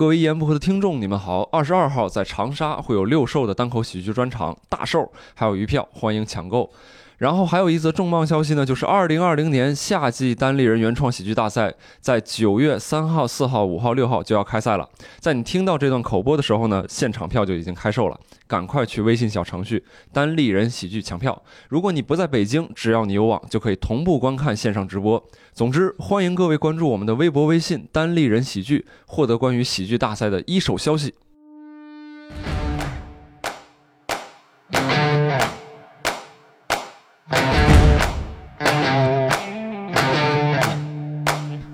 [0.00, 1.42] 各位一言不合的听众，你们好！
[1.52, 6.70] 二十二号在长沙会有六兽的单口喜剧专场，大兽还有余票，欢迎抢购。
[7.20, 14.88] 然后还有一则重磅消息呢，就是二零二零年夏季单立人原创喜剧大赛在九月三号、四号、五号、六号就要开赛了。
[15.18, 21.42] 在你听到这段口播的时候呢，现场票就已经开售了，赶快去微信小程序“单立人喜剧”抢票。
[21.68, 25.22] 如果你不在北京，只要你有网，就可以同步观看线上直播。
[25.52, 31.12] 总之，欢迎各位关注我们的微博、微信“单立人喜剧”，获得关于喜剧大赛的一手消息。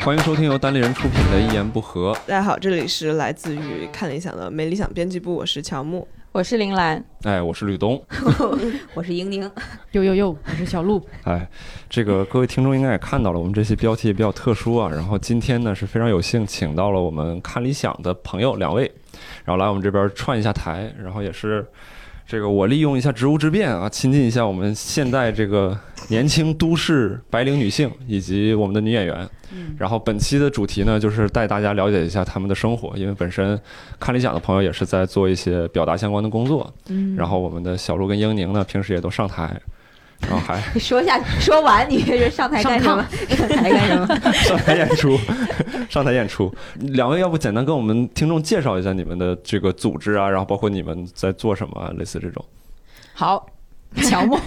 [0.06, 2.12] 欢迎收听由单立人出品的《一言不合》。
[2.28, 6.06] 大家好，这里是来自于看理想的没理想编辑部，我是乔木。
[6.30, 8.00] 我是林兰，哎，我是吕东，
[8.94, 9.50] 我是英宁，
[9.90, 11.04] 呦呦呦，我是小鹿。
[11.24, 11.48] 哎，
[11.90, 14.88] 这个各位听众应该也看到了，我们这期标题也比较特殊啊。
[14.88, 18.84] 然后今天呢是非常有幸请到了我们看理想的朋友两位，
[19.44, 21.66] 然后来我们这边串一下台，然后也是
[22.26, 29.28] 这个我利用一下职务之便啊，亲近一下我们现代这个年轻都市白领女性以及我们的女演员。
[29.78, 33.58] 然后本期的主题呢，就是带大家了解一下他们的生活，因为本身
[34.00, 36.72] 看理想的朋友也是在做一些表达相关的工作。
[36.88, 39.58] 嗯，然后我们的小鹿跟英宁呢，平时也都上台，
[40.20, 43.06] 然后还 说一下，说完你这上台干什么？
[43.28, 44.06] 上台干什么？
[44.32, 45.18] 上台演出，
[45.88, 46.52] 上台演出。
[46.80, 52.44] 两位要不简单跟我们听众介绍一下你们的这个组织啊，然后包括你们在做什么，类似这种。
[53.14, 53.46] 好，
[54.02, 54.38] 乔木。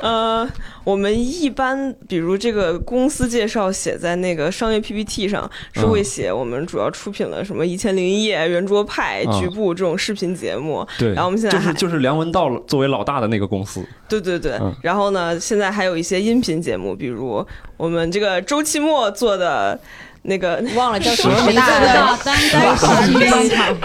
[0.00, 0.48] 呃，
[0.84, 10.86] 我们一般比如这个公司介绍写在那个商业 PPT 上，是会写我们主要出品了什么《一千零一夜》《圆桌派》《局部》这种视频节目。
[10.98, 13.84] 对，然后我们现在就是就是梁文道作为老大的那个公司。
[14.08, 17.46] 对对对，然后呢，现在还有一些音频节目，比如
[17.76, 19.78] 我们这个周期末做的
[20.22, 23.76] 那个 忘了叫什么名字了，单口喜剧专场。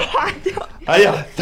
[0.86, 1.14] 哎呀，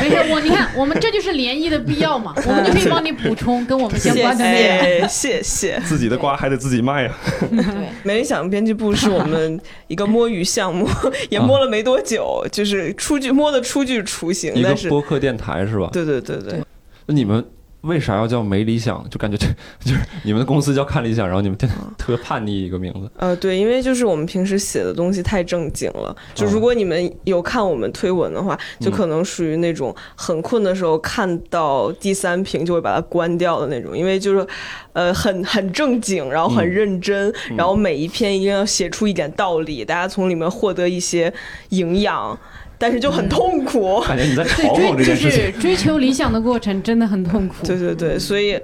[0.00, 5.08] 没事，我你看，我们这就是联谊的必要嘛， 我们就可以帮你补充跟我们相关的内容。
[5.08, 5.78] 谢谢。
[5.84, 7.12] 自己的瓜还得自己卖呀。
[7.50, 7.62] 对，
[8.02, 10.88] 没理想编辑部是我们一个摸鱼项目，
[11.28, 14.54] 也摸了没多久，就是出具摸的出具雏形。
[14.54, 15.90] 一个播客电台是吧？
[15.92, 16.62] 对对对对。
[17.06, 17.44] 那你们？
[17.84, 19.04] 为啥要叫没理想？
[19.10, 19.46] 就感觉这
[19.90, 21.66] 就是你们的公司叫看理想，然后你们特
[21.98, 23.10] 特别叛逆一个名字。
[23.16, 26.14] 呃，对，因为就是我们平时写的东西太正经了。
[26.34, 34.46] 就如果你们有看我们推文的话，就可能属于那种很困的时候看到第三屏就会把它关掉的那种，因为就是
[34.92, 41.32] 呃很很正经，然后很认真，然后每一篇一定要写出一点道理，大家从里面获得一些
[41.68, 42.38] 营养。
[42.84, 45.58] 但是就很痛苦，感觉你在嘲讽这件事情。
[45.58, 47.66] 追求理想的过程真的很痛苦。
[47.66, 48.60] 对对对，所以，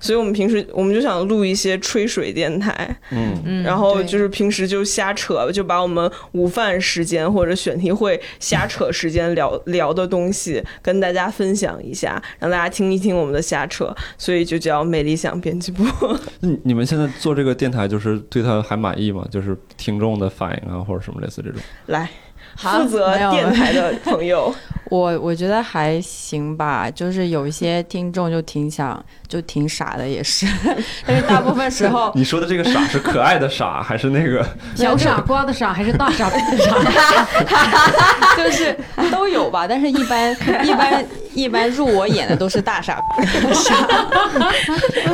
[0.00, 15.84] 所以我们平时我们就想录一些吹水电台，嗯嗯，然后就是平时就瞎扯，就把我们午饭时间或者选题会瞎扯时间聊聊的东西跟大家分享一下，让大家听一听我们的瞎扯，所以就叫美理想编辑部。
[16.40, 19.26] 那你们现在做这个电台，就是对他还满意吗？
[19.30, 21.60] 就是听众的反应啊，或者什么类似这种？
[21.84, 22.08] 来。
[22.58, 24.52] 负责电台的朋友，
[24.90, 30.46] 我我觉得还行吧，就是有一些听众就挺想，就挺傻的，也是，
[31.06, 36.74] 但是大部分时候，你说的这个傻是可爱的傻，还是那个 小傻瓜的傻，还是大傻逼的傻？
[38.36, 38.76] 就是
[39.10, 43.24] 都有吧，但是一般一般一般入我眼的都是大傻瓜，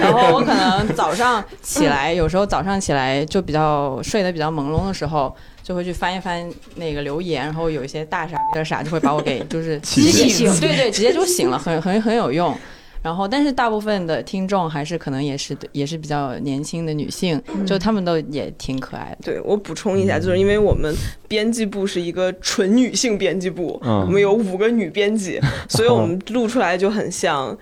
[0.00, 5.34] 然后我可能早上起来，有时候早上起来就比较睡得比较朦胧的时候。
[5.65, 12.55] 就会去翻一翻那个留言，然后有一些大傻的傻就会把我给 就是激醒，对对，直接就醒了，很 很很有用。
[13.03, 19.19] 然后，但是大部分的听众还是可能也是也是比较年轻的女性，就他们都也挺可爱的。
[19.23, 20.95] 对我补充一下，就是因为我们
[21.29, 25.39] 编辑部是一个纯女性编辑部，我们有五个女编辑，
[25.69, 27.55] 所以我们录出来就很像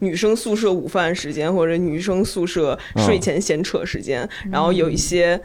[0.00, 5.40] 女生宿舍午饭时间或者女生宿舍睡前闲扯时间，然后有一些。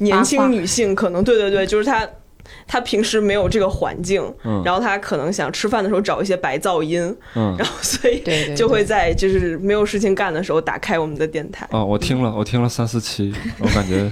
[0.00, 2.08] 年轻女性可能对对对，就是她，
[2.66, 4.22] 她平时没有这个环境，
[4.64, 8.22] 然后她可能想吃饭的时候找一些白噪音， 然后所以
[8.54, 11.66] 就会在就是没有事情干的时候打开我们的电台。
[11.70, 14.10] 啊，我听了，我听了三四期，我感觉。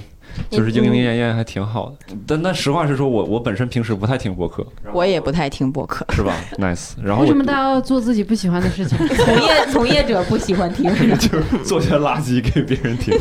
[0.49, 6.91] 就是莺莺燕燕还挺好的，但但实话实说，我我本身平时不太听播客，我也不太听播客，是吧 Nice。
[7.03, 8.97] 然后为什么大家要做自己不喜欢的事情？
[9.17, 13.13] 从业从业者不喜欢听， 就是做些垃圾给别人听。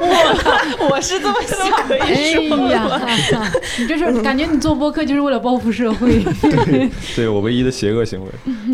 [0.00, 1.96] 我我是这么想的。
[1.98, 2.32] 哎
[2.70, 6.22] 呀，你这是感觉你做播客就是为了报复社会？
[6.42, 8.28] 对，对我唯一的邪恶行为。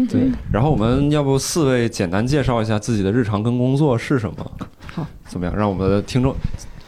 [0.07, 4.51] 对，然后我们要不四位简单介绍一下自己的日常跟工作是什么？
[4.95, 5.57] 好，怎么样？
[5.57, 6.35] 让我们的听众。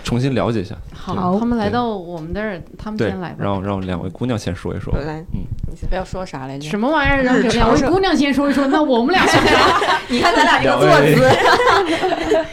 [0.04, 0.76] 重新了解一下。
[0.94, 3.36] 好，他们来到我们这儿，他们先来，吧。
[3.38, 4.94] 让让两位姑娘先说一说。
[4.98, 5.40] 来，嗯，
[5.88, 6.68] 不要说啥来着？
[6.68, 7.22] 什么玩意儿？
[7.22, 9.98] 让两位姑娘先说一说，那我们俩说啥？
[10.08, 10.86] 你看咱俩这个坐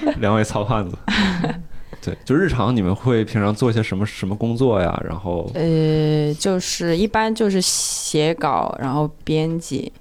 [0.05, 0.97] 姿，两位 糙汉子。
[2.03, 4.99] 对，就日常你们会平常做一些什么什么工作呀？
[5.07, 9.91] 然后呃，就是一般就是写稿，然后编辑，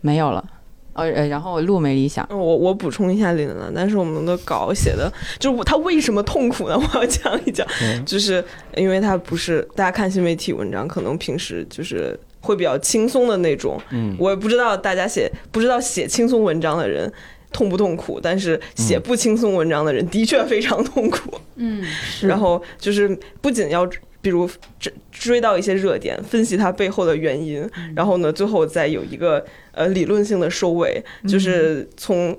[0.00, 0.42] 没有了。
[0.96, 2.26] 呃呃，然后路没理想。
[2.30, 6.76] 我我补充一下林子，但是我们的稿写的，就是他为什么痛苦呢？
[6.80, 8.44] 我要讲一讲，嗯就是
[8.76, 13.80] 因为他不是大家看新媒体文章，可能平时就是会比较轻松的那种。
[13.90, 17.12] 嗯，我也不知道大家写不知道写轻松文章的人
[17.52, 21.38] 痛不痛苦，但是写不轻松文章的人的确非常痛苦。
[21.56, 21.82] 嗯，
[22.22, 23.88] 然后就是不仅要
[24.26, 24.50] 比如
[24.80, 27.64] 追追到一些热点，分析它背后的原因，
[27.94, 32.36] 然后呢，最后再有一个呃理论性的收尾，就是从。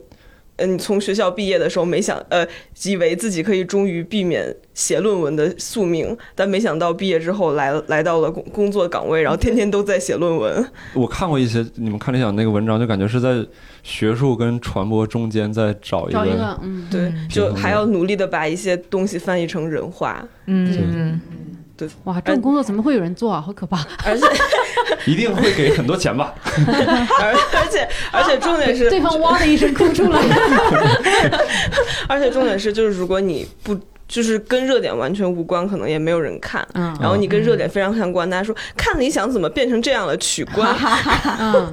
[0.59, 2.43] 嗯，你从学校毕业的时候，没想呃，
[2.83, 10.67] 以为自己可以终于避免写论文的宿命，但没想到毕业之后来来到了工工作岗位，然后天天都在写论文。
[10.95, 13.45] 我看过一些你们看理想那个文章，就感觉是在
[13.83, 16.17] 学术跟传播中间在找一个。
[16.17, 21.21] 找一个，嗯，对，就还要努力的把一些东西翻译成人话，嗯，
[22.05, 23.41] 哇，这种工作怎么会有人做啊？
[23.41, 23.85] 好可怕！
[24.05, 24.25] 而且
[25.05, 26.33] 一定会给很多钱吧？
[26.45, 30.19] 而 而且而且重点是对方哇的一声哭出来。
[32.07, 33.77] 而且重点是，就是如果你不
[34.07, 36.65] 就是跟热点完全无关，可能也没有人看。
[36.73, 40.73] 嗯然后你跟热点非常相关，大家说看理想怎么变成这样了，取关，
[41.39, 41.69] 嗯，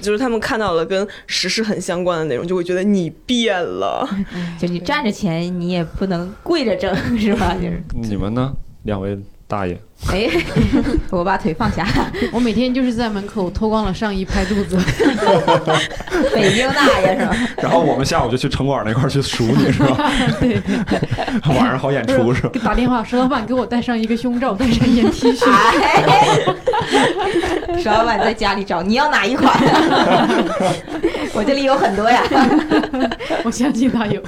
[0.00, 4.06] 就是他们看到了跟时事很相关的内容，就会觉得你变了。
[4.58, 7.54] 就你站着钱，你也不能跪着挣，是吧？
[7.54, 8.52] 就是，你们呢？
[8.84, 9.18] 两位
[9.48, 10.26] 大爷，哎，
[11.10, 11.86] 我把腿放下，
[12.32, 14.78] 我每天就是在门口脱光了上衣拍肚子。
[16.34, 17.36] 北京大爷是吧？
[17.58, 20.10] 然后我们下午就去城管那块儿去数你是吧？
[20.40, 20.60] 对，
[21.54, 22.50] 晚上好演出是吧？
[22.52, 25.44] 给打电话，石老板给我带上一个胸罩，带上一件 T 恤。
[25.50, 26.38] 哎，
[27.78, 29.52] 石老板在家里找，你要哪一款？
[31.34, 32.22] 我这里有很多呀。
[33.44, 34.22] 我相信他有。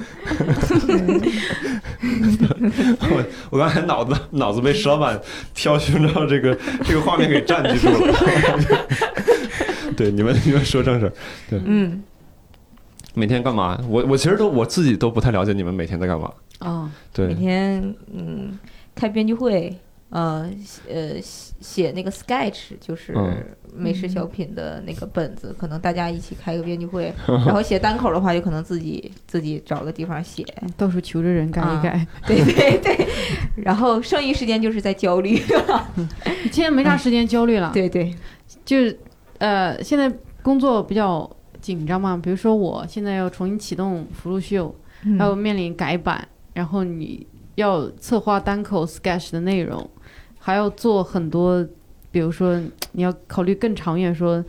[2.03, 5.19] 我我刚才脑子脑子被石老板
[5.61, 8.15] 挑胸罩这个 这个画面给占据住了。
[9.95, 11.12] 对，你们你们说正事儿。
[11.51, 12.03] 对，嗯，
[13.12, 13.79] 每天干嘛？
[13.87, 16.33] 我我其实都我自己都不太了解你们每天在干嘛。
[16.61, 18.59] 哦，对每，天嗯
[18.95, 19.77] 开编剧会，
[20.11, 20.51] 呃
[20.89, 23.45] 呃写写那个 sketch，就是嗯。
[23.73, 27.15] 美食小品的那个本子，可能大家一起开个编剧会，
[27.47, 30.45] 然后写单口的话，就可能自己自己找个地方写，
[30.77, 32.05] 到处求着人改一改。
[32.27, 33.07] 对对对，
[33.55, 35.37] 然后剩余时间就是在焦虑，
[36.51, 38.12] 现在没啥时间焦虑了，对对，
[38.65, 38.99] 就是
[39.39, 40.12] 呃，现在
[40.43, 41.31] 工作比较
[41.61, 44.75] 紧张嘛，比如说我现在要重新启动福禄秀，
[45.05, 45.17] 嗯。
[45.17, 47.25] 还有面临改版，然后你
[47.61, 49.89] 要策划单口 sketch 的内容，
[50.39, 51.67] 还要做很多，
[52.11, 52.61] 比如说
[52.93, 54.45] 你要考虑更长远，说，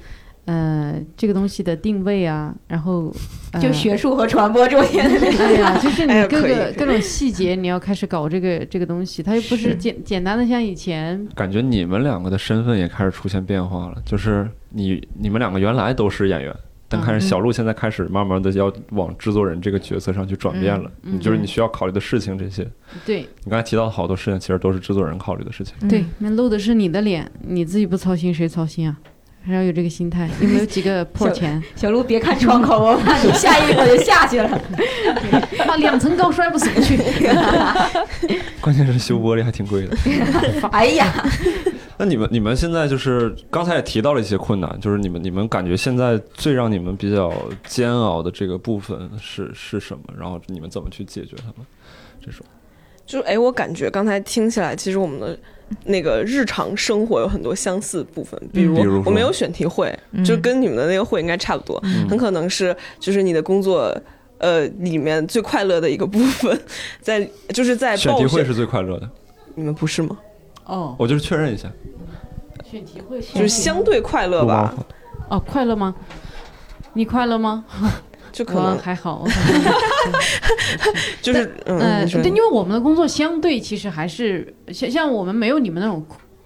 [0.45, 3.13] 呃，这个东西的定位啊，然后、
[3.51, 5.45] 呃、就学术和传播中间的那个。
[5.45, 14.01] 哎呀，就是你各个各种细节，你要开始搞这个这个东西，它又不是简简单的像以前，感觉你们两个的身份也开始出现变化了。
[14.03, 16.55] 就是你你们两个原来都是演员，
[16.91, 20.91] 但开始小鹿现在开始慢慢的要往制作人这个角色上去转变了。
[21.03, 22.67] 嗯嗯你就是你需要考虑的事情这些，
[23.05, 25.73] 对你刚才提到的好多事情，其实都是制作人考虑的事情。
[25.87, 28.97] 对，那露的是你的脸，你自己不操心谁操心啊？
[29.43, 31.59] 还要有这个心态，有没有几个破钱？
[31.75, 34.49] 小鹿别看窗口，我怕你下一秒就下去了。
[35.67, 36.95] 啊，两层高摔不死不去。
[38.61, 39.97] 关键是修玻璃还挺贵的。
[40.71, 41.11] 哎呀，
[42.01, 47.31] 那你们你们现在就是刚才也提到了一些困难，就是你们你们感觉现在最让你们比较
[47.67, 50.03] 煎熬的这个部分是是什么？
[50.17, 51.57] 然后你们怎么去解决它们？
[52.19, 52.43] 这种
[53.05, 55.37] 就是哎，我感觉刚才听起来，其实我们的
[55.85, 63.95] 那个日常生活有很多相似部分，比如比如我没有选题会，嗯就跟你们的那个会应该差不多，嗯很可能是就是你的工作。
[64.39, 66.59] 呃，里面最快乐的一个部分，
[66.99, 69.07] 在就是在报选，选题会是最快乐的，
[69.53, 70.17] 你们不是吗？
[70.71, 71.69] 哦，我就是确认一下。
[72.63, 74.73] 选题会就是相对快乐吧，
[75.29, 75.93] 哦，快乐吗？
[76.93, 77.65] 你快乐吗？
[77.81, 77.89] 我
[78.31, 79.27] 就可能还好。
[81.21, 86.01] 就是嗯，对，因为我们的工作相对其实还是像像我们没有你们那种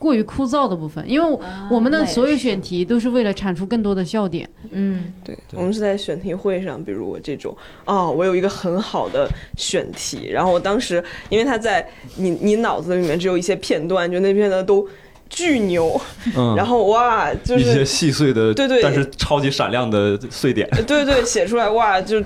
[0.06, 1.40] 过于枯燥的部分，因为
[1.72, 4.48] 我们的所有选题都是为了产出更多的笑点。
[4.70, 11.84] 嗯，对，我们是在选题会上，比如我这种，哦，我有一个很好的选题，然后我当时因为他在
[12.18, 14.88] 你你脑子里面只有一些片段，就那片段都
[15.28, 16.00] 巨牛，
[16.38, 18.84] 嗯， 然后哇，就是一些细碎的，对对。
[18.84, 20.70] 但是超级闪亮的碎点。
[20.86, 22.24] 对对写出来哇，就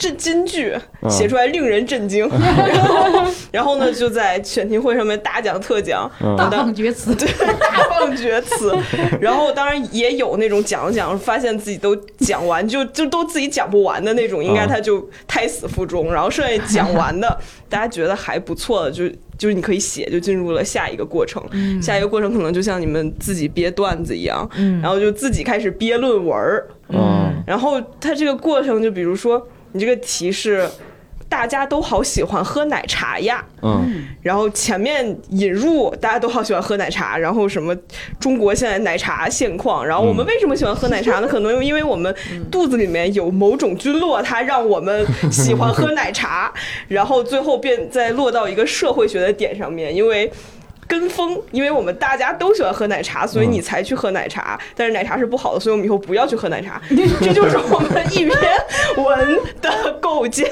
[0.00, 2.26] 这金句嗯写出来令人震惊，
[2.72, 7.14] 然 后 然后呢就在选题会上面大讲特讲，嗯大放厥词。
[7.20, 8.74] 对，大放厥词。
[9.20, 16.10] 然后当然也有那种讲着讲着发现自己都讲完，就就都自己讲不完的那种，应该啊他就胎死腹中。
[16.10, 17.38] 然后剩下讲完的，
[17.68, 21.42] 大家觉得还不错的，就就是你可以写，就进入了下一个过程。
[21.82, 26.66] 下一个过程可能就像你们自己憋段子一样，嗯然后就自己开始憋论文儿。
[26.88, 30.68] 嗯然后他这个过程，就比如说你这个题是。
[31.28, 37.72] 大家都好喜欢喝奶茶呀，嗯然后前面引入大家都好喜欢喝奶茶，然后什么
[38.18, 41.28] 中国现在奶茶现况，然后我们为什么喜欢喝奶茶呢？
[41.28, 42.12] 可能因为我们
[42.50, 46.52] 肚子里面有某种菌落，它让我们喜欢喝奶茶，
[46.88, 50.28] 然后最后便再落到一个社会学的点上面，因为。
[50.90, 54.58] 跟风，因为我们大家都喜欢喝奶茶，所以你才去喝奶茶。
[54.74, 56.82] 但是奶茶是不好的，所以我们以后不要去喝奶茶。
[57.22, 58.36] 这就是我们一篇
[58.96, 60.44] 文的构架。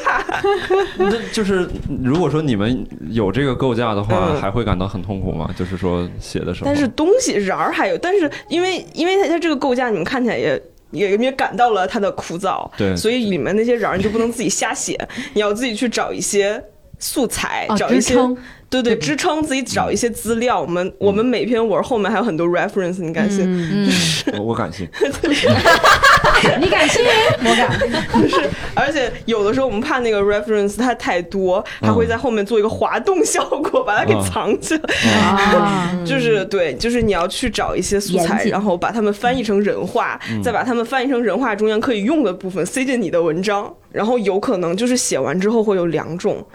[0.97, 1.69] 那就是
[2.05, 5.51] 如果说你们有这个构架的话，嗯还会感到很痛苦吗？
[5.59, 10.63] 就是说写的时候，但是东西瓤儿还有，但是因为因为它它这个构架，你们看起来也。
[10.91, 14.99] 也也感到了它的枯燥，对所以里面那些瓤儿你就不能自己瞎写，
[15.35, 16.59] 你要自己去找一些
[16.99, 18.35] 素材，啊，找一些支撑，
[18.71, 20.61] 对对支撑，自己找一些资料。
[20.61, 23.45] 我们我们每篇文后面还有很多 reference，你敢信？
[23.47, 23.91] 嗯，
[24.27, 24.87] 嗯，我我感信，
[26.61, 27.03] 你敢信？
[27.45, 27.79] 我敢。
[28.23, 35.13] 就是，而且有的时候我们怕那个 reference 它太多，它会在后面做一个滑动效果，把它给嗯藏起来。
[35.15, 46.47] 啊， 就是对，就是你要去找一些素材，然后把它们翻译成人话，再把它们翻译成人话中间可以用的部分塞进你的文章，然后有可能就是写完之后会有两种。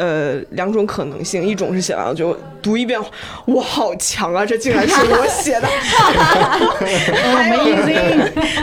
[0.00, 2.98] 呃，两种可能性，一种是写完了就读一遍，
[3.48, 4.46] 哇，好强啊！
[4.46, 5.68] 这竟然是我写的。
[7.36, 7.66] 还有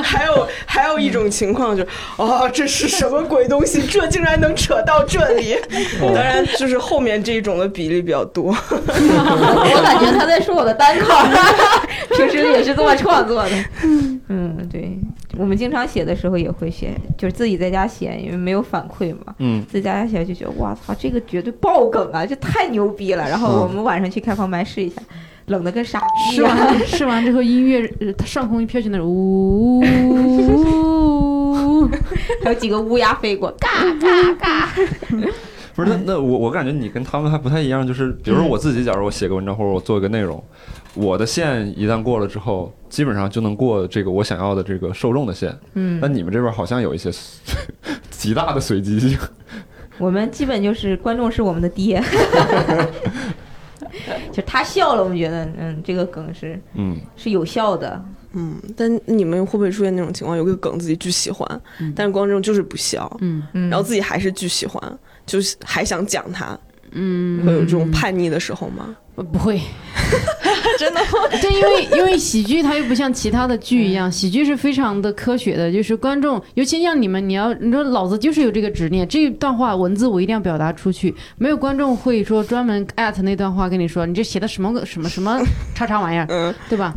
[0.02, 3.84] 还有还有一种情况就是，哦，这是什么鬼东西？
[3.86, 5.56] 这竟然能扯到这里？
[6.02, 8.46] 当然，就是后面这一种的比例比较多。
[8.72, 11.14] 我感觉他在说我的单口，
[12.18, 13.50] 平时也是这么创作的。
[14.30, 14.98] 嗯，对，
[15.38, 19.36] 我们经常写的时候也会写，就是自己在家写，因为没有反馈嘛。
[19.40, 23.28] 嗯自己在家写就觉得哇操，这个绝对爆梗啊，这太牛逼了。
[23.30, 25.02] 然后我们晚上去开放麦试一下，
[25.48, 26.58] 冷的跟傻逼试一样。
[26.58, 29.82] 完试完之后，音乐呃它上空一飘起那种，呜
[32.44, 34.70] 还有几个乌鸦飞过，嘎嘎嘎。
[35.76, 40.44] 不是那那我我感觉你跟他们还不太一样，就是比如说我自己，假如我写个文章或者我做一个内容，
[40.98, 45.56] 我的线一旦过了之后，基本上就能过这个我想要的这个受众的线。
[45.76, 47.12] 嗯，那你们这边好像有一些
[48.10, 49.18] 极大的随机性。
[49.98, 52.04] 我们基本就是观众是我们的爹。
[54.32, 58.04] 就他笑了，我们觉得嗯，这个梗是嗯是有效的。
[58.34, 61.62] 嗯，但你们会不会出现那种情况，有个梗自己巨喜欢，
[61.96, 66.58] 但是观众就是不笑，嗯嗯，然后自己还是巨喜欢，就是还想讲它，
[66.98, 68.96] 嗯，会有这种叛逆的时候吗？
[69.16, 69.60] 呃不会，
[70.78, 71.08] 真的吗？
[71.42, 85.42] 对，因为因为喜剧它又不像其他的剧一样，喜剧是非常的科学的，就是观众，尤其像你们，你要你说老子就是有这个执念，这一段话文字我一定要表达出去，没有观众会说专门艾特那段话跟你说你这写的什么个什么什么
[85.74, 86.94] 叉叉玩意儿，嗯，对吧？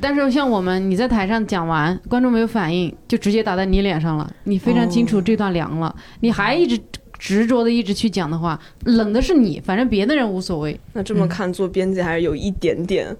[0.00, 6.80] 但是像我们，你在台上讲完，观众没有反应，就直接打在你脸上了，你非常清楚这段凉了，你还一直
[7.18, 10.78] 执着的一直去讲的话，冷的是你，反正别的人无所谓。
[10.92, 13.14] 那这么看，做编辑还是有一点点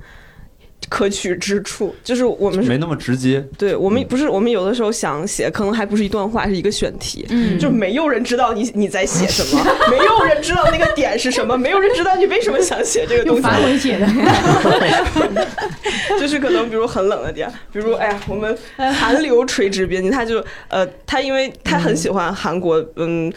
[0.89, 3.45] 可取之处，就是我们是没那么直接。
[3.57, 7.25] 对我们不是我们有的时候想写，可能还不是一段话，是一个选题。
[7.31, 13.43] 嗯就没有人知道你你在写什么， 没有人知道那个点是什么，没有人知道你为什么想写这个东用西。
[13.43, 14.07] 繁文写的，
[16.21, 23.33] 就是可能比如很冷的点，比如哎呀，我们韩流垂直编辑，他就呃，他因为他很喜欢韩国，嗯。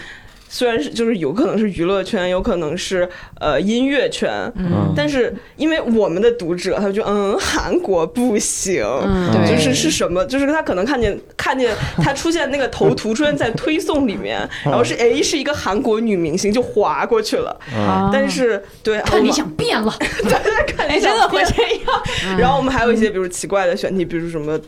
[0.52, 3.08] 虽然是就是有可能是娱乐圈，有可能是
[3.40, 4.92] 呃音乐圈，嗯。
[4.96, 10.26] 但是因为我们的读者，他就嗯韩国不行，嗯，就是是什么？
[10.26, 18.10] 就是他可能看见看见他出现那个头图出现在推送里面，然后是哎是一个韩国女明星就划过去了，嗯。
[18.12, 22.04] 但是对看理想变了， 对看哎，真的会这样？
[22.40, 24.60] 然后我们还有一些比如奇怪的选题，比如什么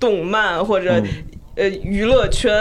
[0.00, 1.06] 动漫或者、嗯。
[1.56, 2.52] 呃娱乐圈，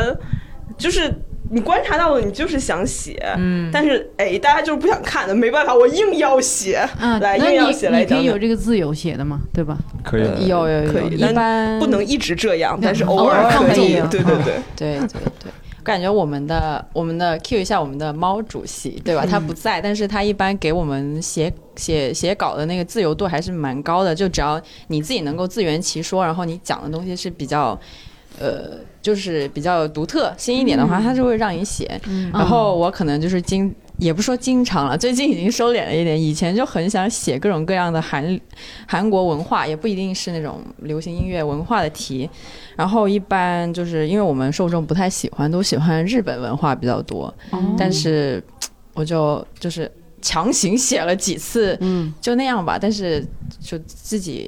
[0.76, 1.14] 就是
[1.50, 8.42] 你观察到了，你就是想写，嗯，但是哎大家就是不想看的，没办法，我硬要写，嗯，来硬要写来你你可以有讲讲。
[8.42, 9.78] 这个自由写的嘛，对吧？
[10.04, 10.36] 可以的。
[10.42, 14.44] 有有有，一可以但般不能一直这样，但是嗯偶偶尔可以，可以对对对。
[14.76, 15.08] 对对
[15.40, 15.52] 对，
[15.84, 19.26] 感觉我们的我们的 Q 一下我们的猫主席，对吧？
[19.26, 27.80] 他不在，但是他一般给我们写写写稿的那个自由度还是蛮高的，就只要你自己能够自圆其说，然后你讲的东西是比较。
[28.40, 32.00] 呃，就是比较独特、新一点的话，他就会让你写。
[32.32, 36.22] 然后我可能就是经，也不说经常了，最近已经收敛了一点。
[36.22, 38.40] 以前就很想写各种各样的韩
[38.88, 42.30] 韩国文化，也不一定是那种流行音乐文化的题。
[42.76, 47.34] 然后一般就是因为我们受众不太喜欢，都喜欢日本文化比较多。
[47.78, 48.44] 但是
[48.94, 49.92] 我就就是
[50.22, 52.78] 强行写了几次，嗯，就那样吧。
[52.80, 53.26] 但是
[53.60, 54.48] 就自己。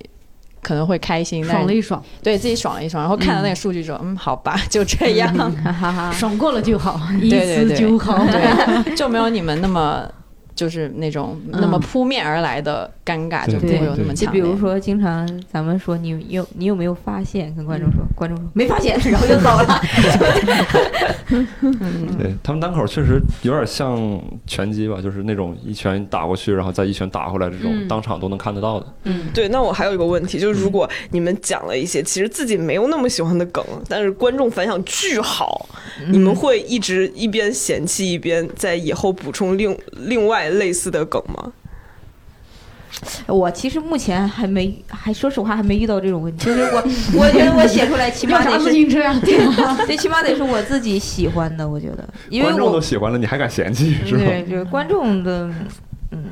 [0.62, 6.12] 可能会开心，爽了一爽，对自己爽了一爽，然后看到那个数据说，嗯，好吧， 就这样，哈哈。
[6.12, 10.10] 爽过了就好， 一次就好，对，就没有你们那么。
[10.56, 14.28] 就是那种那么扑面而来的尴尬，就不会有那么强。
[14.28, 17.54] 就比如说，经常咱们说你有你有没有发现？
[17.56, 19.82] 跟观众说，观众说没发现， 然后就走了。
[22.20, 28.86] 对他们单口确实有点像拳击吧，就是那种一拳打过去，然后再一拳打回来，这种当场都能看得到的。
[29.06, 29.48] 嗯，对。
[29.48, 35.68] 那我还有一个问题，就是如果你们讲了一些其实自己没有那么喜欢的梗，但是观众反响巨好，
[36.10, 40.50] 你们会一直一边嫌弃一边在以后补充另另外。
[40.50, 41.54] 类似的梗吗？
[43.27, 46.46] 我其实目前还没，还说实话还没遇到这种问题。
[46.46, 46.84] 就是我，
[47.19, 51.67] 我觉得我写出来起码得是自行车呀，对最起码得是我自己喜欢的。
[51.67, 54.24] 我觉得， 因为观众都喜欢了，你还敢嫌弃是吧？
[54.25, 55.50] 对，就是观众的，
[56.12, 56.24] 嗯，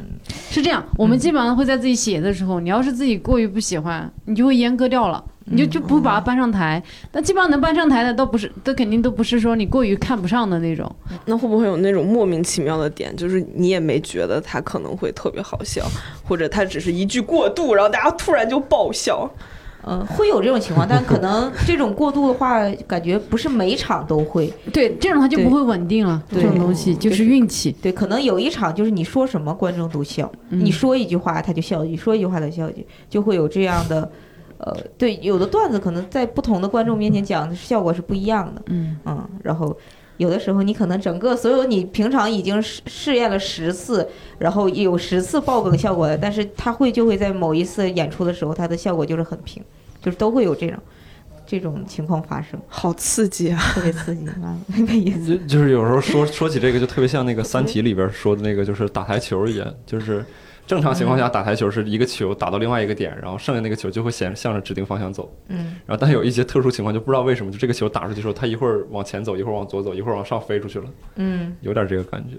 [0.49, 0.83] 是这样。
[0.97, 5.23] 我们基本上会在自己写的时候，你要是自己过于不喜欢，你就会阉割掉了。
[5.49, 10.93] 你就就不把它搬上台，但基本上能搬上台的都不是，都肯定都不是说你过于看不上的那种。
[11.25, 15.85] 那会不会有那种莫名其妙的点，就是你也没觉得他可能会特别好笑，
[16.23, 19.29] 或者他只是一句过度，然后大家突然就爆笑？
[19.89, 24.51] 嗯，会有这种情况，但可能这种过度的话，感觉不是每场都会。
[24.73, 26.21] 对，这种它就不会稳定了。
[26.29, 27.71] 这种东西就是运气。
[27.81, 34.11] 对，可能有一场就是你说什么观众都笑，你说一句话他就笑一句，说一句话他笑一句，就会有这样的。
[34.59, 38.61] 呃，对，有的段子可能在不同的观众面前讲的效果是不一样的。
[38.67, 39.77] 嗯嗯，然后
[40.17, 44.09] 有的时候你可能整个所有你平常已经试试验了十次，
[44.39, 49.63] 然后有十次爆梗效果的，但是他会就会在某一次演出的时候，它的效果就是很平，
[50.01, 50.79] 就是都会有这种
[51.45, 52.59] 这种情况发生。
[52.67, 53.59] 好刺激啊！
[53.75, 54.57] 特别刺激啊！
[54.75, 60.25] 那个意思就 就是有时候说说起这个，就特别像那个《三体》里边说的那个，就是打台球一样，就是。
[60.67, 65.33] 正常情况下打台球是一个球打到另外一个点，然后剩下那个球就会向向着指定方向走。
[65.47, 70.85] 嗯，然后但有一些特殊情况就不知道为什么，就这个球打出去的时候，它一会儿往前走，一会儿往左走，一会儿往上飞出去了。
[71.15, 72.35] 嗯，有点这个感觉。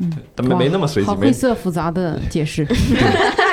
[0.00, 1.06] 嗯，但没没那么随机。
[1.06, 2.66] 好灰色复杂的解释。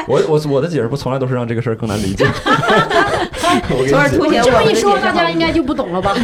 [0.07, 2.25] 我我我的解释不从来都是让这个事儿更难理解。
[2.33, 6.15] 从而凸显我这么一说，大家应该就不懂了吧？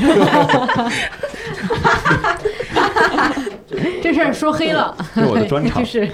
[4.02, 5.80] 这事儿说黑了，是我的专场。
[5.84, 6.10] 就是，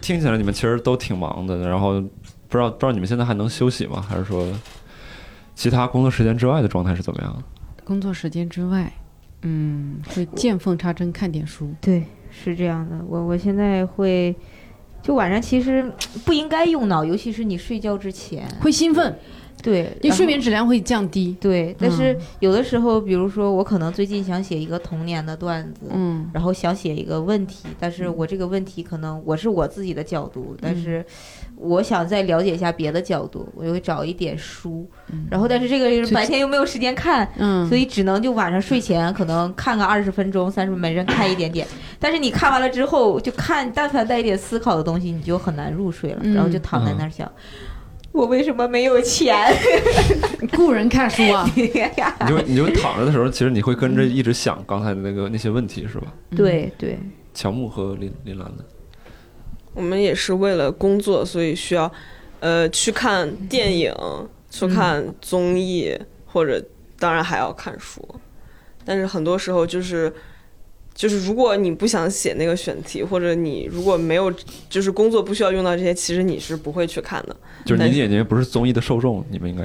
[0.00, 4.04] 听起来你们其实都挺忙的，然后不知道不知道你们现在还能休息吗？
[4.06, 4.46] 还是说
[5.54, 7.42] 其他工作时间之外的状态是怎么样？
[7.84, 8.92] 工作时间之外，
[9.42, 11.72] 嗯，会见缝插针看点书。
[11.80, 12.96] 对，是这样的。
[13.08, 14.34] 我我现在会，
[15.02, 15.90] 就晚上其实
[16.24, 19.18] 不应该用脑，尤其是你睡觉之前会兴奋。
[19.62, 21.36] 对，你睡眠质量会降低。
[21.40, 31.04] 对，但是有的时候，比如说我可能最近想写一个童年的段子，嗯，然后想写一个问题，但是我这个问题可能我是我自己的角度，但是
[31.56, 34.84] 我想再了解一下别的角度，我就会找一点书，
[35.30, 41.64] 然后但是这个白天又没有时间看，嗯，所以只能就晚上睡前可能看个二十分钟、三十，每人看一点点。
[42.00, 47.30] 但是你看完了之后，就看但凡带一点思考的东西，你就很难入睡了，然后就躺在那儿想。
[48.12, 49.34] 我为什么没有钱？
[50.54, 51.48] 雇人看书啊！
[51.56, 51.66] 你
[52.28, 56.12] 就你就躺着的时候，其实你会跟着一直想刚才的那个那些问题，是吧？
[56.36, 56.98] 对对。
[57.32, 58.64] 乔木和林林兰呢，
[59.72, 61.90] 我们也是为了工作，所以需要
[62.40, 63.94] 呃去看电影、
[64.50, 66.62] 去看综艺，或者
[66.98, 68.06] 当然还要看书，
[68.84, 70.12] 但是很多时候就是。
[70.94, 74.32] 就是如果你不想写那个选题，或者你如果没有
[74.68, 77.36] 就是工作不需要用到这些，其实你是不会去看的。
[77.64, 79.64] 就是你的眼睛不是综艺的受众，你们应该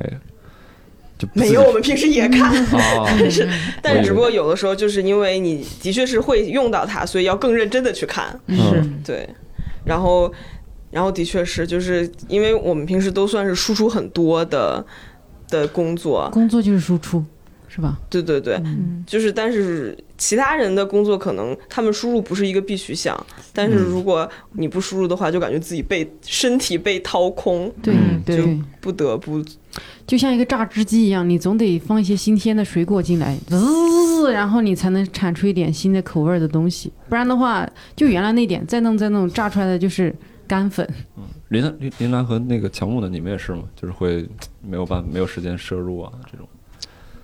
[1.18, 1.62] 就没有。
[1.63, 2.54] 我们平时也看，
[3.06, 3.50] 但是
[3.82, 8.40] 但只不过有的时候就是因为你的确是会用到它，所以要更认真的去看。
[8.48, 9.28] 是，对。
[9.84, 10.32] 然后，
[10.92, 14.86] 然后的确是，就是因为我们平时都算是输出很多的
[15.50, 17.24] 的工作，工作就是输出。
[17.70, 17.96] 是吧？
[18.10, 18.60] 对对对，
[19.06, 23.15] 就是，但是其他人的工作可能他们输入不是一个必须项，
[23.53, 27.93] 但是如果你不输入的话，就感觉自己被身体被掏空，对
[28.25, 29.43] 对，不得不
[30.08, 40.15] 就像一个榨汁机一样，你总得放一些新鲜的水果进来，滋，然后你才能产出一点新的口味的东西，不然的话，就原来那点再弄再弄，榨出来的就是
[40.47, 40.88] 干粉。
[41.15, 43.63] 嗯，林兰林林兰和那个乔木的，你们也是吗？
[43.80, 44.27] 就是会
[44.62, 46.47] 没有办没有时间摄入啊这种。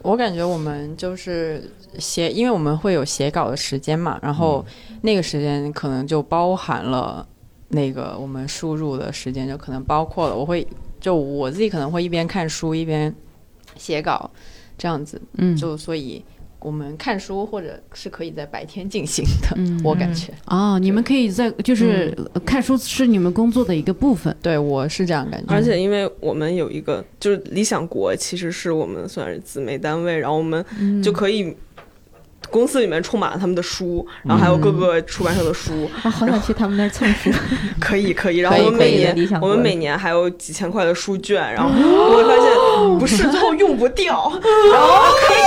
[0.04, 4.63] 我感觉我们就是写，因为我们会有写稿的时间嘛，然后
[5.02, 7.26] 那个时间可能就包含了
[7.70, 10.36] 那个我们输入的时间，就可能包括了。
[10.36, 10.68] 我会
[11.00, 13.12] 就我自己可能会一边看书一边
[13.78, 14.30] 写稿，
[14.78, 15.20] 这样子。
[15.38, 16.24] 嗯，就所以。
[16.63, 20.34] 我们看书或者是可以在白天进行的， 我感觉。
[20.45, 25.54] 哦，你们可以在就是看书是你们工作的一个部分，对我是这样感觉。
[25.54, 30.65] 而且因为我们有一个就是理想国，其实是我们算是姊妹单位，然后我们
[31.04, 31.56] 就可以。
[32.54, 35.89] 公司里面充满了他们的书，然后还有各个出版社的书。
[36.04, 37.32] 啊，好想去他们那儿蹭书。
[37.82, 42.46] 可以可以，然后我们每年我们每年还有几千块的书卷，然后我会发现
[43.00, 44.32] 不是最后用不掉，
[44.72, 44.88] 然后
[45.28, 45.38] 可以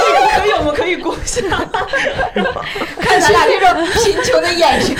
[0.41, 1.47] 可以我们可以共享。
[2.99, 4.97] 看咱俩这种贫穷的眼神，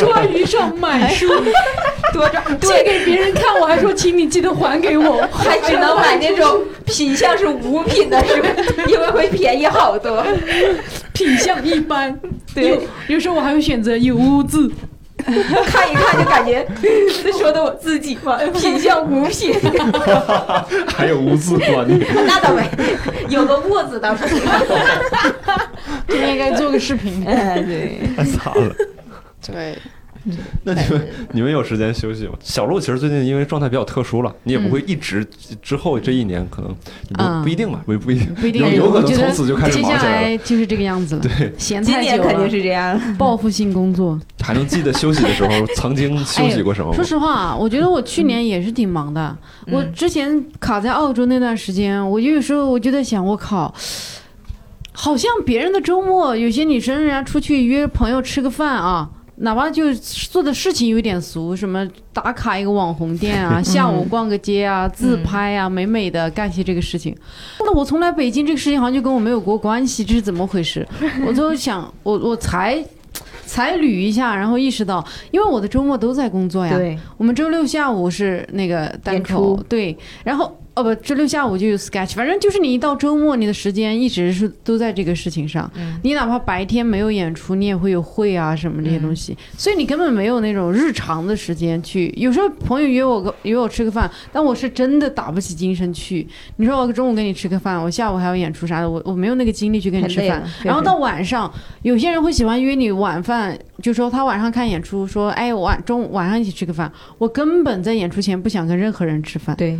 [0.00, 0.09] 多
[0.44, 1.26] 上买书，
[2.12, 8.34] 多着 借给别人看，我还说请你记得还给我， 还只能买那种品相是五品的书，
[8.88, 9.96] 因为会便宜好。
[9.98, 10.24] 多。
[11.12, 12.18] 品相一般，
[12.54, 14.70] 对，有时候我还会选择有污渍，
[15.66, 16.66] 看一看就感觉
[17.22, 19.54] 这说的我自己嘛，品相无品，
[20.96, 22.64] 还有污字观念，那倒没，
[23.28, 24.24] 有个物字倒是，
[26.08, 28.74] 今天应该做个视频，哎，对，太惨了，
[29.46, 29.76] 对。
[30.64, 32.34] 那你们你们有时间休息吗？
[32.42, 35.26] 小鹿其实最近因为状态比较特殊了，你也不会一直
[35.62, 36.74] 之后这一年可能
[37.40, 41.22] 不不一定吧，不不一定，不一定有可能从此就开始接下来就是这个样子了。
[41.22, 43.00] 对， 闲太久了，肯定是这样。
[43.16, 46.92] 报复性工作， 还能记得休息的时候曾经休息过什么？
[46.94, 49.36] 说实话，我觉得我去年也是挺忙的。
[49.68, 53.72] 我之前卡在澳洲那段时间，我有时候我就在想，我靠，
[54.92, 59.08] 好像别人的周末，有些女生人家出去约朋友吃个饭啊。
[59.42, 67.16] 哪怕就做的事情有点俗，什么打卡一个网红店啊， 下午逛个街啊，自拍啊，美美的干些这个事情。
[67.60, 70.86] 那我从来北京这个事情好像就跟我没有过关系，这是怎么回事？
[71.26, 72.84] 我就想，我我才
[73.46, 76.76] 才捋一下，然后意识到，因为我的周末都在工作呀。
[76.76, 80.56] 对，我们周六下午是那个单口，对，然后。
[80.74, 85.70] 哦不，周六下午就有 sketch，反正就是你一到周末，你的时间一直是都在这个事情上。
[86.02, 92.12] 你哪怕白天没有演出，你也会有会啊什么这些东西，所以你根本没有那种日常的时间去。
[92.16, 96.26] 有时候朋友约我个约我吃个饭，但我是真的打不起精神去。
[96.56, 100.42] 你说我中午跟你吃个饭，我下午还要演出啥的，我我没有那个精力去跟你吃饭。
[100.62, 101.52] 然后到晚上，
[101.82, 106.90] 有些人会喜欢约你晚饭，就说他晚上看演出，说哎晚中午晚上一起吃个饭。
[107.18, 109.56] 我根本在演出前不想跟任何人吃饭。
[109.56, 109.78] 对。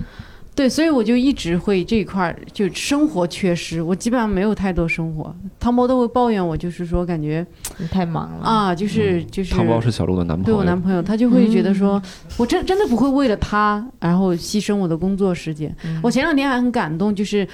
[0.61, 5.35] 对，所以我就一直会这一块儿就生活缺失，我基本上没有太多生活。
[5.59, 7.47] 汤包都会抱怨我，就是说感觉
[7.79, 9.55] 你太忙了啊，就是就是。
[9.55, 12.03] 汤包是小鹿的男朋友，对我男朋友，他就会觉得说
[12.37, 15.75] 我真真的不会为了他然后牺牲我的工作时间。
[16.03, 17.49] 我前两天还很感动，就是。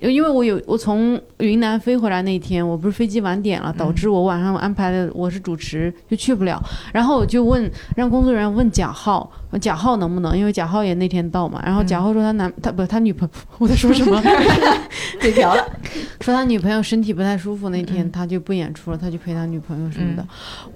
[0.00, 9.30] 因为我有我从云南飞回来那天，我不是飞机晚点了，导致我晚上安排的我是主持就去不了，然后我就问让工作人员问贾浩，
[9.60, 10.36] 贾浩能不能？
[10.38, 14.22] 因为贾浩也那天到嘛，然后贾浩说他男他不他女朋友我在说什么？
[15.20, 15.66] 嘴瓢了，
[16.20, 20.24] 说他女朋友身体不太舒服，那天他就不演出了，他就陪他女朋友什么的。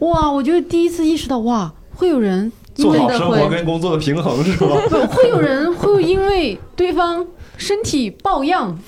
[0.01, 4.67] 哇，我就第一次意识到哇，会有人做好生活跟工作的平衡是吧？
[4.89, 7.25] 不会有人会因为对方
[7.57, 8.79] 身体抱恙。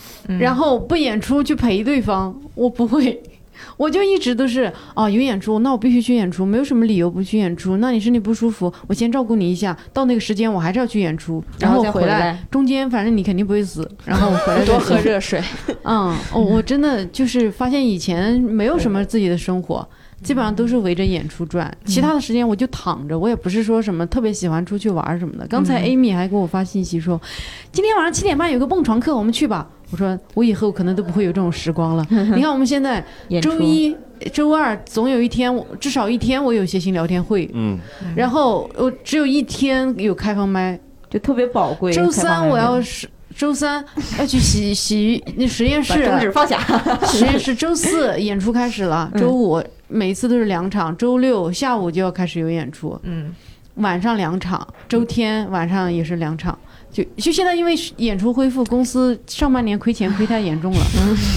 [0.41, 3.23] 然后不演出去陪对方，我不会，
[3.77, 7.77] 我就一直都是啊有演出，那我必须去演出，没有什么理由不去演出。
[7.77, 15.43] 那你身体不舒服，我先照顾你一下，到那个时间我还是要去演出，然后回来，中间反正你肯定不会死，然后回来 多喝热水。
[15.85, 19.87] 嗯，我我真的就是发现以前没有什么自己的生活。
[20.25, 23.17] 基本上都是围着演出转，其他的时间我就躺着。
[23.17, 25.47] 我也不是说什么特别喜欢出去玩什么的。
[25.47, 27.21] 刚才 Amy 还给我发信息说，
[27.71, 29.69] 今天晚上七点半有个蹦床课，我们去吧。
[29.91, 32.05] 我说我以后可能都不会有这种时光了。
[32.35, 33.05] 你看我们现在
[33.41, 33.95] 周一、
[34.33, 37.49] 周二总有一天，至少一天我有谐星聊天会。
[37.53, 37.79] 嗯。
[38.17, 41.93] 然后我只有一天有开放麦，就特别宝贵。
[41.93, 43.07] 周三我要是。
[43.37, 43.85] 周三
[44.19, 46.59] 要去洗洗那实验室，中指放下。
[47.07, 53.35] 实验室周四演出开始了，周五每一次都是两场，周六下午就要开始有演出，嗯，
[53.77, 56.59] 晚上两场，周天晚上也是两场。
[56.93, 60.81] 就就现在因为演出恢复，公司上半年亏钱亏太严重了，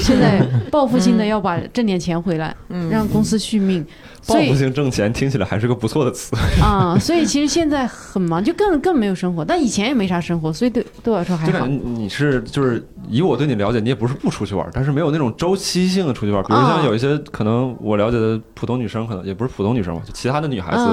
[0.04, 2.56] 现在报复性的要把挣点钱回来，
[2.92, 3.84] 让公司续命。
[4.28, 6.98] 报复性挣钱听起来还是个不错的词 啊！
[7.00, 9.46] 所以其实现在很忙，就更更没有生活。
[9.46, 11.66] 但以前也没啥生活，所以对对我来说还好。
[11.68, 16.44] 你是就是以我对你了解，你也不是不出去玩，但是没有那种周期性的出去玩。
[16.44, 20.84] 比如像有一些可能我了解的普通女生，可能也不是普通女生吧，就其他的女孩子，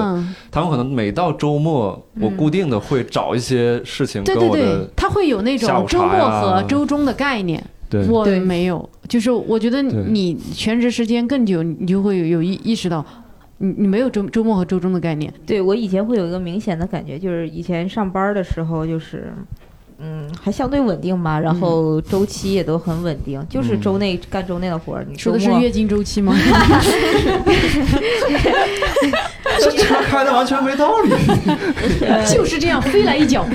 [0.49, 4.23] 她们可能每到周末，我固定的会找一些事情。
[4.23, 7.63] 对对对，她会有那种周末和周中的概念。
[7.87, 13.05] 对，我没有，就是我觉得你全职时间更久，你就会有意意识到，
[13.57, 15.33] 你你没有周周末和周中的概念。
[15.45, 19.33] 对我以前会有一个明显的感觉，就是以前上班的时候，就是
[19.97, 25.05] 嗯，还相对稳定吧，然后周期也都很稳定，就是周内干周内的活儿。
[25.09, 26.35] 你说的是月经周期吗？
[29.57, 31.11] 这 车开的完全没道理。
[32.27, 33.45] 就是这样，飞来一脚。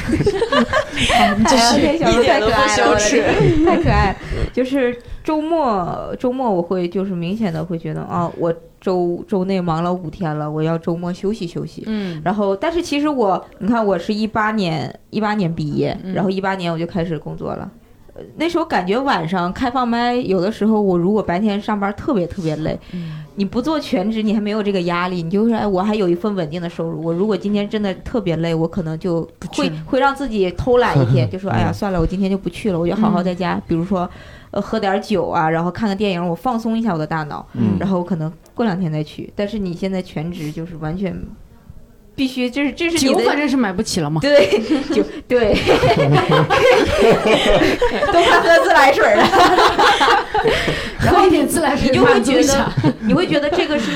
[1.46, 3.22] 这是小鹿太可爱了，一点都不羞耻
[3.66, 4.16] 太可爱了。
[4.50, 11.84] 就是周末，周末我会就是明显的会觉得啊，我周周内忙了五天了，我要周末休息休息。
[11.86, 17.70] 嗯然后，但是其实我，你看，我是一八年一八年毕业，嗯然后一八年我就开始工作了。
[18.14, 27.02] 呃那时候感觉晚上开放麦，有的时候我如果白天上班特别特别累，嗯你不做全职，你还没有这个压力，你就是哎，我还有一份稳定的收入。
[27.02, 29.22] 我如果今天真的特别累，我可能就
[29.56, 34.10] 会会让自己偷懒一天，就说 哎呀嗯算了，我今天就不去了，我就好好在家，比如说
[34.50, 39.32] 呃喝点酒啊，然后看个电影，我放松一下我的大脑，嗯然后我可能过两天再去。
[39.36, 41.16] 但是你现在全职就是完全
[42.14, 44.20] 必须，这是这是酒反正是买不起了嘛。
[44.20, 44.46] 对，
[44.92, 45.54] 酒对，
[48.12, 49.24] 都快喝自来水了。
[51.00, 53.90] 然后喝一点自来水你就会觉得，你会觉得这个是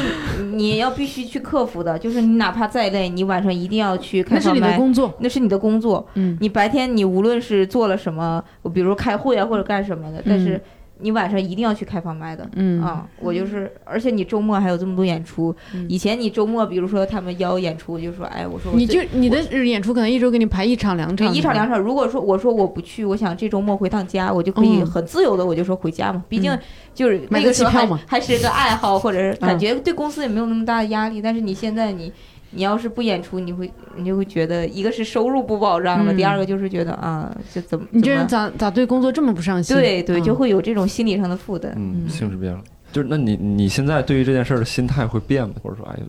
[0.54, 5.12] 你要必须去克服的，就是你哪怕再累，你晚上一定要去开那是你的，工作。
[5.18, 6.06] 那是你的工作。
[6.14, 10.60] 嗯，你白天你无论是做了什么，比如开会啊或者干什么的，但是
[11.04, 12.48] 你晚上一定要去开放麦的。
[12.56, 15.54] 嗯啊，我就是，而且你周末还有这么多演出。
[15.74, 21.78] 嗯以前你周末，比如说他们邀演出，就说，哎，我说我你就你的演出可能一周给你排一场两场，一场两场。
[21.78, 26.24] 如果说我说我不去，我想这周末回趟家，我就可以嗯很自由的，我就说回家嘛。
[26.26, 26.60] 毕竟嗯
[26.94, 31.20] 就是买个那个时候还机票嘛还是个爱好，或者是感嗯觉对公司也没有那么大的压力。
[31.20, 32.10] 但是你现在你
[32.54, 39.76] 你要是不演出，你会你就会觉得一个是收入不保障了，嗯第二个就是觉得啊，这怎么你这人咋咋对工作这么不上心？
[39.76, 41.72] 对对，嗯就会有这种心理上的负担。
[41.76, 42.62] 嗯，性质变了。
[42.92, 45.54] 就是那你你现在对于这件事儿的心态会变吗？
[45.62, 46.06] 或者说，哎呦，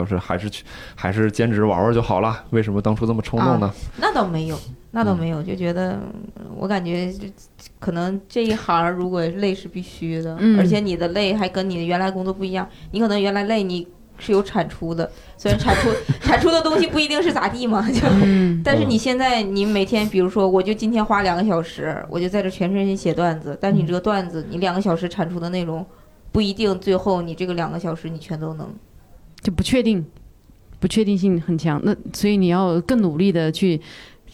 [0.00, 3.72] 要是还是去还是兼职玩玩就好了，为什么当初这么冲动呢？
[3.96, 4.56] 那倒没有，
[4.92, 5.94] 那倒嗯没有，就觉得
[6.36, 7.28] 嗯我感觉这
[7.80, 13.86] 可能这一行如果累是必须的，嗯而且你的累还跟你的原来工作不一样，你可能原来累你
[14.18, 15.88] 是有产出的，虽然产出
[16.20, 18.00] 产出的东西不一定是咋地嘛，就。
[18.22, 23.56] 嗯，但是你现在，你每天，比如说，我就今天花两个小时，我就在这全身心写段子。
[23.60, 25.86] 但是你这个段子，你两个小时产出的内容，
[26.32, 28.68] 不一定最后你这个两个小时你全都能。
[29.40, 30.04] 就不确定，
[30.80, 31.80] 不确定性很强。
[31.84, 33.80] 那所以你要更努力的去，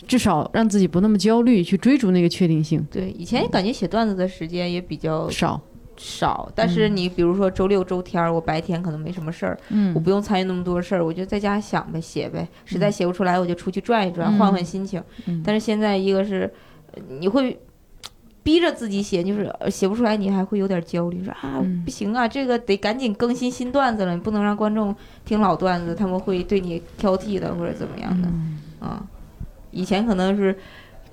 [0.08, 2.84] 至少让自己不那么焦虑，去追逐那个确定性。
[2.90, 5.60] 对，以前感觉写段子的时间也比较少，
[5.96, 12.46] 少，但是你比如说周六周天儿，我白天可能没什么事儿，我嗯不用参与那么多事儿，我就在家想呗，写呗。
[12.64, 15.02] 实在写不出来，我就出去转一转，嗯换换心情。
[15.26, 16.52] 嗯但是现在一个是，
[16.92, 17.58] 呃你会
[18.42, 29.04] 逼着自己写，就是呃写不出来，你还会有点焦虑，说啊嗯不行啊，这个得赶紧更新新段子了，你不能让观众听老段子，他们会对你挑剔的或者怎么样的嗯啊。
[29.70, 30.56] 以前可能是。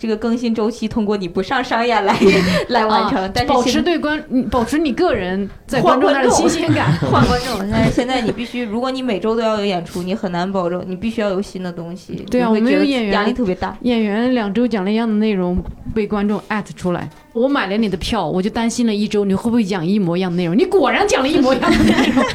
[0.02, 2.18] 这个更新周期通过你不上商演来
[2.70, 6.92] 来完成，但是保持对观，嗯保持你个人在观众那儿的新鲜感。
[7.12, 12.26] 换观众，但是现在你必须， 如果你每周都要有演出，你很难保证，你必须要有新的东西。
[12.32, 13.78] 对啊我们有演员压力特别大。
[13.82, 17.08] 演员两周讲了一样的内容，被观众艾特出来。
[17.34, 20.58] 我买了你的票，我就担心了一周，你会不会讲一模一样的内容？
[20.58, 22.26] 你果然讲了一模一样的内容，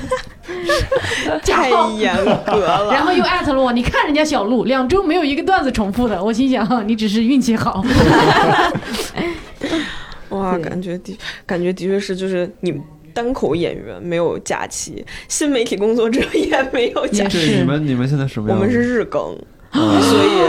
[1.45, 2.91] 太严格了。
[2.93, 3.73] 然后又艾特了我。
[3.73, 7.85] 你看人家小鹿两周没有一个段子重复的，我心想你只是运气好。
[10.31, 12.81] 哇，感觉的感觉的确是，就是你们
[13.15, 18.59] 单口演员没有假期，新媒体工作者也没有假期，对，你们你们现在什么样？
[18.59, 19.35] 我们是日更，
[19.71, 20.43] 啊所以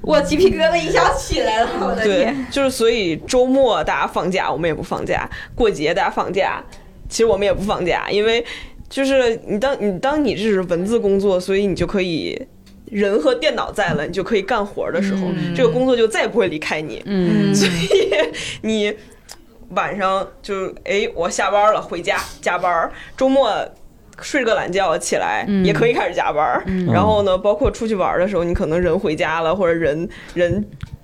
[0.00, 6.60] 我鸡皮疙瘩一下起来了，我的对天！，就是所以周末大家放假，我们也不放假；过节大家放假，
[7.08, 8.44] 其实我们也不放假，因为
[8.92, 12.46] 就是你当你当你这是文字工作，所以你就可以。
[12.90, 15.54] 人和电脑在了，你就可以干活的时候，嗯。
[15.54, 17.02] 这个工作就再也不会离开你。
[17.06, 18.12] 嗯，所以
[18.60, 18.94] 你
[19.70, 23.50] 晚上就哎，我下班了回家加班儿，周末
[24.20, 25.64] 睡个懒觉起来、嗯。
[25.64, 30.62] 也可以开始加班然后呢，包括出去玩儿的时候，你可能人回家了，或者人人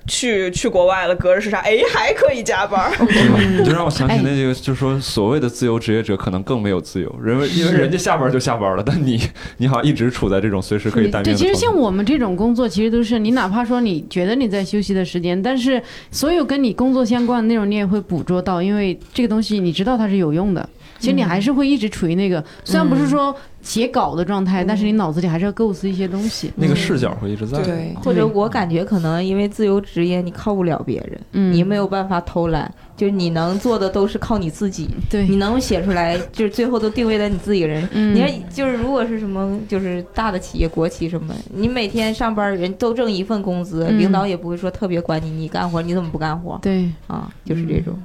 [0.09, 2.90] 去去国外了，隔着时差，哎，还可以加班儿。
[3.59, 9.21] 你就让我想起那个，就是说所谓的自由职业者可能更没有自由，人为因为人家下班就下班了，但你
[9.59, 11.55] 你好像一直处在这种随时可以待对，命的其实。
[11.55, 20.68] 像我们这种工作，其实都是你哪怕说你觉得你在休息的时间，但是所有跟你工作相关的内容你也会捕捉到，因为这个东西你知道它是有用的。
[20.99, 26.53] 其实你还是会一直处于那个，虽然不是说写稿的状态，但是你脑子里还是要构思一些东西。
[26.57, 27.63] 那个视角会一直在。
[27.63, 34.89] 对，或者我感觉可能因为自由职业，你靠不了别人，你没有办法偷懒，就是你能做的都是靠你自己。
[35.09, 37.83] 对，你能写出来，就是最后都定位在你自己人。
[37.93, 46.59] 你看，就是如果是什么，就是大的企业、国企什么，你每天上班人都挣一份工资，领导也不会说特别管你，你干活你怎么不干活？
[46.63, 47.97] 对，啊，就是这种。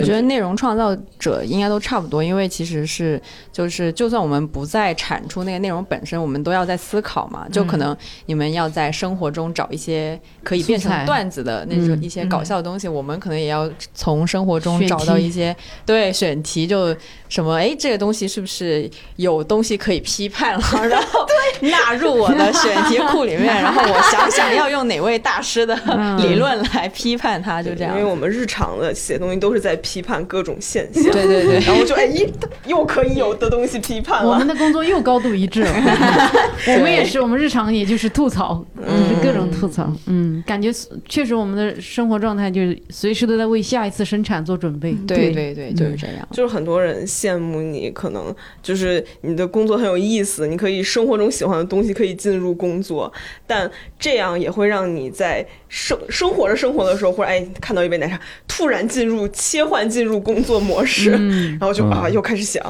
[0.00, 3.20] 我觉得内容创造者应该都差不多，因为其实是
[3.52, 7.46] 就是，就算我们不再产出那个内容本身，我们都要在思考嘛。
[7.50, 15.54] 就可能你们要在生活中找一些可以变成段子的那种一些搞笑的东西，我们可能也要从生活中找到一些
[15.86, 16.94] 对选题，就
[17.28, 21.26] 什么哎，这个东西是不是有东西可以批判了， 然后
[21.60, 25.74] 纳入我的选题库里面，然后我想想要用哪位大师的
[26.20, 27.96] 理论来批判它，就这样。
[27.96, 29.78] 因为我们日常的写东西都是在。
[29.80, 32.30] 批判各种现象，对对对，然后就哎，一
[32.66, 34.28] 又可以有的东西批判了。
[34.28, 35.72] 我们的工作又高度一致了，
[36.66, 39.90] 我们也是，我们日常也就是吐槽，就是各种吐槽。
[40.06, 40.70] 嗯，感觉
[41.08, 44.92] 确实我们的生活状态就是随时都在为下一次生产做准备。
[45.06, 46.28] 对对对，就是这样。
[46.32, 53.12] 就是很多人羡慕你，可能就是你的工作很有意思，你可以生活中喜欢的东西可以进入工作，
[53.46, 59.88] 但这样也会让你在生生活着生活的时候，或者哎看到一杯奶茶，突然进入切换。
[59.88, 61.10] 进入工作模式，
[61.52, 62.62] 然后就啊，又开始想，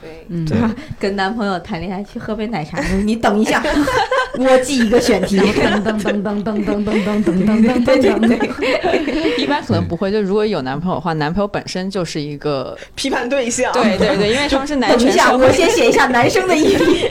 [0.00, 0.56] 对，对，
[0.98, 3.62] 跟男朋友谈恋爱去喝杯奶茶，你等一下，
[4.38, 9.36] 我记一个选题，噔噔噔噔噔噔噔噔噔噔噔噔。
[9.36, 15.46] 一般可能不会，就如果有男朋友的话，男朋友本身就是一个批判对象，对对对，因为他们是男权社会。
[15.46, 17.10] 我先写一下男生的一笔。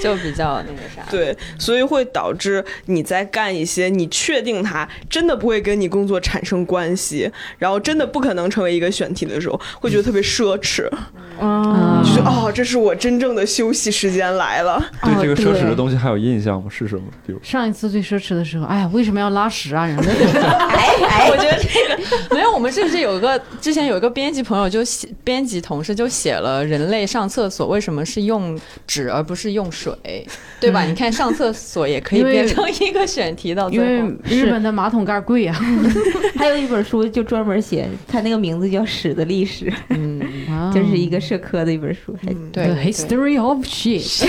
[0.00, 10.88] 就比较那个啥，对，所以会导致你在干一些你确定它真的不会跟你工作产生关系，然后真的不可能成为一个选题的时候，会觉得特别奢侈，
[11.40, 14.82] 啊，就哦，这是我真正的休息时间来了。
[15.02, 16.68] 对这个奢侈的东西还有印象吗？
[16.68, 17.02] 是什么？
[17.26, 19.86] 比如上一次最奢侈的时候，哎呀，为什么要拉屎啊？
[19.86, 29.68] 人类， 哎哎，我觉得这个 没有，我们甚至有一个之前有一个编辑朋友就写，编辑同事就写了人类上厕所为什么是用纸而不是用。
[29.78, 30.26] 水，
[30.58, 30.82] 对吧？
[30.82, 33.84] 你看上厕所也可以变成一个选题到最后。
[33.84, 35.56] 因为日本的马桶盖贵啊。
[36.36, 40.20] 还有一本书就专门写，它那个名字叫《屎的历史》， 嗯，
[40.72, 42.16] 就是一个社科的一本书。
[42.52, 44.24] 对，History of Shit。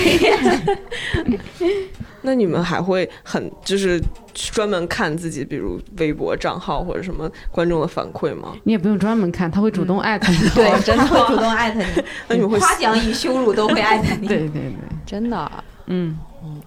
[2.22, 4.02] 那你们还会很就是
[4.34, 8.54] 专门看自己，比如微博账号或者什么观众的反馈吗？
[8.64, 10.50] 你也不用专门看，他会主动艾特你。
[10.50, 12.04] 对，真的会 主动艾特你。
[12.28, 14.28] 那你们会夸奖与羞辱都会艾特你。
[14.30, 14.74] 对对对，
[15.06, 15.52] 真的。
[15.88, 16.18] 嗯，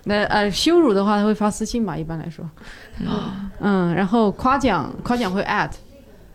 [0.05, 1.97] 那呃羞辱的话，他会发私信吧？
[1.97, 2.45] 一般来说。
[3.61, 5.75] 嗯，然后夸奖夸奖会艾特。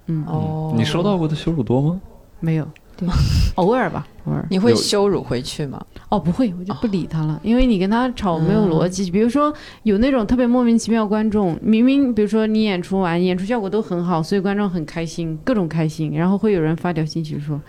[0.06, 0.74] 嗯哦。
[0.78, 2.00] 你收到过的羞辱多吗？
[2.40, 2.68] 没有。
[2.98, 3.08] 对，
[3.56, 4.46] 偶尔吧，偶尔。
[4.50, 5.80] 你会羞辱回去吗？
[6.10, 9.12] 哦，不会，我就不理他了，因为你跟他吵没有逻辑。
[9.12, 17.62] 比如说有那种特别莫名其妙观众，明明比如说你演出完，演出效果都很好，所以观众很开心，各种开心，然后会有人发条信息说，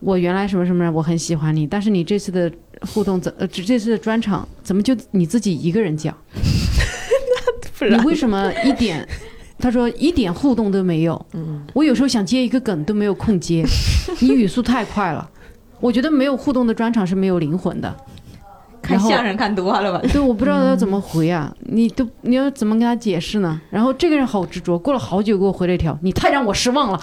[0.00, 2.50] 我原来什么什么，我很喜欢你，但是你这次的
[2.92, 6.16] 互动怎呃这次的专场怎么就你自己一个人讲？
[7.80, 9.06] 你为什么一点？
[9.60, 13.64] 他说一点互动都没有，嗯，我有时候想接一个梗都没有空接，
[14.20, 15.28] 你语速太快了，
[15.80, 17.94] 我觉得没有互动的专场是没有灵魂的。
[18.82, 20.00] 看相声看多了吧？
[20.10, 23.60] 对，我不知道要怎么回啊，你都你要怎么跟他解释呢？
[23.68, 26.98] 然后这个人好执着，过了好久给我回了一条，你太让我失望了。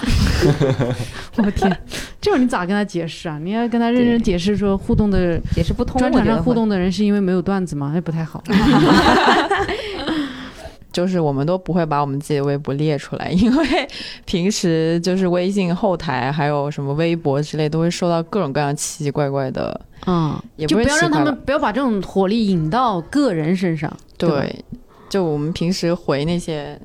[1.37, 1.79] 我天，
[2.19, 3.37] 这种你咋跟他解释啊？
[3.41, 7.91] 你要跟他认真解释说互动的解释不通，专场上互动的人是因为没有段子吗？
[7.93, 8.43] 那不太好。
[10.97, 13.87] 就是我们都不会把我们自己的微博列出来， 因为
[14.25, 23.95] 平时就是微信后台还有什么微博之类，都会收到各种各样奇奇怪怪的，嗯，就不要让他们不要把这种火力引到个人身上。
[24.17, 24.55] 对，
[25.07, 26.75] 就我们平时回那些，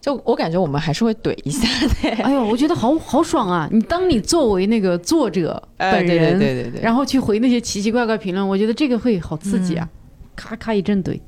[0.00, 2.22] 就我感觉我们还是会怼一下的。
[2.22, 3.68] 哎呦，我觉得好好爽啊！
[3.72, 9.88] 你当你作为那个作者 本人，对对对，然后去回那些奇奇怪怪评论，我觉得这个会好刺激啊！
[10.36, 11.18] 咔咔一阵怼。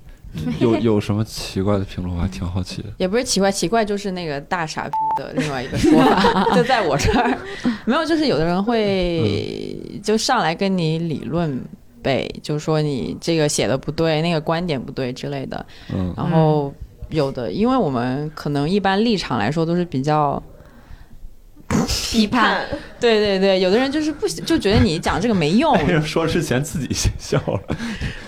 [0.60, 2.88] 有有什么奇怪的评论，我还挺好奇的。
[2.96, 7.38] 也不是奇怪，奇怪就是那个大傻逼的另外一个说法， 就在我这儿
[7.84, 8.04] 没有。
[8.04, 11.60] 就是有的人会就上来跟你理论
[12.02, 15.66] 呗，就说你这个写的不对，那个观点不对之类的。
[15.94, 16.12] 嗯。
[16.16, 16.72] 然后
[17.10, 20.42] 有的，因为我们可能一般立场来说都是比较。
[21.88, 22.64] 批判，
[23.00, 25.74] 对对对，有的人就是不就觉得你讲这个没用。
[26.04, 27.76] 说之前自己先笑了，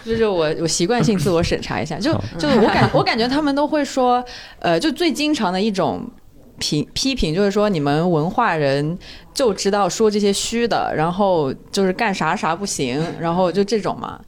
[0.05, 4.25] 就是我我习惯性自我审查一下，就就我感 我感觉他们都会说，
[4.59, 6.11] 呃，就最经常的一种
[6.59, 8.99] 评批评，就是说你们文化人
[9.35, 14.19] 就知道说这些虚的，然后就是干啥啥不行，然后就这种嘛，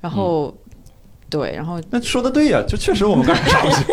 [0.00, 0.52] 然后。
[1.32, 3.84] 对，然后那说的对呀，就确实我们干啥都行，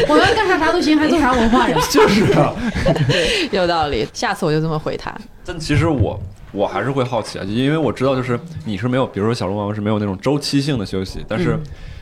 [0.08, 1.78] 我们干啥啥都行，还做啥文化人？
[1.92, 2.54] 就是啊，
[3.52, 4.08] 有道理。
[4.14, 5.14] 下次我就这么回他。
[5.44, 6.18] 但其实我
[6.52, 11.58] 我还是会好奇啊，因为我知道就是你是没有，比如说小龙王是没有那种周期性的休息，但是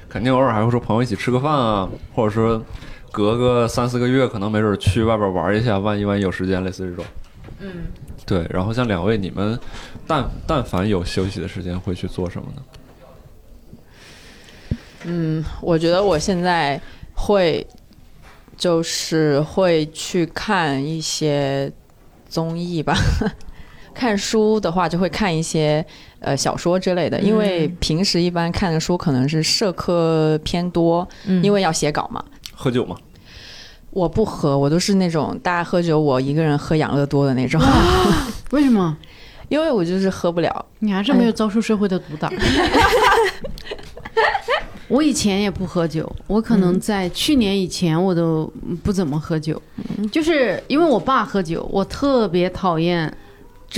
[0.09, 2.63] 肯定偶尔还会说朋友一起吃个饭啊，或者说
[3.11, 7.05] 隔个三四个月，可能没准去外边玩一下，万一万一有时间，类似这种。
[7.59, 7.69] 嗯，
[8.25, 8.47] 对。
[8.49, 9.59] 然后像两位，你们
[10.07, 12.63] 但但凡有休息的时间，会去做什么呢？
[15.05, 16.81] 嗯，我觉得我现在
[17.15, 17.67] 会，
[18.57, 21.71] 就是会去看一些
[22.29, 22.97] 综艺吧。
[23.95, 25.85] 看书的话，就会看一些
[26.19, 31.09] 呃小说之类的，因为平时一般看的书可能是社科偏多，
[31.43, 32.25] 因为要写稿嘛。
[32.53, 32.97] 喝酒吗？
[33.91, 37.61] 我不喝，我都是那种大家喝酒，我一个人喝养乐多的那种。
[38.51, 38.97] 为什么？
[39.49, 40.67] 因为我就是喝不了。
[40.81, 42.29] 你还是没有遭受社会的毒打。
[44.95, 48.49] 我以前也不喝酒，我可能在去年以前我都
[48.85, 49.61] 不怎么喝酒，
[50.13, 53.13] 就是因为我爸喝酒，我特别讨厌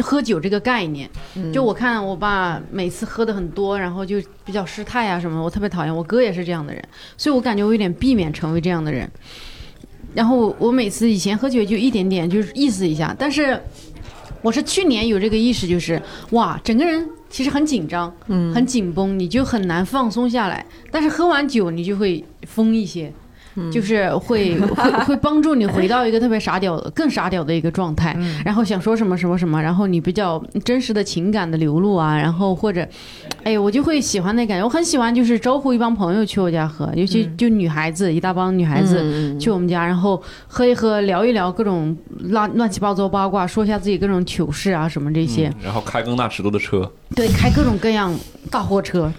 [0.02, 1.08] 喝酒这个概念。
[1.54, 5.96] 就我看我爸每次喝的很多，然后就比较失态啊什么，我特别讨厌。
[5.96, 6.84] 我哥也是这样的人，
[7.16, 9.10] 所以我感觉我有点避免成为这样的人。
[10.12, 13.58] 然后我每次以前喝酒就一点点，就是意思一下，但是
[14.42, 16.02] 我是去年有这个意识，就是
[16.32, 17.08] 哇，整个人。
[17.28, 20.64] 其实很紧张，嗯，很紧绷，你就很难放松下来。
[20.90, 23.12] 但是喝完酒，你就会疯一些。
[23.72, 32.86] 就是会会会帮助你回到一个特别傻屌、更傻屌的一个状态，然后想说什么什么什么，然后你比较真实的情感的流露啊，然后或者，
[33.44, 41.96] 哎我就会喜欢那感觉，我很喜欢就是招呼一帮朋友去我家喝，尤其就女孩子一大帮女孩子去我们家，然后喝一喝，聊一聊各种
[42.30, 48.14] 乱乱七八糟八卦，说一下自己各种糗事啊什么这些，然后开更大尺度的车，对，开各种各样
[48.50, 49.10] 大货车，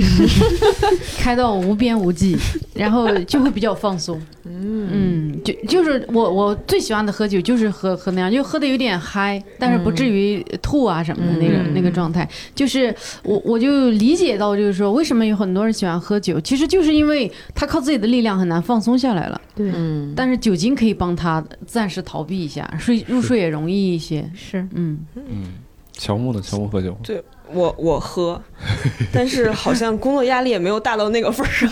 [1.17, 2.38] 开到无边无际，
[2.73, 4.19] 然后就会比较放松。
[4.45, 12.28] 嗯就就是我我最喜欢的喝酒就是喝喝那样，就喝的有点嗨，但是不至于吐啊什么的那个那个状态。
[12.55, 19.41] 就是我我就理解到，就是说为什么有很多人喜欢喝酒，其实就是因为他靠自己的力量很难放松下来了。
[19.55, 19.71] 对，
[20.15, 24.30] 但是酒精可以帮他暂时逃避一下，睡入睡也容易一些。
[24.34, 25.43] 是，嗯嗯，
[25.91, 26.39] 乔木呢？
[26.41, 26.97] 乔木喝酒？
[27.03, 27.21] 对。
[27.54, 28.41] 我我喝，
[29.14, 31.70] 但是好像工作压力也没有大到那个份儿上，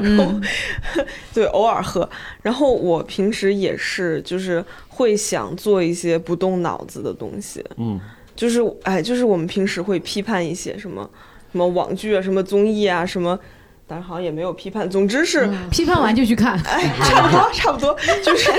[0.00, 0.40] 然后
[1.32, 2.08] 对偶尔喝。
[2.42, 8.00] 然后我平时也是，就是会想做一些不动脑子的东西，嗯，
[8.36, 11.08] 就是哎，就是我们平时会批判一些什么
[11.52, 13.38] 什么网剧啊，什么综艺啊，什么，
[13.86, 14.88] 但是好像也没有批判。
[14.88, 18.50] 总之是批判完就去看， 哎，差不多差不多，就是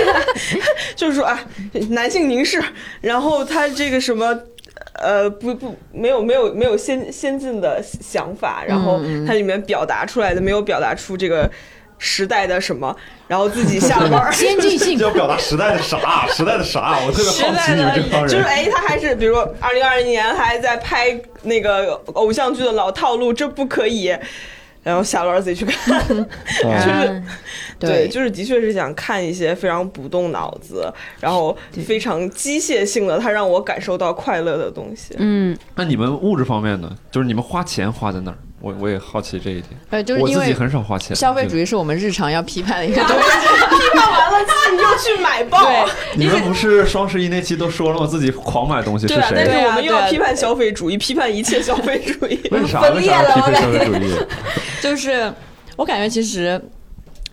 [0.96, 1.40] 就是说啊，
[1.90, 2.64] 男性凝视，
[3.02, 4.38] 然后他这个什么。
[4.94, 11.50] 呃，不不，没有没有没有先先进的想法，然后它里面表达出来的没有表达出这个
[11.98, 12.96] 时代的什么，
[13.28, 16.28] 然后自己下班 先进性要表达时代的啥？
[16.28, 17.00] 时代的啥？
[17.06, 18.30] 我特别好奇你们这帮人。
[18.30, 24.16] 就是哎，他还是比如说二零二零年还在拍那个偶像剧的老套路，这不可以。
[24.86, 27.24] 然后下班自己去看， 就是
[27.80, 30.88] 对，就是的确是想看一些非常不动脑子，
[31.20, 35.16] 然后非常机械性的，它让我感受到快乐的东西。
[35.18, 36.96] 嗯，那你们物质方面呢？
[37.10, 38.38] 就是你们花钱花在哪儿？
[38.62, 39.66] 我我也好奇这一点。
[39.90, 41.16] 呃，就是我自己很少花钱。
[41.16, 43.24] 消费主义是我们日常要批判的一个 东西。
[43.24, 45.62] 批判完了自己又去买爆。
[45.62, 45.86] 对，
[46.16, 48.08] 你们不是双十一那期都说了吗？
[48.08, 49.34] 自己狂买东西是谁？
[49.36, 52.40] 但是我们又要批判消费主义，批判一切消费主义。
[52.52, 52.82] 为啥？
[52.90, 54.16] 为啥批判消费主义？
[54.82, 55.32] 就是
[55.76, 56.60] 我感觉其实，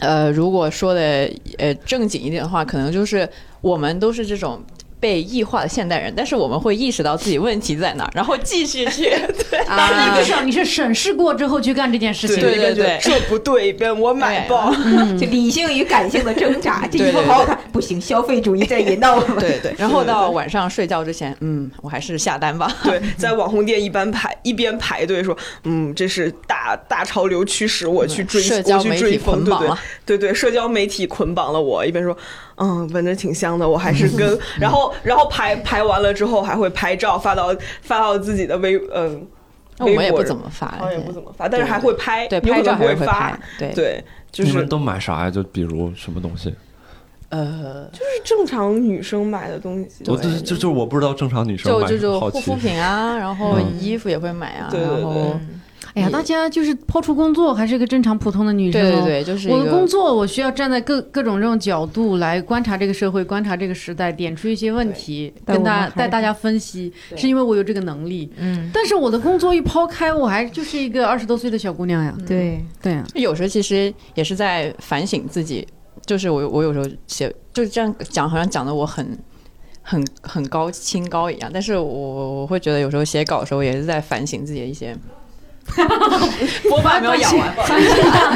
[0.01, 3.29] 呃，如果说的呃正经一点的话，可能就是
[3.61, 4.63] 我们都是这种。
[5.03, 9.11] 被异化的现代人，但是我们会意识到自己问题在哪，然后继续去。
[9.51, 12.39] 对啊，至少你是审视过之后去干这件事情。
[12.39, 14.73] 对对对，这不对，边我买爆。
[15.19, 19.39] 就理性与感性的挣扎，这衣服好好看，不行，消费主义在引导我们。
[19.41, 19.75] 对对。
[19.77, 22.73] 然后到晚上睡觉之前，嗯，我还是下单吧。
[22.85, 29.77] 对， 在网红店一般排一边排队说，嗯，这是大大潮流驱使我去追，社交媒体捆绑了。
[30.07, 32.17] 对对，社交媒体捆绑了我，一边说。
[32.57, 39.27] 嗯，闻着挺香的，我还是跟， 然后然后排排完了之后还会拍照发到发到自己的微嗯，
[39.79, 43.73] 我们也不怎么发，我也不怎么发，但是还会拍，对，拍照还会发，对。
[43.73, 45.31] 对，就是你们都买啥呀？
[45.31, 46.55] 就比如什么东西？
[47.31, 55.41] 呃，就是正常女生买的东西，我就就就我不知道正常女生就就就护肤品啊，然后衣服也会买啊，然后
[55.95, 58.81] 哎呀，大家就是抛出工作，还是一个正常普通的女生。
[58.81, 68.31] 对对对，就是我的工作，我需要站在各各种这种角度来观察这个社会，观察这个时代，点出一些问题，跟大带大家分析，是因为我有这个能力。
[68.39, 68.71] 嗯。
[68.73, 72.17] 但是我的工作一抛开，我还就是一个二十多岁的小姑娘呀。
[72.27, 73.05] 对对啊。
[73.15, 75.67] 有时候其实也是在反省自己，
[76.07, 79.19] 就是我我有时候写就是这样讲，好像讲的我很
[79.83, 81.85] 很很高清高一样，但是我
[82.41, 84.97] 我会觉得有时候写稿的时候也是在反省自己的一些。
[86.69, 87.91] 波霸没有咬完，反省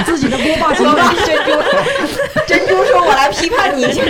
[0.05, 1.15] 自己的波霸行吧？
[1.27, 1.51] 珍珠，
[2.47, 4.03] 珍珠说：“我来批判你一下，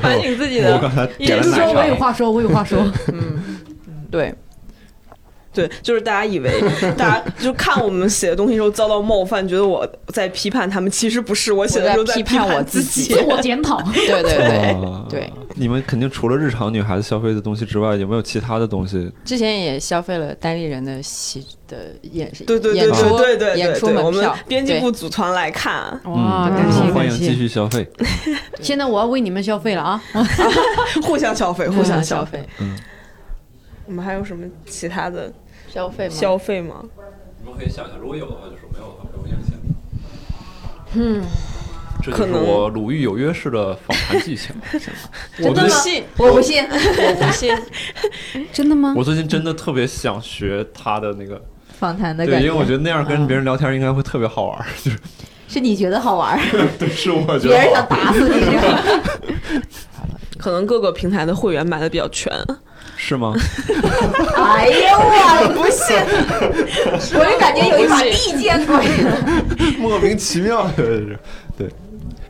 [0.00, 0.78] 反省自己的。”
[1.26, 2.78] 珍珠说：“我有话说，我有话说。”
[3.12, 3.58] 嗯，
[4.10, 4.34] 对。
[5.66, 6.60] 对，就是大家以为，
[6.96, 13.80] 大家就看我们写的东西时候遭到冒犯，觉得我在批判他们，其实不是，我写的时候在批判我自己，自我检讨。
[13.92, 14.76] 对对对
[15.08, 15.32] 对。
[15.56, 19.10] 你们肯定除了日常女孩子消费的东西之外，有没有其他的东西？
[19.24, 26.00] 之前也消费了单立人的戏的演对对对对对对演出门票，编辑部组团来看。
[26.04, 27.86] 哇，感谢欢迎继续消费。
[28.62, 30.02] 现在我要为你们消费了啊！
[31.02, 32.42] 互相消费，互相消费。
[32.60, 32.78] 嗯。
[33.86, 35.32] 我们还有什么其他的
[35.72, 36.14] 消费吗？
[36.14, 36.84] 消费吗？
[37.42, 39.54] 你们可以想一下，如果有的话就说，没有的话不用影响。
[40.94, 41.24] 嗯，
[42.02, 44.52] 这就是我鲁豫有约式的访谈技巧。
[45.42, 47.56] 我不信，我不信，我不信。
[48.52, 48.92] 真的吗？
[48.96, 51.40] 我最近真的特别想学他的那个
[51.78, 54.66] 访谈的感觉，因为我觉得那样跟别人聊天应该会特别好玩。
[54.82, 54.98] 就是
[55.48, 56.38] 是你觉得好玩？
[56.78, 57.54] 对，是我觉得。
[57.54, 59.60] 别人想打死你。
[60.38, 62.32] 可能各个平台的会员买的比较全。
[63.02, 63.34] 是吗？
[64.36, 65.96] 哎呀，我不信！
[67.18, 68.84] 我就感觉有一把利剑过来
[69.78, 71.18] 莫名其妙的是，
[71.56, 71.66] 对，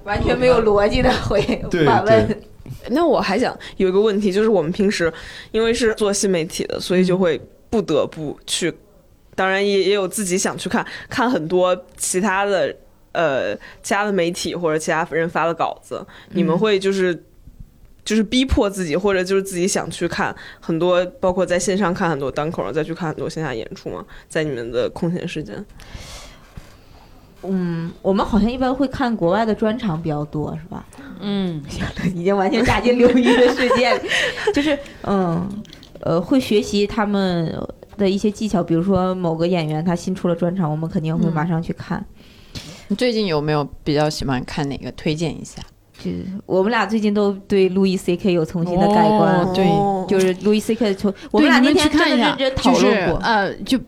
[0.04, 1.42] 完全没有逻辑的回
[1.84, 2.42] 反问。
[2.88, 5.12] 那我还想有一个问题，就是我们平时
[5.50, 8.72] 因为是做新媒体的，所以就会不得不去，
[9.34, 12.74] 当然也也有自己想去看看很多其他的
[13.12, 17.24] 呃其他的媒体或者其他人发的稿子，你们会就是。
[18.04, 24.04] 就是逼迫自己，或者就是自己想去看很多，包括在线上看很多单口，再去看很多线下演出嘛。
[24.28, 25.64] 在你们的空闲时间，
[27.42, 30.86] 嗯，我们好像一般会看国外的专场比较多，是吧？
[31.20, 31.62] 嗯，
[32.14, 33.90] 已经完全踏进流域的世界，
[34.54, 35.48] 就是嗯
[36.00, 37.54] 呃，会学习他们
[37.98, 42.04] 的一些技巧，比如说某个演员他新出了专场，我们肯定会马上去看。
[42.88, 44.90] 你最近有没有比较喜欢看哪个？
[44.92, 45.62] 推荐一下。
[46.02, 49.64] 是我们俩最近都对路易 C K 有重新的改观，对，
[50.08, 53.78] 就是路易 C K 从我们俩那天看认真讨论过，呃，就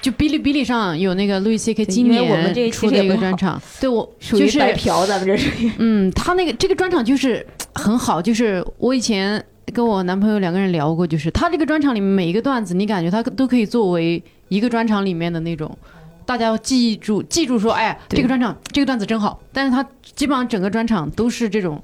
[0.00, 9.42] 就哔哩哔哩上有那个路易 C K 今年我们这出的一个专场，对我就是白嫖，咱们这是，嗯，他那个这个专场就是很好，就是我以前
[9.72, 15.70] 跟我男朋友两个人聊过，就是他这个专场里面每一个段子，你感觉他都可以作为一个专场里面的那种。
[16.30, 19.42] 大家要记住，记住说，哎，这个专场这个段子真好。
[19.52, 21.82] 但是他基本上整个专场都是这种，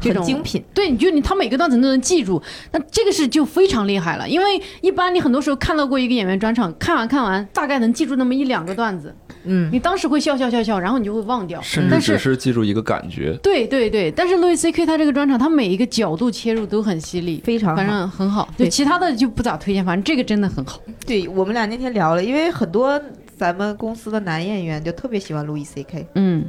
[0.00, 0.60] 这种精品。
[0.74, 4.28] 对，你就你他每个段子都能记住，那这个是就非常厉害了。
[4.28, 9.14] 因为一般你很多时候看到过一个演员专场，看完看完大概能记住那么一两个段子，
[9.44, 13.38] 嗯，你当时会笑笑笑笑，然后你就会忘掉，甚至只是记住一个感觉。
[13.40, 18.48] 对对对，但是路易 C K 他这个专场，他每一个角度切入都很犀利，非常反正很好。
[18.56, 20.80] 对，其他的就不咋推荐，反正这个真的很好。
[21.06, 23.00] 对我们俩那天聊了，因为很多。
[23.38, 26.06] 咱们公司的男演员就特别喜欢路易 C K。
[26.16, 26.44] 嗯，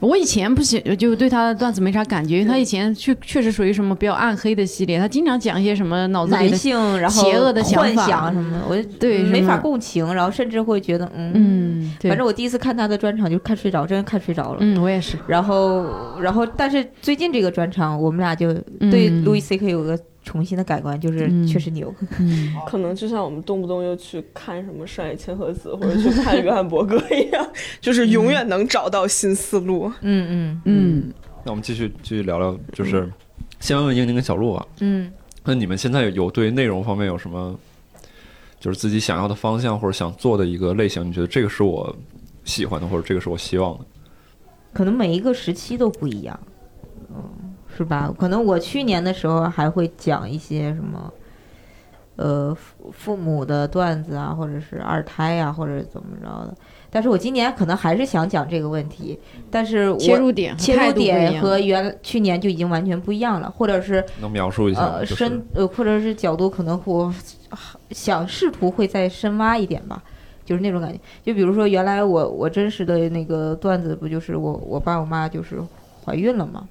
[0.00, 14.58] 我以前不喜就对他的段子没啥感觉，因为他以前确确实属于什么比较暗黑的系列，他经常讲一些什么脑子里的邪恶的想法什么的，我对没法共情，然后甚至会觉得嗯嗯，反正我第一次看他的专场就看睡着，真的看睡着了。
[14.60, 15.16] 嗯，我也是。
[15.28, 18.52] 然后然后但是最近这个专场，我们俩就
[18.90, 19.96] 对路易 C K 有个。
[20.24, 21.92] 重新的改观就是确实牛，
[22.66, 27.46] 可能就像我们动不动又去看什么上野千鹤子或者去看约翰伯格一样，
[27.80, 29.90] 就是永远能找到新思路。
[30.00, 31.12] 嗯嗯嗯。
[31.44, 33.10] 那我们继续继续聊聊，就是
[33.58, 34.66] 先问问英宁跟小鹿啊。
[34.80, 35.10] 嗯。
[35.44, 37.58] 那你们现在有对内容方面有什么，
[38.60, 41.04] 就是自己想要的方向或者想做的一个类型？
[41.04, 41.94] 你觉得这个是我
[42.44, 43.84] 喜欢的，或者这个是我希望的？
[44.72, 46.38] 可能每一个时期都不一样。
[47.10, 47.51] 嗯。
[47.82, 48.14] 是吧？
[48.18, 51.12] 可能我去年的时候还会讲一些什么，
[52.16, 56.54] 呃，父父母的段子啊，或者是二胎呀，或者怎么着的。
[56.90, 59.18] 但是我今年可能还是想讲这个问题，
[59.50, 67.12] 但是切入点切入点和原去年就已经完全不一样了，或者是能描述一下呃深呃或者是角度可能我
[67.90, 70.02] 想试图会再深挖一点吧，
[70.44, 71.00] 就是那种感觉。
[71.24, 75.58] 就比如说原来我我真实的那个段子不就是我我爸我妈就是
[76.04, 76.68] 怀孕了吗？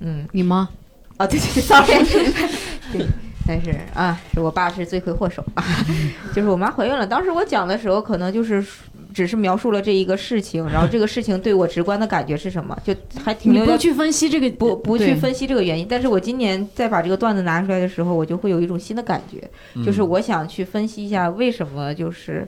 [0.00, 0.68] 嗯，你吗？
[1.16, 2.04] 啊，对对对，sorry，
[2.92, 3.06] 对，
[3.46, 5.64] 但是啊，是我爸是罪魁祸首啊，
[6.32, 7.06] 就是我妈怀孕了。
[7.06, 8.64] 当时我讲的时候，可能就是
[9.12, 12.94] 只是描述了这一个事情，然后这个事情对我直观的感觉是什么，就
[13.24, 15.84] 还挺留你不去分析这个，不不去分析这个原因。
[15.90, 19.42] 但是我今年再把这个段子拿出来的时候，我就会有一种新的感觉，
[19.84, 22.46] 就是嗯我想去分析一下为什么就是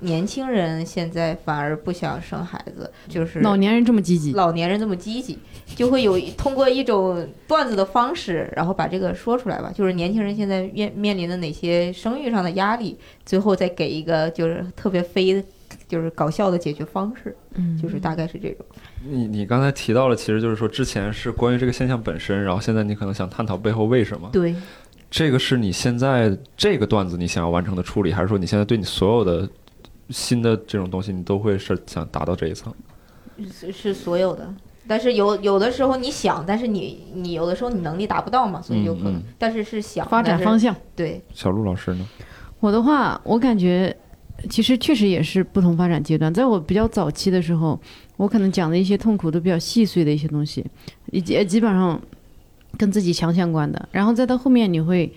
[0.00, 5.38] 年轻人现在反而不想生孩子，就是老年人这么积极，老年人这么积极，
[5.74, 9.72] 就会有通过一种段子的方式，然后把这个说出来吧。
[9.74, 12.96] 就是年轻人现在面面临的哪些生育上的压力，
[13.26, 15.44] 最后再给一个就是特别非
[15.88, 18.64] 就是搞笑的解决方式，嗯就是大概是这种。
[19.04, 24.28] 你你刚才提到了，其实就是说之前是关于这个现象本身，然后现在你可能想探讨背后为什么。
[24.32, 24.54] 对，
[25.10, 29.48] 这个是你现在这个段子你想要完成的处理，还是说你现在对你所有的
[30.10, 32.72] 新的这种东西，你都会是想达到这一层？
[33.52, 34.52] 是是所有的。
[34.86, 39.14] 但是有有的时候你想，但是你你有的时候你能力达不到嘛，所以有可能。
[39.14, 40.74] 嗯嗯但是是想发展方向。
[40.96, 42.06] 对，小陆老师呢？
[42.58, 43.94] 我的话，我感觉
[44.48, 46.32] 其实确实也是不同发展阶段。
[46.32, 47.78] 在我比较早期的时候，
[48.16, 50.64] 我可能讲的一些痛苦都比较细碎的一些东西，
[51.12, 52.00] 以及基本上
[52.78, 53.88] 跟自己强相关的。
[53.92, 55.12] 然后再到后面，你会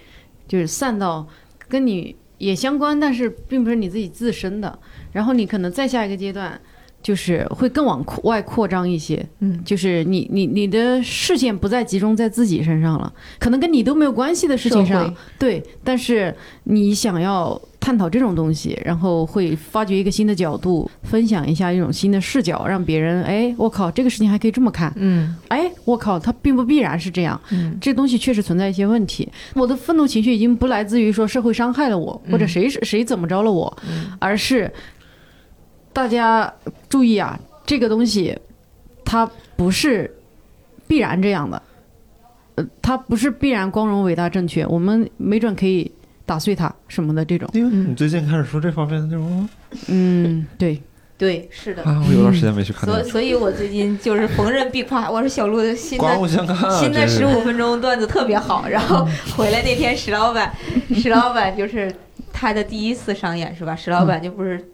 [0.47, 1.25] 就是散到
[1.69, 4.77] 跟你也相关，但是并不是你自己自身的。
[5.11, 6.59] 然后你可能再下一个阶段。
[7.03, 16.31] 就是会更往外扩张一些，嗯，就是你你你的视线不再集中在自己身上了，可能跟你都没有关系的事情上，对，但是
[16.65, 25.35] 你想要探讨这种东西，然后会发掘一个新的角度，分享一下一种新的视角，让别人哎，我靠，这个事情还可以这么看，嗯。
[25.47, 27.75] 哎，我靠，它并不必然是这样，嗯。
[27.81, 29.27] 这东西确实存在一些问题。
[29.55, 34.11] 我的愤怒情绪已经不来自于说社会伤害了我，或者谁谁怎么着了我，嗯。
[34.19, 34.71] 而是
[35.91, 36.53] 大家
[36.87, 38.37] 注意啊，这个东西
[39.03, 40.15] 它不是
[40.87, 41.61] 必然这样的，
[42.55, 45.91] 呃，它不是必然光荣、伟大、正确，我们没准可以
[46.31, 47.49] 打碎它什么的这种。
[47.51, 49.49] 因为你最近开始说这方面的内容吗？
[49.87, 50.81] 嗯，对，
[51.17, 51.83] 对，是的。
[51.83, 56.79] 啊，我有段时间没去看所所以，我最近就是逢人必夸，我说小鹿的新的刮目相看啊！
[56.79, 59.05] 新的十五分钟段子特别好， 然后
[59.35, 60.53] 回来那天石老板，
[60.95, 61.93] 石老板就是
[62.31, 63.75] 他的第一次上演是吧？
[63.75, 64.65] 石老板就不是。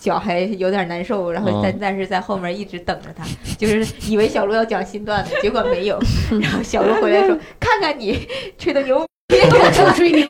[0.00, 3.22] 脚还有点难受，然后但、嗯但是在后面一直等着他，
[3.56, 5.96] 就是以为小鹿要讲新段子，结果没有。
[6.40, 8.26] 然后小鹿回来说：“看看你
[8.58, 10.26] 吹的牛逼， 到处吹牛，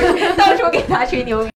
[0.36, 1.50] 到处给他吹牛逼，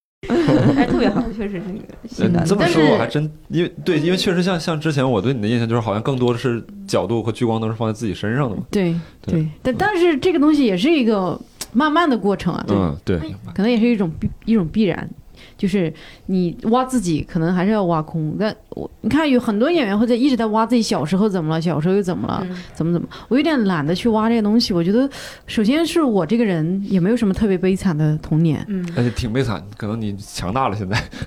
[0.76, 2.54] 哎，特别好，确实是那个呃新段子。
[2.54, 8.62] 你这么说，但是我还真因为对，因为确实像像之前我对你的印象就是好像更多的是角度和聚光灯是放在自己身上的嘛。
[8.70, 11.40] 对对对，但但是这个东西也是一个
[11.72, 13.18] 慢慢的过程啊，嗯，对，
[13.54, 15.08] 可能也是一种必一种必然。
[15.56, 15.92] 就是
[16.26, 18.36] 你挖自己，可能还是要挖空。
[18.38, 23.06] 但我你看，有很多演员会在一直在挖自己小时候怎么了，小时候又怎么了，嗯怎么怎么。
[23.28, 24.72] 我有点懒得去挖这些东西。
[24.72, 25.08] 我觉得，
[25.46, 30.96] 首先是我这个人也没有什么特别悲惨的童年，嗯，而且挺悲惨，可能你强大了现在。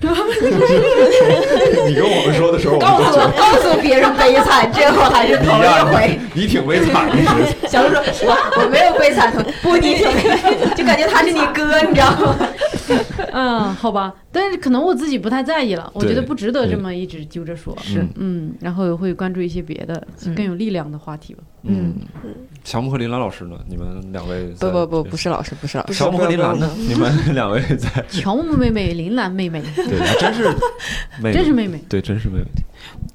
[1.86, 6.18] 你跟我们说的时候，我告诉们都觉得告诉别人悲惨，这我还是头一回。
[6.34, 7.16] 你挺悲惨的，
[7.68, 12.36] 小鹿说：“我我没有悲惨，不，你挺悲惨，就感觉他是你哥，你知道吗？
[13.32, 17.76] 嗯，好吧，但是可能我自己不太在意了，我觉得不值得这么一直揪着说。
[17.82, 21.42] 是嗯，然后会关注一些别的嗯更有力量的话题吧。
[21.64, 21.92] 嗯。
[22.62, 23.58] 乔木和林兰老师呢？
[23.68, 26.70] 你们两位不不不，不是老师，不是老师， 乔木和林兰呢？
[26.76, 30.44] 你们两位在 乔木妹妹、林兰妹妹，对，还真是
[31.20, 31.82] 妹妹，真是妹妹。
[31.88, 32.46] 对，真是妹妹。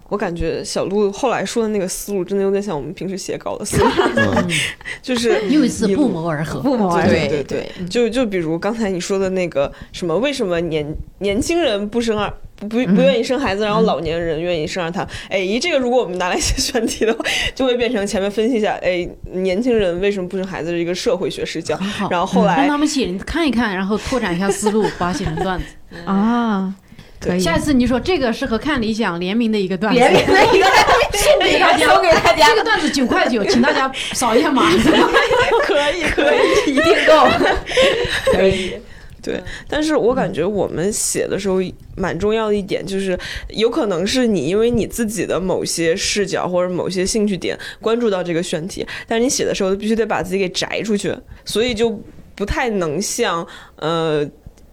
[0.09, 4.47] 我感觉小鹿后来说的那个思路，真的有点像我们平时写稿的思路，嗯，
[5.01, 6.59] 就是 又一次不谋而合。
[6.59, 7.27] 不谋而对合。
[7.29, 10.85] 对对，就就比如刚才你说的那个什么，为什么年
[11.19, 15.05] 年轻人不生二不不不愿意生孩子，然后老年人愿意生二胎？
[15.29, 17.25] 哎，这个如果我们拿来写选题的话，
[17.55, 21.77] 就会变成前面分析一下，哎，年轻人为什么不生孩子的一个社会学视角，
[22.11, 25.65] 然后后来让他们写，你看一看，然后拓展一下思路，把它写成段子。
[26.05, 26.73] 啊，
[27.23, 27.39] 可以。
[27.39, 30.65] 下一次你说这个适合看理想联名的一个段子，联名的一个
[31.17, 34.69] 送给大家，送给大家这，个段子九块九，请大家扫一下码。
[35.63, 36.71] 可以可以。
[36.71, 37.27] 一定够。
[38.33, 38.73] 可以。
[39.21, 41.61] 对，但是我感觉我们写的时候
[41.95, 43.17] 蛮重要的一点就是，
[43.51, 51.15] 有可能是你因为你自己的某些视角或者某些兴趣点关注到这个选题，但是你写的时候必须得把自己给摘出去，
[51.45, 51.97] 所以就
[52.35, 53.47] 不太能像
[53.77, 54.29] 呃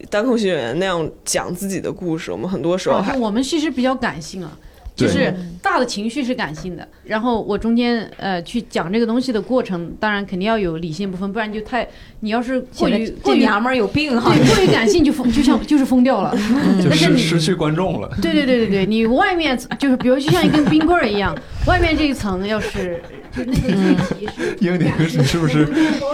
[0.09, 2.33] 单口喜剧演员那样讲自己的故事。
[2.33, 4.51] 我们很多时候还我们其实比较感性啊，
[4.97, 11.87] 就是大的情绪是感性的，然后我中间呃去讲这个东西的过程，当然肯定要有理性部分，不然就太
[12.21, 14.33] 你要是过于过于娘们儿有病哈！
[14.35, 16.35] 对过于感性就 疯，就像就是疯掉了。
[16.83, 18.11] 就但是你失失去观众了。
[18.21, 21.37] 对对对对对，你外面就是比如就像一根冰棍儿一样，
[21.67, 23.03] 外面这一层要是
[23.37, 25.69] 就那个剧集是英宁你是不是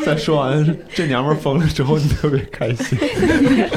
[0.05, 2.99] 在说完这娘们儿疯了之后，你特别开心？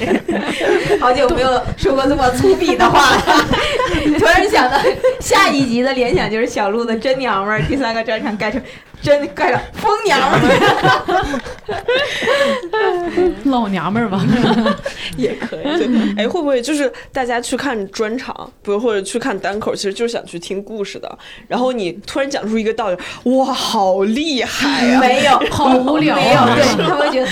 [1.00, 3.48] 好久没有说过这么粗鄙的话了。
[4.20, 4.78] 突然想到
[5.20, 8.62] 下一集的联想就是小鹿的真娘们儿，第三个专场改成
[9.02, 11.26] 真盖上疯娘们儿。
[13.46, 14.22] 老娘们儿吧，
[15.18, 15.64] 也可以。
[15.64, 15.88] 对，
[16.18, 21.18] 哎，会不会就是大家去看专场，比如或者去看单口，其实就是想去听故事的。
[21.48, 22.98] 然后你突然讲出一个道理，
[23.36, 25.00] 哇，好厉害呀！
[25.00, 27.28] 没有，好无聊啊没有，对他会觉得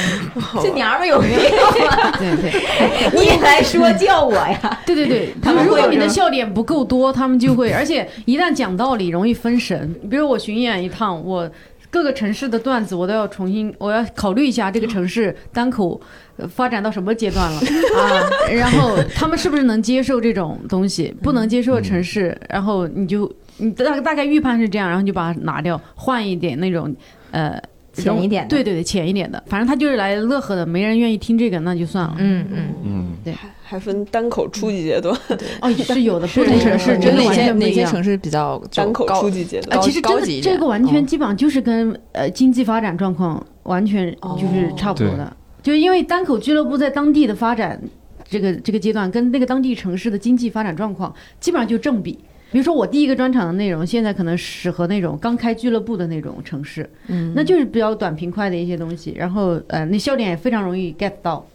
[0.62, 1.40] 这娘们儿有没有
[1.88, 2.12] 啊？
[2.18, 4.82] 对对你来说教我呀？
[4.86, 9.94] 对对对，他们如果你的笑点不够多，他们就会，而且一旦讲道理容易分神。
[10.10, 11.50] 比如我巡演一趟，我
[11.90, 16.00] 各个城市的段子我都要重新，我要考虑一下这个城市单口
[16.38, 17.60] 呃发展到什么阶段了
[17.98, 21.16] 啊，然后他们是不是能接受这种东西？
[21.24, 26.96] 不能接受的城市，然后你就你大大概预判是这样，然后你就把它拿掉，换一点那种
[27.32, 27.62] 呃。
[28.04, 28.50] 浅一点的。
[28.50, 32.16] 对对对，浅一点的，反正他就是来乐呵的，没人愿意听这个，那就算了。
[32.18, 33.34] 嗯嗯，嗯，对。
[33.70, 35.14] 还分单口初级阶段、
[35.60, 37.86] 哦，是有的，不同城市真的完哪些哪全不一样。
[37.86, 41.06] 些城市比较单口高初级阶段其实真的这个完全嗯。
[41.06, 47.78] 基本上就是跟呃经济发展状况完全就是差不多的，就是因为单口俱乐部在当地的发展
[48.24, 52.18] 这个这个阶段，跟那个当地城市的经济发展状况基本上就正比。
[52.52, 61.46] 比如说我第一个专场的内容，现在可能适合那种刚开俱乐部的那种城市，嗯那就是比较短平快的一些东西，然后呃，那笑点也非常容易 get 到。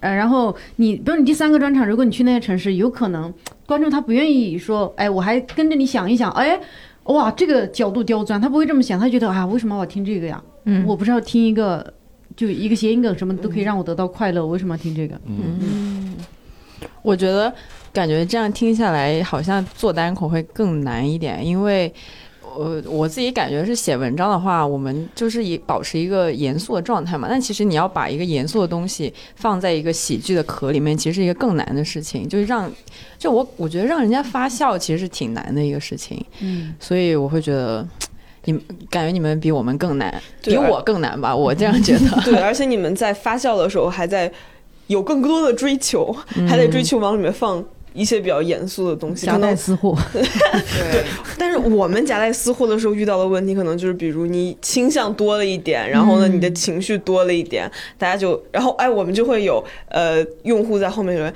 [0.00, 3.32] 呃，然后你，比如你第三个专场，如果你去那些城市，有可能
[3.64, 6.60] 观众他不愿意说，哎，我还跟着你想一想，哎，
[7.04, 10.42] 哇，这个角度刁钻，他不会这么想，他觉得啊，为什么我要听这个呀？
[10.64, 11.94] 嗯我不是要听一个，
[12.36, 15.18] 就一个谐音梗什么都可以让我得到快乐，我为什么要听这个？
[15.26, 16.14] 嗯，
[17.00, 17.50] 我觉得
[17.92, 21.92] 感觉这样听下来，好像做单口会更难一点，因为。
[22.56, 27.28] 我我自己感觉是写文章的话，我们就是以保持一个严肃的状态嘛。
[27.30, 32.28] 但其实你要把一个严肃的东西放在一个喜剧的壳里面，其实是一个更难的事情。
[32.28, 32.68] 就是让，
[33.16, 36.24] 就我我觉得让人家发笑其实是挺难的一个事情。
[36.40, 37.86] 嗯，所以我会觉得，
[38.46, 38.60] 你们
[38.90, 41.36] 感觉你们比我们更难，比我更难吧？
[41.36, 42.20] 我这样觉得。
[42.24, 44.32] 对， 而且你们在发笑的时候还在
[44.88, 46.12] 有更多的追求，
[46.48, 47.64] 还得追求往里面放
[47.98, 51.04] 一些比较严肃的东西，夹带私货， 对，
[51.36, 61.30] 但是我们夹带私货的时候遇到的问题，可能就是比如你倾向多了一点，然后呢，你的情绪多了一点，大家就，然后哎，我们就会有呃用户在后面说。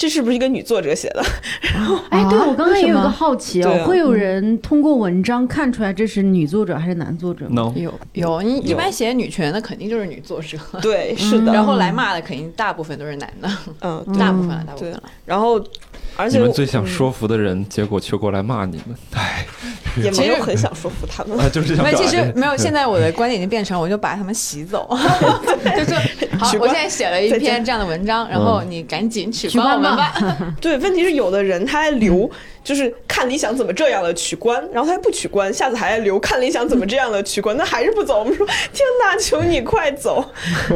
[0.00, 1.20] 这是不是一个女作者写的？
[1.74, 13.50] 然后哎，对我刚才也有个好奇哦会有人通过文章看出来这是女作者还是男作者吗？no，有有，你一般写女权的肯定就是女作者，对，是的，然后来骂的肯定大部分都是男的，
[13.80, 15.02] 嗯，嗯大部分了，大部分了。
[15.24, 15.60] 然后
[16.18, 19.46] 而且你们最想嗯说服的人，结果却过来骂你们，唉，
[20.02, 21.38] 也没有很想说服他们。
[21.38, 22.56] 啊，就是想没有，表达这其实没有。
[22.56, 24.88] 现在我的观点已经变成，我就把他们洗走，
[25.78, 25.94] 就是
[26.36, 30.12] 好，我现在写了一篇这样的文章，然后你赶紧取关我们吧。
[30.60, 32.28] 对，问题是有的人他还留，
[32.64, 38.18] 就是看理想怎么这样了取关，然后他还不取关，下次还来留看理想怎么这样了取关，那还是不走。
[38.18, 40.28] 我们说天哪，求你快走！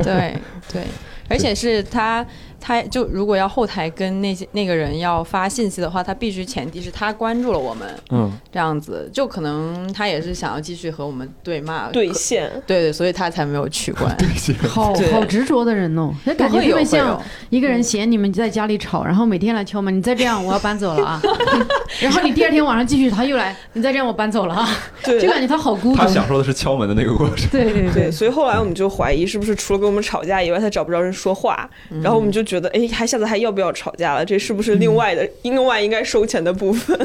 [0.04, 0.36] 对
[0.72, 0.82] 对，
[1.28, 2.24] 而且是他。
[2.62, 14.16] 他就如果要后台跟那些那个人要发信息的话，他必须前提是他关注了我们，嗯，这样子就可能他也是想要继续和我们对骂，对线，对对，所以他才没有取关。
[14.68, 21.20] 好对好执着的人哦，那感觉会有会特别像一个人嫌你们在家里吵，然后每天来敲门，你再这样我要搬走了啊。
[22.00, 24.68] 然后你第二天晚上继续，他又来，你再这样我搬走了啊。
[25.02, 26.06] 对就感觉他好孤独他。
[26.06, 27.48] 享受的是敲门的那个过程。
[27.50, 31.68] 对对对，所以后来我们就怀疑是不是除了跟我们吵架以外，他找不着人说话，
[32.02, 34.22] 然后我们就觉得，哎，还下次还要不要吵架了？
[34.24, 36.98] 这是不是另外的、另外应该收钱的部分？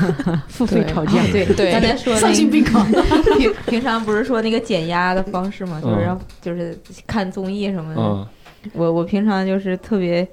[0.48, 2.86] 付费吵架，对对刚才说那丧心病狂。
[3.36, 8.00] 平平常不是说那个减压的方式嘛，就是嗯让就是看综艺什么的。
[8.00, 8.26] 嗯，
[8.72, 10.26] 我我平常就是特别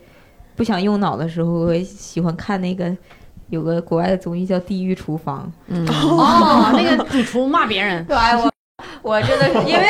[0.56, 2.90] 不想用脑的时候，喜欢看那个
[3.50, 8.16] 有个国外的综艺叫《地狱厨房嗯，哦，那个 主厨骂别人》。，对，
[9.02, 9.86] 我真的是因为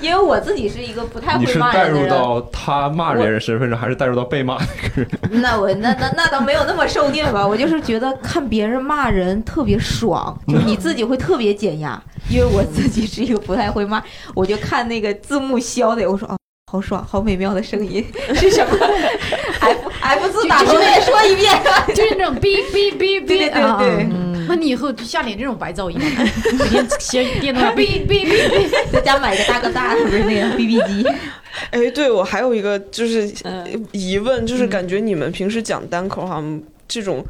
[0.00, 5.08] 因为我自己是一个不太会骂人的人，入到他骂别人身份上，还是带入到被骂那个人？
[5.42, 14.02] 那我那那那倒没有那么受虐吧，我就是觉得看别人骂人特别爽，就是你自己会特别减压，因为我自己是一个不太会骂，
[14.34, 16.36] 我就看那个字幕消的，我说哦。
[16.68, 18.76] 好爽，好美妙的声音 是什么
[19.60, 21.56] ？F F 字打重再说一遍。
[21.94, 24.08] 就是那种哔哔哔哔，对对对
[24.48, 25.98] 那你以后就下点这种白噪音，
[26.58, 28.90] 每天写电动哔哔哔哔。
[28.92, 31.06] 在家买个大哥大，不是那个哔哔机。
[31.70, 37.24] 哎，对我还有一个就是嗯疑问，就是感觉你们平时讲单口好像这种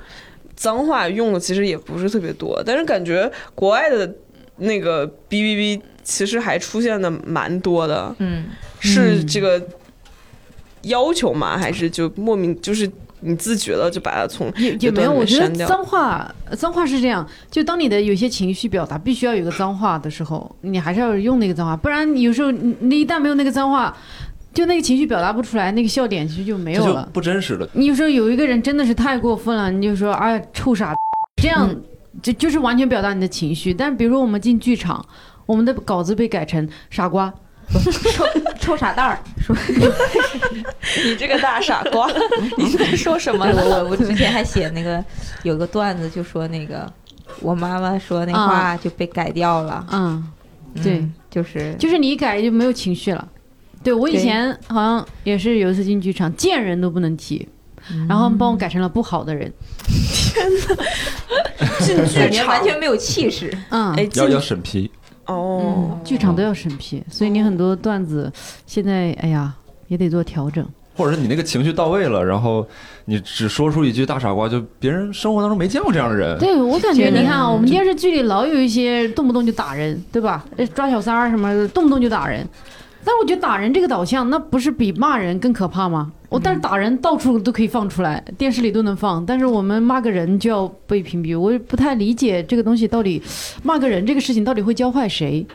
[0.54, 4.12] 脏话用的其实也不是特别多，但是感觉国外的
[4.56, 8.46] 那个哔哔哔其实还出现的蛮多的，嗯，
[8.80, 9.64] 是这个
[10.82, 11.56] 要求吗？
[11.56, 12.90] 还是就莫名就是
[13.20, 23.96] 你自觉的就把它从也也没有，我觉得脏话脏话是这样，就当你的有些情绪表达必须要有个脏话的时候，你还是要用那个脏话，不然有时候你你一旦没有那个脏话，
[24.52, 27.08] 就那个情绪表达不出来，那个笑点其实就没有了。
[27.12, 27.68] 不真实的。
[27.72, 30.94] 你有时候有一个人真的是太过分了，你就说哎臭傻，
[31.42, 31.74] 这样
[32.22, 33.72] 就就是完全表达你的情绪。
[33.72, 35.04] 但比如说我们进剧场，
[35.46, 37.32] 我们的稿子被改成傻瓜，
[38.12, 38.24] 臭
[38.58, 39.54] 臭傻蛋儿，说
[41.04, 42.08] 你这个大傻瓜，
[42.56, 43.44] 你在说什么？
[43.44, 43.84] 我？
[43.84, 45.04] 我我之前还写那个
[45.42, 46.90] 有个段子，就说那个
[47.40, 50.24] 我妈妈说那话就被改掉了，嗯，
[50.82, 50.98] 对。
[50.98, 51.74] 嗯，就是。
[51.78, 53.28] 就是你一改就没有情绪了。
[53.82, 57.46] 对我以前好像也是有一次进剧场，见人都不能提，
[58.08, 59.52] 然后帮我改成了不好的人。
[61.80, 62.48] 进感剧场。
[62.48, 63.56] 完全没有气势。
[63.70, 64.90] 嗯，要要审批，
[65.26, 68.32] 哦嗯，剧场都要审批，所以你很多段子
[68.66, 69.54] 现在哎呀
[69.88, 70.66] 也得做调整。
[70.96, 72.66] 或者是你那个情绪到位了，然后
[73.04, 76.38] 你只说出一句大傻瓜，就别人生活当中没见过这样的人。
[76.38, 80.42] 对我感觉，你看啊，我们电视剧里老有一些动不动就打人，对吧？
[80.56, 82.48] 呃抓小三儿什么的，动不动就打人。
[83.06, 86.10] 但我觉得打人这个导向，那不是比骂人更可怕吗？
[86.28, 93.22] 我但是打人到处都可以放出来，电视里都能放，但是我们骂个人就要被屏蔽，我也不太理解这个东西到底
[93.62, 95.46] 骂个人这个事情到底会教坏谁？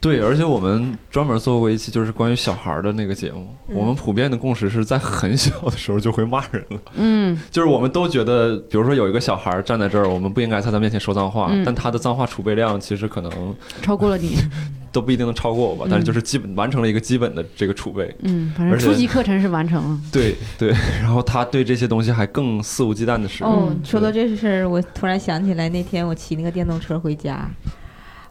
[0.00, 6.78] 对，而且我们专门做过一期就是关于小孩儿的那个节目，我们普遍的共识是在很小的时候就会骂人了。
[6.96, 14.36] 嗯，就是我们都觉得，比如说有一个小孩儿站在这儿，我们不应该在他面前说脏话，嗯但他的脏话储备量其实可能超过了你，
[14.92, 18.14] 都不一定能超过我吧，但是就是基本完成了一个基本的这个储备。
[18.22, 20.00] 嗯，反正初级课程是完成 了。
[20.12, 20.70] 对对，
[21.00, 23.78] 然后他对这些东西还更肆无忌惮的使用。
[23.84, 27.48] 说到这事儿，我突然想起来那天我骑那个电动车回家，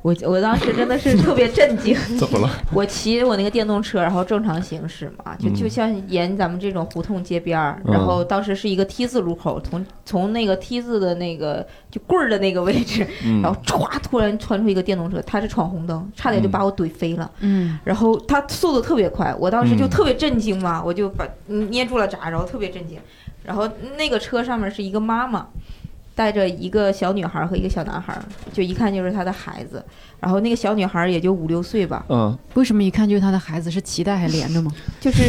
[0.01, 1.95] 我我当时真的是特别震惊。
[2.17, 2.49] 怎么了？
[2.73, 17.29] 我骑我那个电动车，然后正常行驶嘛，就嗯就像沿咱们这种胡同街边儿，嗯然后当时是一个 T 字路口，从从那个 T 字的那个就棍儿的那个位置，嗯然后歘突然窜出一个电动车，他是闯红灯，差点就把我怼飞了。
[17.39, 22.97] 嗯，然后他速度特别快，我当时就嗯特别震惊嘛，我就把嗯捏住了闸，然后特别震惊。
[23.43, 23.67] 然后
[23.97, 25.47] 那个车上面是一个妈妈，
[26.17, 28.17] 带着一个小女孩和一个小男孩，
[28.51, 29.85] 就一看就是他的孩子。
[30.19, 34.71] 然后那个小女孩也就五六岁吧，嗯，为什么一看就是他的孩子是脐带还连着吗？
[34.99, 35.21] 就是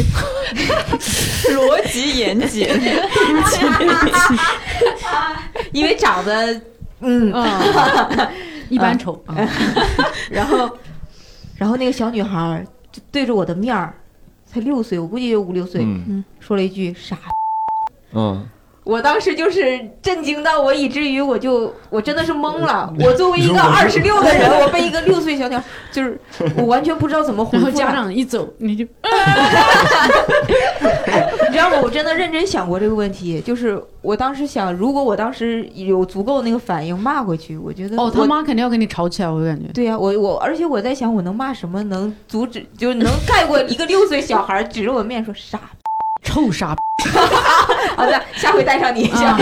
[1.53, 2.67] 逻辑严谨，
[5.71, 6.59] 因为长得
[7.01, 8.31] 嗯，啊，
[8.67, 9.35] 一般丑啊。
[10.31, 10.67] 然后
[11.55, 13.93] 然后那个小女孩就对着我的面儿，
[14.47, 17.15] 才六岁，我估计有五六岁，嗯说了一句傻
[18.13, 18.43] 嗯，
[18.89, 22.91] 我当时就是震惊到我，以至于我就我真的是懵了。
[22.99, 25.61] 我作为一个二十六的人， 我被一个六岁小鸟，
[25.91, 26.19] 就是
[26.57, 27.71] 我完全不知道怎么回然复他。
[27.71, 28.83] 后家长一走，你就
[31.47, 31.79] 你知道吗？
[31.83, 39.67] 我真的认真想过这个问题，就是我当时想，如果我当时有足够那个反应骂回去，我觉得哦，他妈肯定要跟你吵起来，我感觉。
[39.71, 45.59] 对呀、我我而且我在想，我能骂什么能阻止，就是能盖过一个六岁小孩指着我面说傻。
[46.21, 47.09] 臭傻逼！
[47.95, 49.31] 好的，下回带上你一下。
[49.31, 49.39] 啊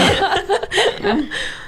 [1.02, 1.16] 然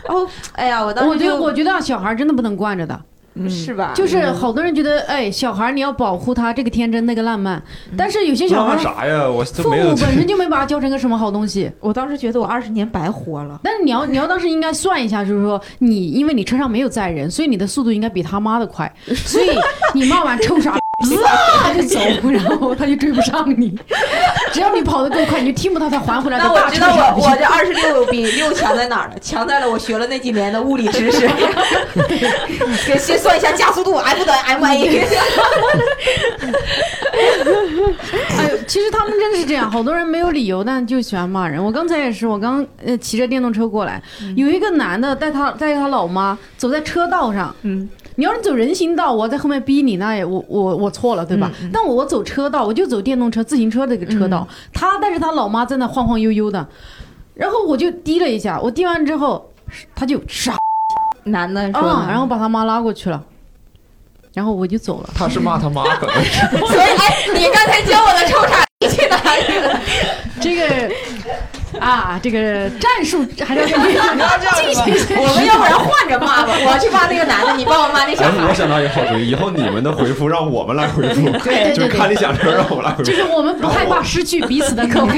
[0.08, 3.00] 后， 哎呀，我当时我觉得，我觉得小孩真的不能惯着的，
[3.36, 3.92] 嗯是吧？
[3.96, 7.62] 就是好多人觉得，哎，小孩你要保护他这个天真那个浪漫，
[7.98, 9.28] 但是有些小孩啥呀？
[9.30, 11.72] 我父母本身就没把他教成个什么好东西。
[11.80, 13.60] 我当时觉得我二十年白活了。
[13.64, 19.52] 但是你要你要当时应该算一下，就是说你因为你车上没有载人，所以你的速度应该比他妈的快，所以
[19.94, 21.24] 你骂完臭傻逼，滋
[21.62, 23.78] 他就走，然后他就追不上你。
[24.52, 27.14] 只要你跑得够快，你就听不到他还回来的那我知道。
[27.16, 29.16] 我我这二十六比六强在哪儿了？
[29.22, 31.30] 强在了我学了那几年的物理知识。
[32.86, 34.70] 给先算一下加速度，F 等于 ma。
[38.38, 41.64] 哎呦，其实他们真的是这样，好多人没有理由，但就喜欢骂人。
[41.64, 44.02] 我刚才也是，我刚呃骑着电动车过来，
[44.36, 47.90] 有一个男的带他带他老妈走在车道上，嗯，
[48.20, 51.50] 你要是走人行道，我在后面逼你，那也我我我错了，对吧？
[51.62, 56.68] 嗯但我我走车道，我就走电动车、自行车这个车道，他带着他老妈在那晃晃悠悠的，
[57.34, 59.50] 然后我就滴了一下，我滴完之后，
[59.96, 60.58] 他就傻
[61.24, 63.24] 男的说啊，然后把他妈拉过去了，
[64.34, 65.10] 然后我就走了。
[65.16, 66.46] 他是骂他妈，可能是。
[66.68, 69.80] 所以哎，你刚才教我的臭傻逼去哪里了？
[70.42, 70.94] 这个
[71.80, 78.54] 啊，这个战术还是 要根据进行一些我们要不然换着骂吧， 我去骂那个男的，你帮我骂那小哎，孩我。
[78.54, 85.10] 想到一个好主意，以后你们的回复让我们来回复，对对就是看你想说让我们来回复就，是我们不害怕失去彼此的客户。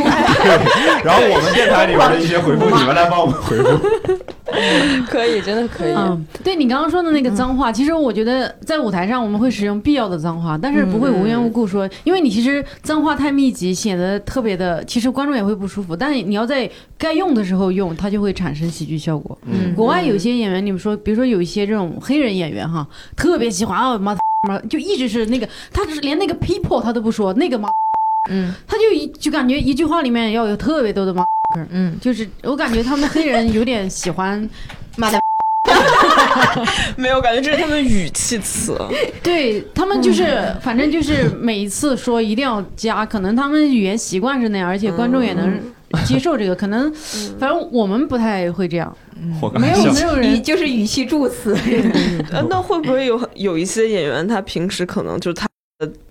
[1.04, 3.80] 然后我们电台里边的一些回复，你们来帮我们回复。
[5.10, 5.94] 可以，真的可以。
[5.94, 15.96] 嗯，对你刚刚说的那个脏话，其实我觉得在舞台上我们会使用必要的脏话，但是不会无缘无故说，因为你其实脏话太密集，显得特别的，其实观众也会不舒服。
[15.96, 19.38] 但你要在该用的时候用，它就会产生喜剧效果。
[19.46, 22.86] 嗯国外有些演员，你们说，比如说有一些这种黑人演员哈，
[23.16, 24.16] 特别喜欢啊妈
[24.48, 27.70] 妈，就一直是那个，他就是连那个 people 他都不说，那个妈，
[28.30, 31.26] 嗯他就一就感觉一句话里面要有特别多的妈，
[31.72, 34.50] 嗯，就是我感觉他们黑人有点喜欢。
[34.98, 35.22] 妈的，
[36.98, 38.78] 没有感觉，这是他们语气词。
[39.24, 45.58] 对他们就是，反正就是每一次说一定要加，可能他们语言习惯是那样，而且观众也能
[46.06, 46.54] 接受这个。
[46.54, 46.92] 可能
[47.40, 48.96] 反正我们不太会这样，
[49.42, 51.58] 我刚没有没有人就是语气助词，
[52.32, 55.48] 呃，那会不会有有一些演员，他平时可能就他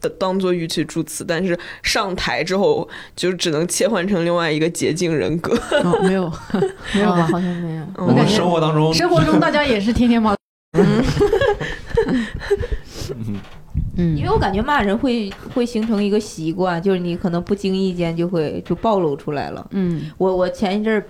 [0.00, 5.54] 的当做语气助词，但是上台之后就只能切换成另外一个捷径人格？
[5.84, 6.32] 哦没有
[6.94, 7.26] 没有吧？
[7.30, 7.84] 好像没有。
[7.96, 10.34] 我们生活当中，生活中大家也是天天骂
[13.96, 19.66] 嗯因为我感觉骂人会会形成一个习惯，就是你可能不经意间就会就暴露出来了。
[19.72, 21.04] 嗯我我前一阵儿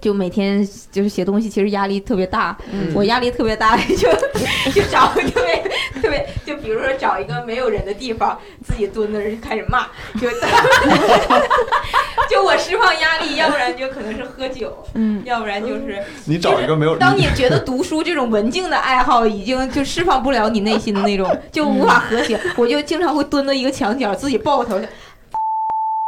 [0.00, 2.56] 就每天就是写东西，其实压力特别大。
[2.72, 2.92] 嗯。
[2.94, 4.08] 我压力特别大，就
[4.72, 9.86] 就找特别特别，就比如说找一个没有人的地方，自己蹲那儿就开始骂，
[10.20, 10.28] 就
[12.30, 15.22] 就我释放压力，要不然就可能是喝酒，嗯。
[15.24, 24.80] 要不然就是你找一个没有当你觉得读书这种文静的爱好已经就释放不了你内心的那种，就无法和谐，我就经常会蹲到一个墙角，自己抱个头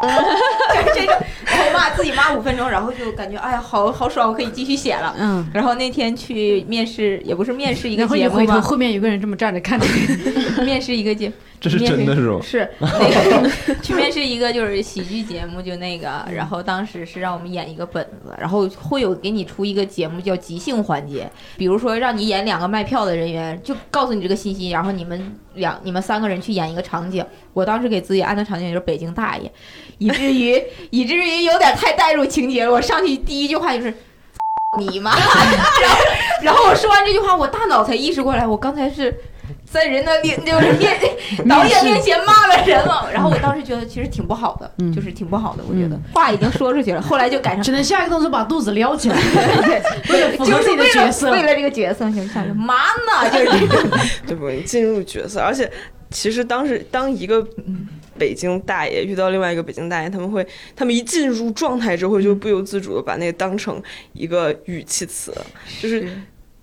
[0.74, 0.82] 就。
[0.82, 1.14] 是这种，
[1.46, 5.14] 然后骂自己骂五分钟，然后就感觉哎呀，好好爽，我可以继续写了。
[5.18, 11.30] 嗯，然后那天去面试，也不是面试一个节目吧，后面有个人这么站着看着你， 面试一个节，
[11.62, 12.40] 这是真的是吗？
[12.42, 13.48] 是 那个
[13.80, 27.24] 去面试一个就是喜剧节目，就那个，然后当时是让我们演一个本子，然后会有给你出一个节目叫即兴环节，比如说让你演两个卖票的人员，就告诉你这个信息，然后你们两你们三个人去演一个场景。
[27.52, 29.48] 我当时给自己安的场景就是北京大爷，
[29.98, 30.60] 以至于
[30.90, 32.72] 以至于有点太带入情节了。
[32.72, 33.94] 我上去第一句话就是。
[34.78, 35.10] 你妈！
[35.20, 36.00] 然后，
[36.44, 39.14] 然后我说完这句话，我大脑才意识过来，我刚才是
[39.72, 41.00] 在人的面，就是面
[41.48, 43.08] 导演面前骂了人了。
[43.12, 45.64] 然后我当时觉得其实挺不好的，嗯就是挺不好的。
[45.66, 49.16] 我觉得话已经说出去了，后来就改成只能下一个动作把肚子撩起来，
[50.10, 51.30] 为了符就是合自己的为了角色。
[51.30, 53.90] 为了这个角色，就下去妈呢，就是这种。
[54.26, 54.50] 对不？
[54.50, 55.70] 你进入角色，而且
[56.10, 57.42] 其实当时当一个
[58.18, 60.46] 北京大爷遇到另外一个北京大爷，他们会，
[60.76, 65.34] 他们一进入状态之后，就不由自主的把那个当成一个语气词，
[65.80, 66.06] 就是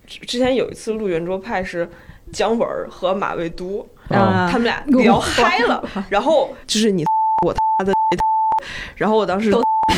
[0.05, 1.89] 之前有一次录圆桌派是
[2.31, 4.47] 姜文儿和马未都，啊。
[4.51, 7.05] 他们俩聊嗨了， 然后就是你
[7.45, 7.93] 我他的，
[8.95, 9.51] 然后我当时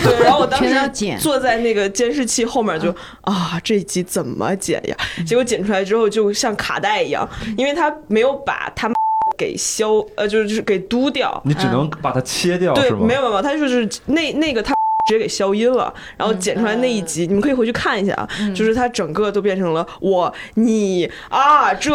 [0.03, 4.95] 对，然后我当时坐在那个监视器后面就啊，这一集怎么剪呀？
[5.25, 7.27] 结果剪出来之后就像卡带一样，
[7.57, 8.91] 因为他没有把他
[9.38, 11.39] 给消呃，就是就是给嘟掉。
[11.45, 14.73] 你只能把它切掉对，没有没有，他就是那那个他
[15.07, 21.91] 直接给消音了，然后剪出来那一集，你们可以回去看一下啊，就是他整个都变成了我你啊这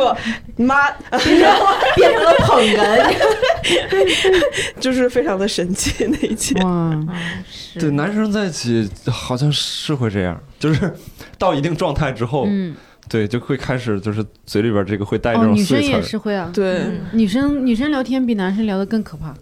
[0.57, 3.15] 妈，然后变成了捧哏，
[4.81, 6.55] 就是非常的神奇那一集。
[6.63, 6.99] 哇，
[7.79, 10.93] 对，男生在一起好像是会这样，就是
[11.39, 12.75] 到一定状态之后，嗯，
[13.09, 17.01] 对，就会开始就是嘴里边这个会带这哦，种女生也是会啊，对，嗯。
[17.13, 19.35] 女生女生聊天比男生聊的更可怕。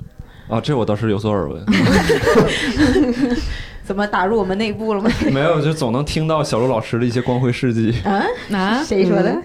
[0.48, 1.64] 啊，这我倒是有所耳闻，
[3.84, 5.10] 怎么打入我们内部了吗？
[5.32, 7.94] 没有，就总能听到小陆老师的一些光辉事迹，
[8.52, 9.36] 啊，谁说的？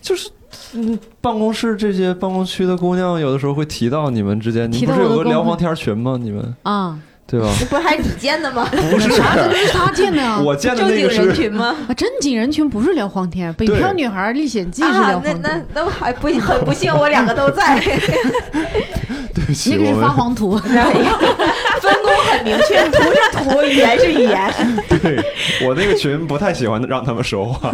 [0.00, 0.30] 就是。
[0.72, 6.16] 嗯，办公室这些办公区的姑娘，有的时候会提到你们之间，你提不是有个聊黄天群吗？
[6.20, 6.96] 你们啊，
[7.26, 7.48] 对吧？
[7.58, 8.68] 这 不是还是你建的吗？
[8.70, 10.40] 不是，啥这都是他建的啊。
[10.44, 11.74] 我建的正经那个是人群吗？
[11.88, 17.80] 啊，正经人群不是聊黄天，北漂女孩历险记是啊聊，那那黄天，那我还不很不幸，我两个都在，
[19.34, 20.58] 对不起，那个是发黄图。
[20.58, 24.52] 分工很明确，图是图，语言是语言。
[24.88, 25.22] 对
[25.66, 27.70] 我那个群不太喜欢让他们说话，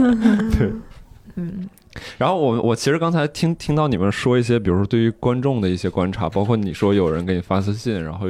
[0.58, 0.70] 对。
[1.36, 1.68] 嗯，
[2.18, 8.26] 然后我我其实刚才听听到你们说一些，比如说对于观众的一些观察，包括你说有人给你发私信，然后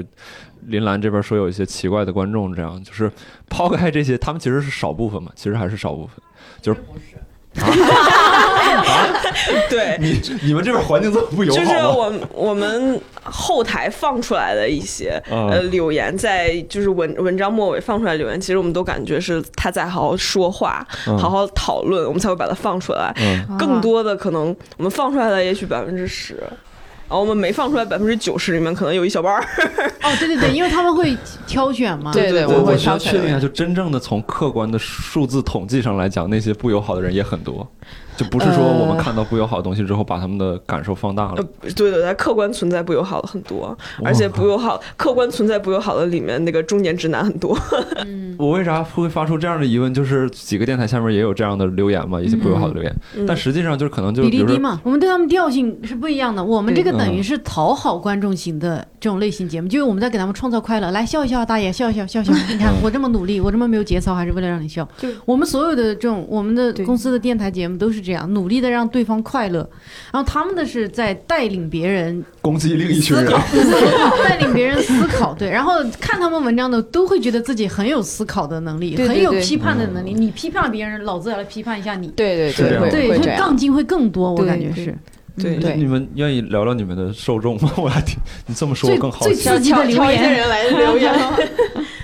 [0.67, 3.11] 林兰这边说有一些奇怪的观众，这样就是
[3.49, 6.17] 抛开这些，他们其实是少部分嘛，其实还是少部分，
[6.61, 6.81] 就是
[9.71, 11.77] 对，你你们这边环境这么不友好就是？
[11.79, 23.13] 我我们后台放出来的一些嗯呃留言，在就是文文章末尾放出来的留言，其实我们都感觉是他在好好说话，嗯好好讨论，我们才会把它放出来。
[23.19, 26.43] 嗯更多的可能我们放出来的也许百分之十。
[27.09, 29.43] 然后我们没放出来百分之九十里面，可能有一小半儿。
[30.01, 31.13] 哦，对对对，因为他们会
[31.45, 32.13] 挑选嘛？
[32.13, 37.69] 对对，我会需要确定一下，就真正的从客观的数字统计上来讲，那些不友好的人也很多。
[38.21, 41.43] 就不是说我们看到不友好的东西之后，把他们的感受放大了。
[41.63, 47.57] 对对对，客观存在不友好的很多，而且不友好，客观存在不友好的里面，那个中年直男很多。
[48.37, 49.93] 我为啥会发出这样的疑问？
[49.95, 52.95] 就是几个电台下面也有这样的留言嘛，一些不友好的留言，
[53.27, 54.81] 但实际上就是可能就比例低嘛。
[54.85, 60.91] 我们对他们调性是不一样的，我们这个等于是讨好观众型的这种类型节目，就是我们在给他们创造快乐。
[60.91, 62.33] 来笑一笑，大爷笑一笑，笑笑。
[62.51, 64.87] 你看我这么努力，我这么没有节操，还是为了让你笑。
[65.25, 68.91] 我们所有的这种我们的公司的电台节目都是这样，努力的让。
[68.91, 69.61] 对方快乐，
[70.13, 73.27] 然后他们的是在带领别人攻击另一群人，
[74.25, 75.33] 带领别人思考。
[75.33, 80.13] 对，然后看他们文章的都会觉得自己很有思考的能力，很有批判的能力。
[80.13, 82.09] 你批判别人，老子要来批判一下你。
[82.09, 82.53] 对对
[82.91, 84.93] 对，对，就杠精会更多，我感觉是。
[85.41, 87.71] 对对，你们愿意聊聊你们的受众吗？
[87.77, 89.35] 我还挺，你这么说我更好奇。
[89.37, 91.15] 最刺激的留言人来留言，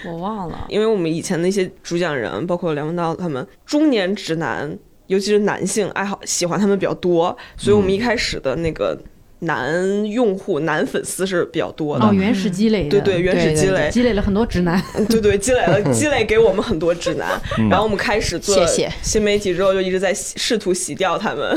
[0.07, 4.79] 我忘了，因为我们以前那些主讲人，包括梁文道他们，中年直男。
[5.07, 8.99] 尤其是男性爱好喜欢他们比较多，所以我们一开始的那个
[9.41, 12.07] 男用户、男粉丝是比较多的。
[12.07, 14.83] 哦，原始积累，对对，原始积累，积累了很多直男。
[15.11, 17.39] 对对，积累了， 积累给我们很多直男。
[17.69, 18.67] 然后我们开始做
[19.03, 21.57] 新媒体之后，就一直在试图洗掉他们。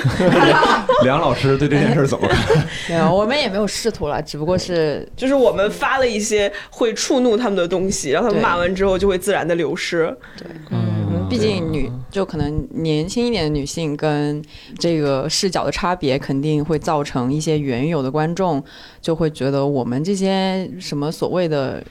[1.03, 2.67] 梁老师对这件事怎么看？
[2.89, 10.13] 没有，我们也没有试图了，只不过是就是我们发了一些会触怒他们的东西，然后他们骂完之后就会自然的流失。
[10.37, 10.88] 对，嗯。
[11.29, 14.41] 毕竟女就可能年轻一点的女性跟
[14.77, 18.63] 这个视角的差别，肯定会造成一些原有的观众
[19.01, 21.83] 就会觉得我们这些什么所谓的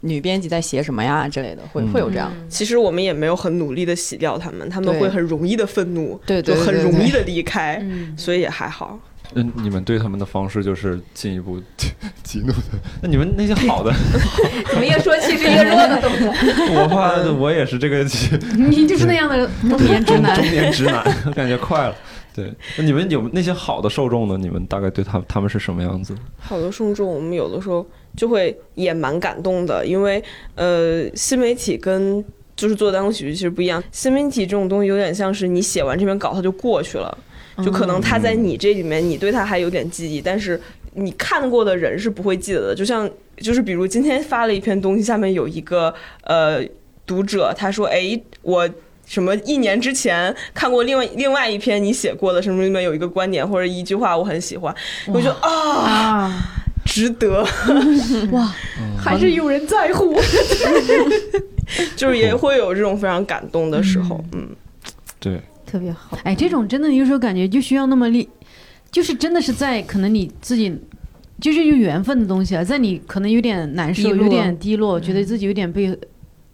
[0.00, 2.30] 女编辑在写什么呀之类的，会会有这样。
[2.48, 7.80] 其实我们也没有很努力的洗掉他们，他们会很容易的愤怒，对，就很容易的离开，
[8.16, 8.98] 所以也还好。
[9.34, 11.60] 嗯，你们对他们的方式就是进一步
[12.22, 12.78] 激怒的。
[13.00, 13.92] 那你们那些好的，
[14.70, 16.26] 怎么越说其实越弱的东西？
[16.74, 18.04] 我怕我也是这个，
[18.56, 21.04] 你就是那样的中年直男，中年直男，
[21.34, 21.94] 感觉快了。
[22.34, 24.38] 对，那你们有那些好的受众呢？
[24.38, 26.14] 你们大概对他他们是什么样子？
[26.38, 30.22] 好的受众，我们有的时候就会也蛮感动的，因为
[30.54, 32.24] 呃，新媒体跟
[32.56, 33.82] 就是做单口喜剧其实不一样。
[33.92, 37.18] 新媒体这种东西有点像是你写完这篇稿，它就过去了。
[37.58, 40.60] 就可能他在你这里面，你对他还有点记忆，但是
[40.94, 42.74] 你看过的人是不会记得的。
[42.74, 45.92] 就像就是比如今天发了一篇东西，下面有一个
[46.24, 46.62] 呃
[47.06, 48.68] 读者，他说：“哎，我
[49.06, 54.74] 什么一年之前看过另外另外一篇你写过的什么里面有一个观点或者一句话我很喜欢。”
[55.08, 56.32] 我就啊，
[56.86, 57.42] 值得
[58.32, 58.54] 哇，
[58.96, 60.14] 还是有人在乎，
[61.96, 64.48] 就是也会有这种非常感动的时候，嗯，
[65.18, 65.40] 对。
[65.72, 68.28] 特别好，哎，这种真的有时候感觉就需要那么力，
[68.90, 70.70] 就是真的是在可能你自己
[71.40, 75.98] 就是有缘分的东西啊，在你可能有点难受、有点低落，觉得自己有点被。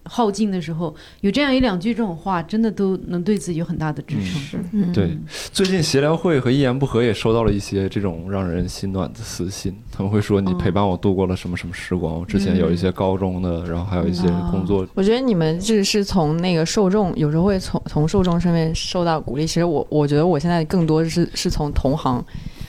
[0.09, 4.17] 耗尽的时候，有这样一两句这种话，真的都能对自己有很大的支
[4.51, 4.93] 撑。
[4.93, 5.17] 对，
[5.53, 12.25] 最近协聊会和一言不合也收到了一些这种让人心暖的私信，他们会说你陪伴我度过了什么什么时光。
[12.27, 14.87] 之前有一些高中的，然后还有一些工作。
[14.95, 19.47] 我觉得你们这是从那个受众，有时候会从从受众上面受到鼓励。
[19.47, 22.25] 其实我我觉得我现在更多是是从同行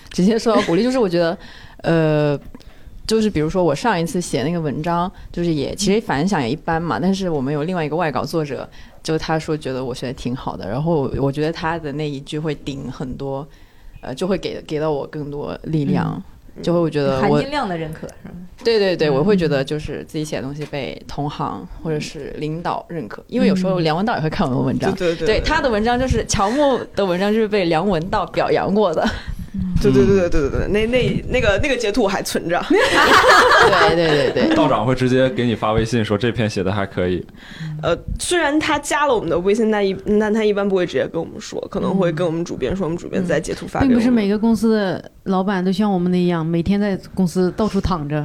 [0.10, 1.38] 直接受到鼓励，就是我觉得，
[1.84, 2.40] 呃。
[3.10, 7.00] 就是比如说我上一次写那个文章，就是也其实反响也一般嘛。
[7.02, 8.70] 但是我们有另外一个外稿作者，
[9.02, 13.48] 就他说觉得我写的挺好的，然后我觉得他的那一句会顶很多，
[14.02, 16.22] 呃，就会给给到我更多力量，
[16.62, 18.36] 就会我觉得含金量的认可是吗？
[18.64, 29.04] 对对对，我会觉得就是自己写的东西被同行或者是领导认可，因为有时候梁文道也会看我的文章，对对对，他的文章就是乔木的文章就是被梁文道表扬过的。
[29.82, 32.62] 对对对对对对对，那那那个那个截图我还存着。
[32.70, 37.26] 对对对对， 道长会直接给你发微信说这篇写的还可以。
[37.82, 43.80] 呃，虽然他加了我们的微信，但一但他一般不会直接跟我们说，可能会跟我们主编说，我们主编再截图发。
[43.80, 48.22] 并不是每个公司的老板都像我们那样，每天在公司到处躺着，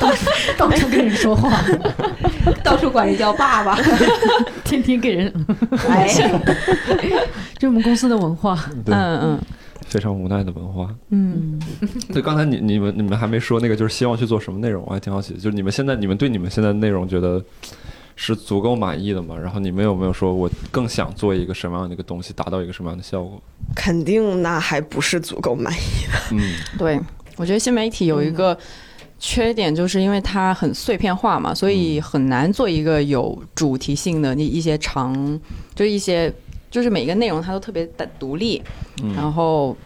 [0.00, 0.26] 到 处
[0.58, 1.64] 到处跟人说话，
[2.62, 3.78] 到处管人叫爸爸，
[4.64, 5.32] 天天给人。
[5.88, 6.06] 哎，
[7.58, 8.58] 这我们公司的文化。
[8.86, 9.40] 嗯嗯。
[9.90, 10.88] 非常无奈的文化。
[11.10, 11.60] 嗯，
[12.12, 15.34] 对，刚才你你们你们还没说那个，就是希望去做什么内容，我还挺好奇。
[15.34, 17.44] 就是你们现在，你们对你们现在内容觉得
[18.14, 19.36] 是足够满意的吗？
[19.36, 23.42] 然后你们有没有说，我更想做一个什么样的一个东西，达到一个什么样的效果？
[23.74, 26.36] 肯定那还不是足够满意的。
[26.36, 26.40] 嗯，
[26.78, 27.00] 对，
[27.36, 28.56] 我觉得新媒体有一个
[29.18, 35.40] 缺点，就是因为它很碎片化嘛，所以很难做一个有主题性的那一些长，
[35.74, 36.32] 就一些。
[36.70, 38.62] 就是每一个内容它都特别的独立，
[39.14, 39.76] 然后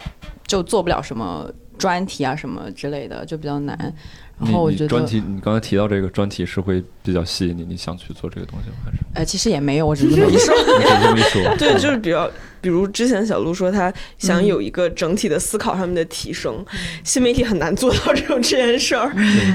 [0.46, 3.94] 就做不了什么专题啊什么之类的，就比较难。
[4.36, 8.76] 然后我觉得专题，你刚才提到这个专题是会比较吸引你，你想去做这个东西吗？
[8.84, 8.98] 还是？
[9.14, 10.52] 呃，其实也没有，我只是这么一说。
[11.00, 12.28] 这么一说， 对，就是比较，
[12.60, 16.66] 比如之前小鹿说他想有一个整体的思考上面的提升，
[17.04, 19.12] 新媒体很难做到这种这件事儿。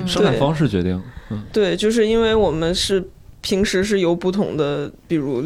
[0.07, 0.99] 生产方式决定。
[1.29, 3.05] 嗯，对，就是因为我们是
[3.41, 5.43] 平时是由不同的，比如。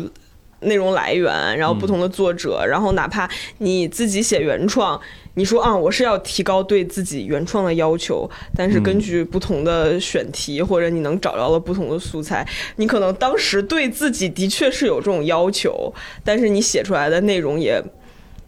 [0.64, 3.30] 内容来源，然后不同的作者，然后哪怕
[3.60, 5.00] 你自己写原创，
[5.36, 17.82] 你说啊，我是要提高对自己原创的要求，但是根据不同的选题或者你能找到了不同的素材，你可能当时对自己的确是有这种要求，但是你写出来的内容也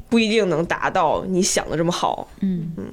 [0.10, 2.28] 不一定能达到你想的这么好。
[2.42, 2.86] 嗯嗯，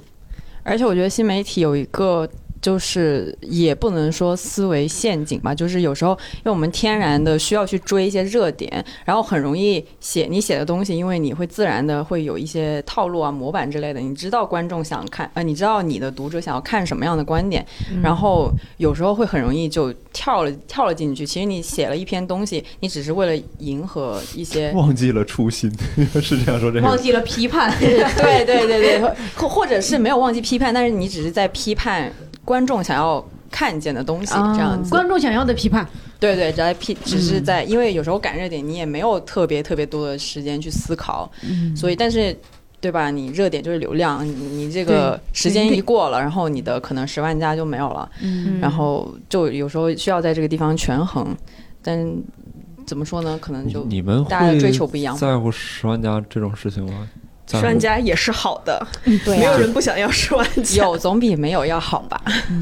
[0.62, 2.28] 而且我觉得新媒体有一个。
[2.62, 17.66] 就是也不能说思维陷阱吧，就是有时候因为我们天然的需要去追一些热点，然后很容易写你写的东西，因为你会自然的会有一些套路啊、模板之类的，你知道观众想看，呃，你知道你的读者想要看什么样的观点，
[18.00, 21.26] 然后有时候会很容易就跳了跳了进去。
[21.26, 25.68] 其实你写了一篇东西，你只是为了迎合一些，忘记了初心，
[26.22, 29.02] 是这样说这个，忘记了批判， 对对对对，
[29.34, 32.12] 或或者是没有忘记批判，但是你只是在批判。
[32.44, 34.90] 观众想要看见的东西，这样子。
[34.90, 35.86] 观众想要的批判，
[36.18, 41.30] 对对，在批，只是在，因为有时候赶热点，你也没有特别特别多的时间去思考，
[41.76, 42.36] 所以，但是，
[42.80, 43.10] 对吧？
[43.10, 48.10] 你热点就是流量，你你这个时间一过了，然后你的可能十万加就没有了，
[48.60, 51.36] 然后就有时候需要在这个地方权衡，
[51.80, 52.04] 但
[52.84, 53.38] 怎么说呢？
[53.40, 57.08] 可能就你们大家追求不一样，在乎十万加这种事情吗？
[57.50, 58.86] 十万加也是好的，
[59.24, 62.18] 对，没有人不想要十万加，有总比没有要好吧？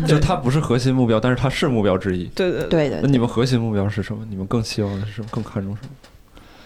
[0.07, 2.24] 就它不是核心目标，但是它是目标之一。
[2.35, 2.98] 对对对对。
[3.02, 4.24] 那你们核心目标是什么？
[4.28, 5.28] 你们更希望的是什么？
[5.31, 5.90] 更看重什么？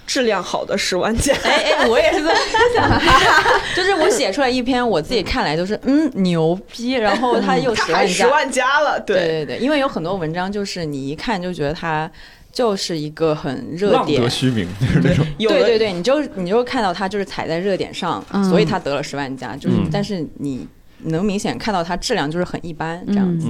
[0.07, 1.35] 质量好的十万加。
[1.45, 2.35] 哎哎，我也是这么
[2.75, 3.03] 想，
[3.77, 12.11] 就是我写出来一篇，我自己看来就是嗯牛逼，然后它又十万十万加了，对对对，因为有很多文章就是你一看就觉得它。
[12.55, 15.27] 就是一个很热点，浪得虚名， 就是那种。
[15.39, 20.67] 对对对，你就你就看到他就是踩在热点上，所以他得了十万加，就是，但是你。
[21.05, 23.49] 能明显看到它质量就是很一般这样子，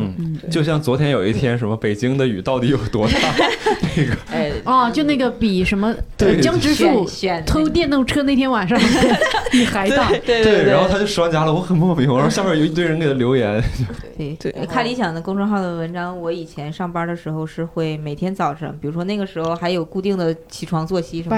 [0.50, 3.18] 就像昨天有一天什么北京的雨到底有多大？
[3.96, 5.94] 那个哎哦，就那个比什么
[6.42, 7.08] 江直树
[7.46, 8.76] 偷电动车那天晚上
[9.52, 13.62] 比还大，对对，然后他就十万加了，我很莫名，然后下面有一堆人给他留言。
[14.18, 21.36] 对对，看理想的公众号的文章，我以前上班的时候是会每天早上，比如说那个时候还有固定的起床作息什么，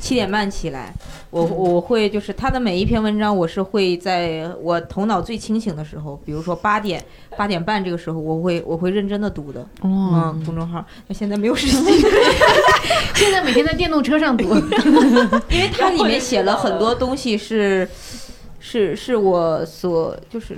[0.00, 0.92] 七点半起来，
[1.30, 5.38] 我我会就是他的每一篇文章，我是会在我头脑最。
[5.44, 7.04] 清醒的时候，比如说八点、
[7.36, 9.66] 八点半这个时候，我会我会认真的读的。
[9.82, 10.82] 嗯，公众号。
[11.06, 11.82] 那现在没有时间，
[13.14, 14.44] 现在每天在电动车上读，
[15.52, 17.86] 因为它里面写了很多东西，是
[18.58, 20.56] 是是我所就是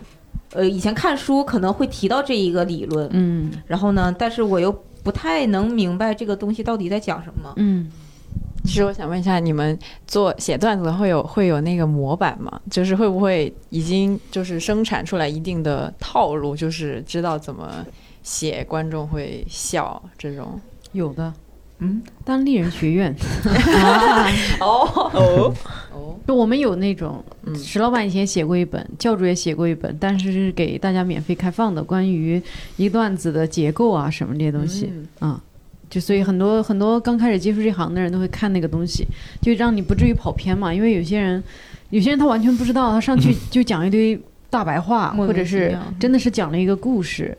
[0.53, 4.71] 呃以前看书可能会提到这一个理论，嗯，然后呢，但是我又
[5.03, 7.91] 不太能明白这个东西到底在讲什么，嗯。
[8.67, 12.61] 其实我想问一下，你们做写段子会有会有那个模板吗？
[12.71, 17.87] 就是会不会已经就是生产出来一定的套路，就是知道怎么
[18.23, 20.61] 写观众会笑这种？
[20.93, 21.33] 有的，
[21.79, 23.15] 嗯，当地人学院。
[24.61, 25.55] 哦哦
[25.93, 26.17] 哦！
[26.27, 27.23] 就我们有那种，
[27.55, 32.43] 石老板以前写过一本，教主也写过一本，但是是给大家免费开放的，关于
[32.77, 34.91] 一段子的结构啊什么这些东西
[35.21, 35.41] 啊。
[35.89, 39.05] 就所以很多很多刚开始接触这行的人都会看那个东西，
[39.41, 40.73] 就让你不至于跑偏嘛。
[40.73, 41.43] 因为有些人，
[41.91, 47.37] 有些人他完全不知道，他上去 就讲一堆大白话，或者是真的是讲了一个故事。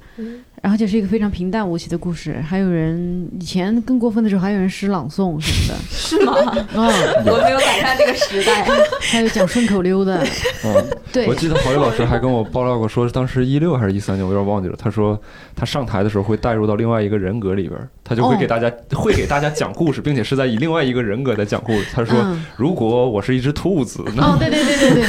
[0.68, 6.34] 然后就是一个非常平淡无奇的故事，还有人以前更过分的时候，还有人诗朗诵什么的， 是吗？
[6.74, 6.84] 嗯，
[7.26, 8.68] 我没有赶上这个时代。
[9.10, 10.22] 还有讲顺口溜的，
[10.66, 11.26] 嗯，对。
[11.26, 14.76] 我记得郝宇老师还跟我爆料过，说当时一六还是一三年，我有点忘记了。
[14.78, 15.18] 他说
[15.56, 21.86] 他上台的时候会带入到另外一个人格里边，他就会给大家会给大家讲故事，并且是在以另外一个人格在讲故事。
[21.94, 22.14] 他说，
[22.58, 25.06] 如果我是一只兔子，哦，对对对对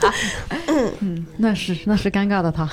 [0.00, 2.68] 对，嗯，那是那是尴尬的他，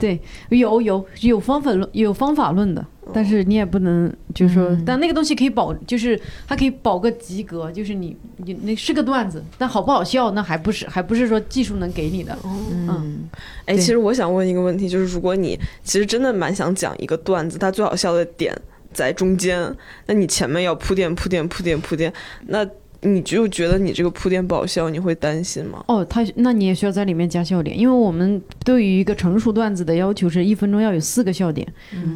[0.00, 0.20] 对。
[0.48, 12.36] 有有有方法论，有方法论的，但是你也不能就是说，但那个东西可以保，就是它可以保个及格，就是你你那是个段子，但好不好笑那还不是还不是说技术能给你的。
[12.44, 13.28] 嗯，
[13.66, 18.56] 哎，其实我想问一个问题，就是如果你其实真的蛮想讲一个段子，它最好笑的点
[18.92, 19.74] 在中间，
[20.06, 22.12] 那你前面要铺垫铺垫铺垫铺垫，
[22.46, 22.66] 那。
[23.00, 25.84] 你就觉得你这个铺垫不好笑，你会担心吗？
[25.86, 31.66] 哦，他那你也需要在里面加笑点，因为我们对于一个成熟段子的要求是一分钟要有四个笑点，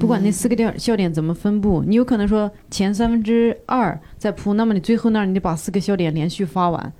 [0.01, 6.93] 不管那四个点笑点怎么分布，你有可能说前三分之二在铺，那么你最后那儿你得把四个笑点连续发完，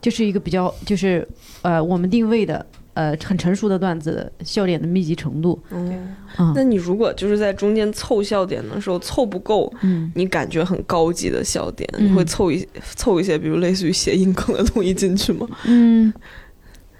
[0.00, 1.26] 就是一个比较就是
[1.62, 2.66] 呃我们定位的
[2.98, 5.56] 呃很成熟的段子笑点的密集程度。
[5.70, 12.66] 嗯，嗯那你如果就是在中间凑笑点的时候凑不够，嗯，你感觉很高级的笑点，嗯你会凑一
[12.96, 15.46] 凑一些，比如类似于谐音梗的东西进去吗？
[15.66, 16.12] 嗯，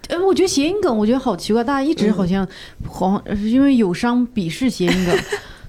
[0.07, 2.47] 哎，我觉得谐音梗，我觉得好奇怪，大家一直好像
[2.87, 5.15] 好像呃因为友商鄙视谐音梗。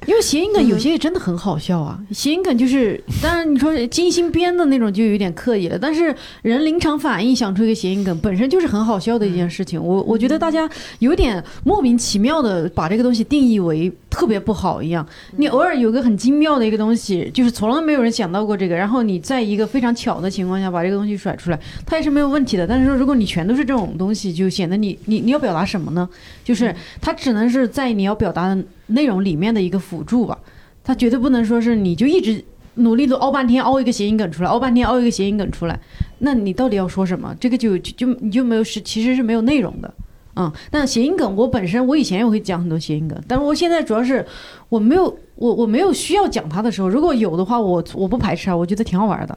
[0.07, 9.83] 因为谐音梗有些也真的很好笑啊，谐音梗就是，当然你说精心编的那种就有点刻意了，但是人临场反应想出一个谐音梗，本身就是很好笑的一件事情。
[9.83, 10.69] 我我觉得大家
[11.01, 15.07] 有点莫名其妙的把这个东西定义为特别不好一样。
[15.37, 22.67] 你偶尔有个很精妙的一个东西，就是从来没有人想到过这个，然后你在一个非常巧的情况下把这个东西甩出来，它也是没有问题的。
[22.67, 26.09] 但是说如果你全都是这种东西，就显得你你你要表达什么呢？
[26.43, 30.39] 就是它只能是在你要表达的内容里面的一个辅助吧，
[30.85, 32.45] 它绝对不能说是你就一直
[32.75, 35.79] 努力的凹半天凹一个谐音梗出来，凹半天凹一个谐音梗出来，
[36.19, 37.35] 那你到底要说什么？
[37.41, 39.93] 这个就就你就没有是其实是没有内容的。
[40.37, 44.25] 嗯，但谐音梗，我本身我以前也会讲很多谐音梗，但是我现在主要是
[44.69, 45.05] 我没有
[45.35, 49.37] 我我没有需要讲它的时候，如果有的话，我我不排斥啊，我觉得挺好玩的，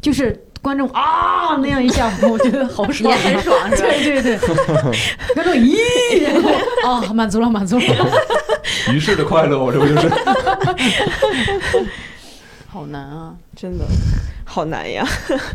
[0.00, 3.70] 就是观众啊那样一下，我觉得好爽、很爽？
[3.70, 4.38] 对对对，
[5.34, 5.76] 观众咦，
[6.22, 6.50] 然后
[6.88, 8.10] 啊满足了满足了，
[8.92, 10.10] 于是 的快乐，我这不就是？
[12.72, 13.34] 好难啊！
[13.56, 13.84] 真的。
[14.44, 15.06] 好难呀！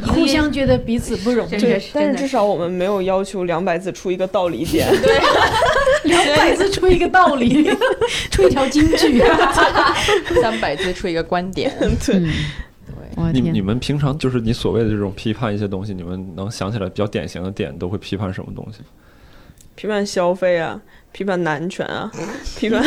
[0.07, 4.63] 互相觉得彼此不容易，但是至少我们没有要求两百字出一个道理。
[4.65, 4.87] 点。
[6.03, 7.69] 两百字出一个道理，
[8.31, 9.21] 出一条金句，
[10.41, 11.73] 三百字出一个观点，
[12.05, 12.21] 对，
[13.33, 18.79] 你你，们平常就是你所谓的这种批判一些东西，你们能想起来比较典型的点，都会批判什么东西？
[19.75, 20.81] 批判消费啊，
[21.11, 22.09] 批判男权啊，
[22.57, 22.81] 批判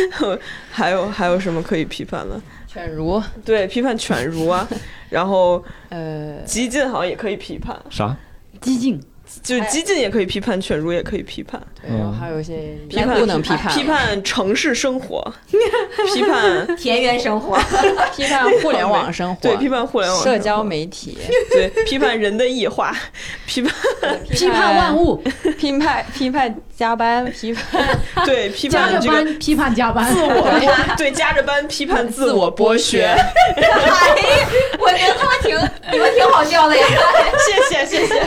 [0.70, 2.40] 还有还有什么可以批判的？
[2.66, 4.66] 犬儒，对，批判犬儒啊，
[5.10, 8.16] 然后 呃，激进好像也可以批判，啥？
[8.60, 9.00] 激进，
[9.42, 15.22] 就是激进也可以批判，犬儒也可以批判，对，然后还有一些批判不能批判，批判城市生活，
[16.14, 17.58] 批判田园生活，
[18.14, 21.18] 批判互联网生活，对批判互联网社交媒体，
[21.50, 22.94] 对批判人的异化，
[23.46, 23.72] 批判
[24.30, 24.74] 批判。
[24.74, 25.22] 万物，
[25.58, 27.98] 批判批判加班，批判。
[28.26, 31.14] 对批判这个班批判加班，自我剥对。
[31.14, 33.16] 加着班批判自我剥削，哎，
[34.80, 35.56] 我觉得他们挺
[35.92, 36.84] 你们挺好笑的呀。
[37.46, 38.20] 谢谢谢谢，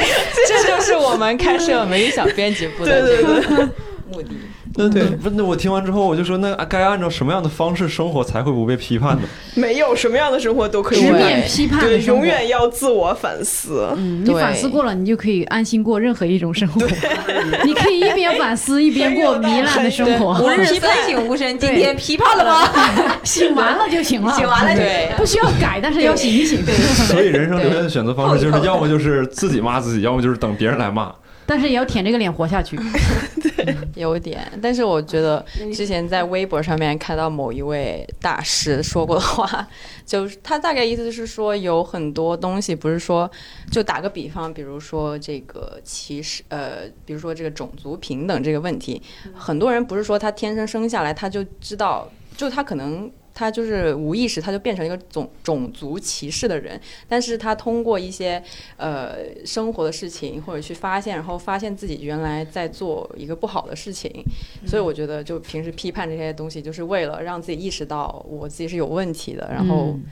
[0.47, 3.69] 这就是我们开设我们一小编辑部的
[4.11, 4.46] 目的。
[4.77, 9.23] 那对，不那我听完之后，我就说，那该按照什么样的方式生活才会不被批判呢？
[9.55, 13.89] 没有什么样的生活都可以直面批判对，永远要自我反思。
[13.97, 16.79] 嗯，你反思过了，你就可以安心过任何一种生活。
[17.65, 23.17] 你可以一边反思 一边过糜烂的生吾活，日三省吾身，今天批判了吗？
[23.23, 25.11] 醒完了就行了，醒完了就对。
[25.17, 26.63] 不需要改，但是要醒一醒。
[27.07, 31.11] 所以人生留下的选择方式就是，要么就是自己骂自己，要么就是等别人来骂。
[31.47, 32.77] 但是也要舔这个脸活下去。
[33.41, 35.43] 对有点，但是我觉得
[35.73, 39.67] 之前在微博上面看到某一位大师说过的话，
[40.05, 43.29] 就是他大概意思是说，有很多东西不是说，
[43.71, 49.01] 就打个比方，比如说这个歧视，呃，比如说这个种族平等这个问题，
[49.33, 53.09] 很多人不是说他天生生下来他就知道，就他可能。
[53.37, 58.41] 他就是无意识，他就变成一个种种族歧视的人，但是他通过一些
[58.77, 59.15] 呃
[59.45, 64.11] 生活的事情或者去发现，然后发现自己原来在做一个不好的事情，
[64.65, 70.03] 所以我觉得就平时批判这些东西，就是为了让自己意识到我自己是有问题的，然后嗯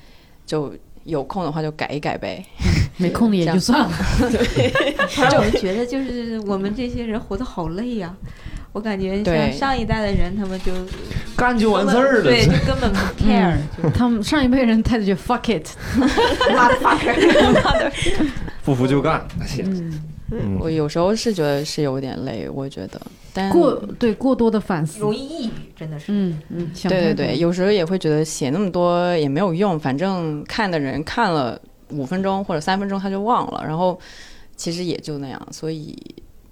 [0.45, 0.71] 就
[1.05, 2.45] 有空的话就改一改呗。
[2.97, 3.89] 没空的也就算了。
[5.09, 8.15] 反正我就觉得，就是我们这些人活得好累呀。
[8.75, 10.73] 我感觉像上一代的人，他们就
[11.33, 12.23] 干就完事儿了。
[12.23, 17.09] 对，就根本不 care，就他们上一辈人态度就 fuck it，motherfucker。
[18.65, 19.25] 不服就干。
[19.63, 22.99] 嗯，嗯我有时候是觉得是有点累，我觉得，
[23.33, 26.07] 但过对过多的反思，容易抑郁，真的是。
[26.09, 31.57] 嗯嗯，对对对，有时候也会觉得写那么多也没有用，反正看的人看了
[31.91, 33.97] 五分钟或者三分钟他就忘了，然后
[34.57, 35.97] 其实也就那样，所以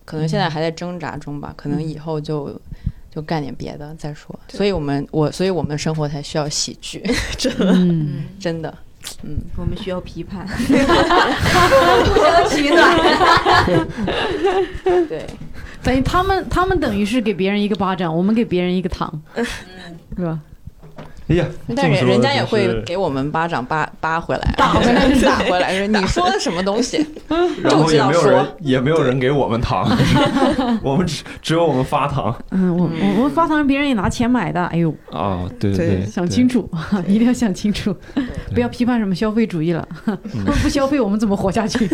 [0.06, 2.60] 可能现在还在挣扎中吧，可能以后就
[3.14, 4.38] 就干点别的再说。
[4.48, 7.04] 所以我们我所以我们的生活才需要喜剧，
[7.60, 8.74] 嗯，真的，
[9.24, 10.64] 嗯，我们需要批判， 互
[12.24, 12.98] 相取暖。
[15.08, 15.26] 对，
[15.84, 19.22] 等于他们他们等于是给别人一个巴掌，我们给别人一个糖，
[20.16, 20.40] 是吧？
[21.30, 21.46] 哎呀，
[21.76, 27.06] 但人人家也会给我们巴掌扒扒 回来，打回来打回来说你说的什么东西，
[27.62, 28.58] 然后 也就知道没有人说。
[28.60, 29.88] 也没有人给我们糖，
[30.84, 32.36] 我们只只有我们发糖。
[32.52, 32.84] 嗯，我
[33.18, 35.40] 我们发糖别人也拿钱买的，哎呦，啊！
[35.60, 36.70] 对对对，想清楚，
[37.08, 37.96] 一定要想清楚，
[38.54, 39.88] 不要批判什么消费主义了，
[40.62, 41.90] 不消费我们怎么活下去？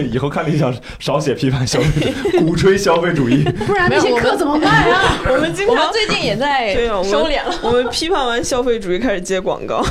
[0.00, 3.44] 对以后看理想少写批判消费，鼓吹消费主义。
[3.66, 5.20] 不然那些课怎么办啊？
[5.28, 6.74] 我们经常我们最近也在
[7.04, 7.54] 收敛了。
[7.62, 9.84] 我们批判完消费主义，开始接广告。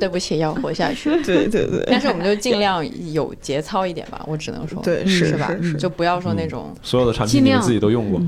[0.00, 1.10] 对不起，要活下去。
[1.22, 5.50] 对对对，但是我们就尽量有节操一点吧，我只能说，对是是吧？
[5.78, 8.20] 就不要说那种所有的产品尽量你们自己都用过，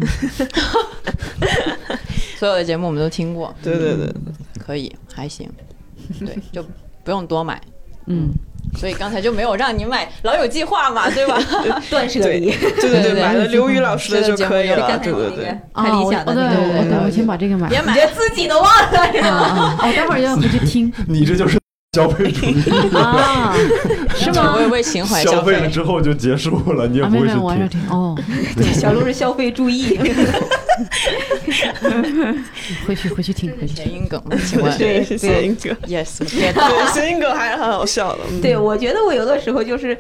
[2.37, 4.13] 所有的节目我们都听过，对对对，
[4.59, 5.49] 可以还行，
[6.21, 6.65] 对，就
[7.03, 7.61] 不用多买。
[8.07, 8.29] 嗯，
[8.79, 11.39] 所以刚才就没有让你买《老友计划》嘛， 对吧？
[11.91, 12.51] 断舍离。
[12.81, 14.99] 对对对，买了刘宇老师的就可以了。
[15.03, 17.69] 对对对，那个看啊，理想的那个，我对我先把这个买。
[17.69, 19.37] 别买自己都忘了是啊吧？
[19.39, 19.79] 啊！
[19.83, 21.59] 我待会儿要回去听 你这就是
[21.97, 22.63] 消费主义。
[22.95, 23.55] 啊，
[24.17, 24.55] 是吗？
[24.57, 25.69] 我也为情怀消费了费。
[25.69, 27.81] 之后就结束了，你也不会去我还要听。
[27.81, 28.17] 听哦，
[28.57, 29.99] 对，小鹿是消费注意。
[32.87, 33.85] 回去回去听回去听。
[33.85, 34.37] 谐音梗吗？
[34.47, 35.75] 请问对是谐音梗？
[35.89, 38.21] Yes，对谐音梗还是很好笑的。
[38.31, 39.97] 嗯对，我觉得我有的时候就是。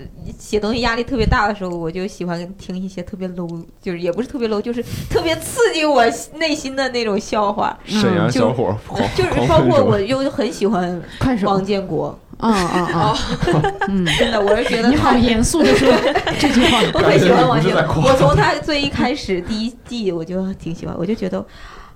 [0.00, 6.04] 呃写东西压力特别大的时候，我就喜欢听一些特别 low，就是也不是特别 low，就是特别刺激我
[6.34, 7.78] 内心的那种笑话。
[7.84, 11.00] 沈阳小伙狂就是包括我又很喜欢
[11.44, 13.18] 王建国，啊啊啊！
[13.88, 15.92] 嗯， 真的，我是觉得你好严肃的说
[16.38, 16.80] 这句话。
[16.94, 18.02] 我很喜欢王建国。
[18.02, 21.44] 我从他最一开始第一季我就挺喜欢，我就觉得。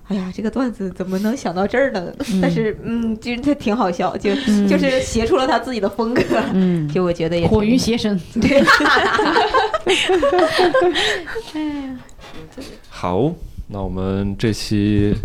[0.07, 2.13] 哎呀，这个段子怎么能想到这儿呢？
[2.41, 4.67] 但是，嗯，其实他挺好笑，就、嗯。
[4.69, 6.21] 就是写出了他自己的风格，
[6.53, 8.19] 嗯， 就我觉得也火挺云邪神。
[8.39, 8.63] 对，
[12.89, 13.33] 好，
[13.67, 15.15] 那我们这期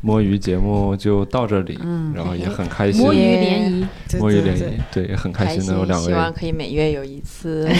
[0.00, 7.74] 摸鱼节目就到这里，嗯然后也很开心摸，鱼联谊，对摸鱼联谊对对，对，也很开开心心能有两，希望可以每月有一次摸鱼。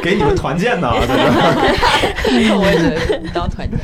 [0.02, 1.28] 给你们团建呢，在这儿。
[2.56, 2.88] 我也觉
[3.18, 3.78] 得当团建。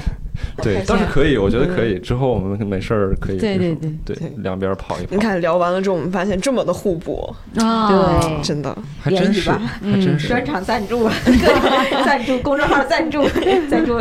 [0.63, 1.99] 对，倒是可以，我觉得可以。
[1.99, 7.89] 之后我们没事儿可以，对对对对两边跑一跑你，看聊完了之后，我们发现这么的互补，啊，
[8.23, 8.75] 对真的。
[9.03, 10.29] 还真是，吧还真是。
[10.29, 11.11] 专场赞助，各
[11.53, 13.29] 种赞助，公众号赞助，
[13.69, 14.01] 赞助。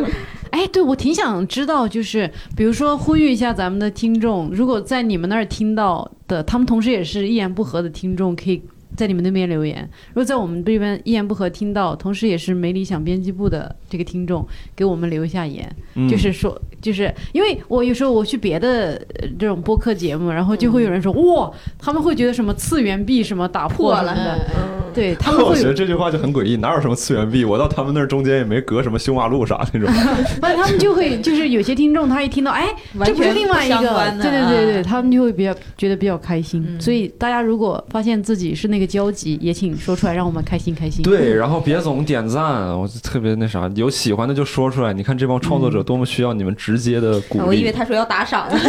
[0.54, 8.62] 哎，对，我挺想知道，就是比如说呼吁一下咱们的听众，如果在你们那儿听到的，他们同时也是一言不合的听众，可以
[8.96, 16.08] 在你们那边留言；如果在我们这边一言不合听到，同时也是没理想编辑部的这个听众，给我们留一下言，嗯。
[16.08, 24.48] 就是说，就是因为我有时候我去别的呃这种播客节目，然后就会有人说，哇，他们会觉得什么次元壁什么打破什么的，
[24.94, 27.44] 对他们我觉得这句话就很诡异，哪有什么次元壁？
[27.44, 29.90] 我到他们那儿中间也没隔什么修马路啥那种。
[30.40, 32.68] 不是，他们就会就是有些听众，他一听到，哎，
[33.04, 33.78] 这不是另外一个
[34.22, 36.64] 对对对对，啊他们就会比较觉得比较开心。
[36.68, 41.04] 嗯所以大家如果发现自己是那个交集，也请说出来，让我们开心开心。
[41.04, 44.94] 对，然后别总点赞，我就特别那啥，有喜欢的就说出来。
[44.94, 47.46] 你看这帮创作者多么需要你们直接的鼓励。
[47.46, 48.60] 我以为他说要打赏呢，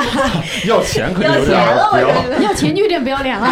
[0.66, 1.62] 要钱可就有点。
[2.42, 3.48] 要钱就有点不要脸了。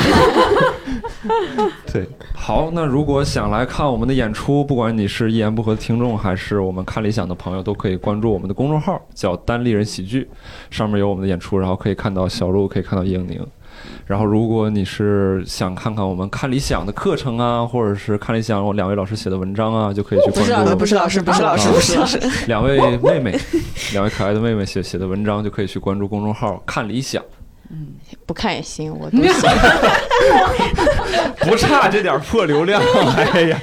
[1.92, 10.28] 对，好，那如果想来看我们的演出，不管你是一言不合的听众，还是我们看理想的朋友，都可以关注我们的公众号，叫单立人喜剧，
[10.70, 13.41] 上面有我们的演出，然后可以看到小鹿，可以看到英宁。
[14.05, 22.20] 然后，如果你是想看看我们看理想的课程啊，或者是看理想我两位老师写的文章啊，就可以去关注我们不是老师，不是老师，啊不是老师。
[22.47, 23.39] 两位妹妹，
[23.93, 27.23] 两位可爱的妹妹写写的文章，就可以去关注公众号“看理想
[27.70, 27.95] 嗯
[28.27, 29.32] 不看也行，我都 行。”，
[31.41, 32.81] 不差这点破流量。
[33.35, 33.59] 哎呀，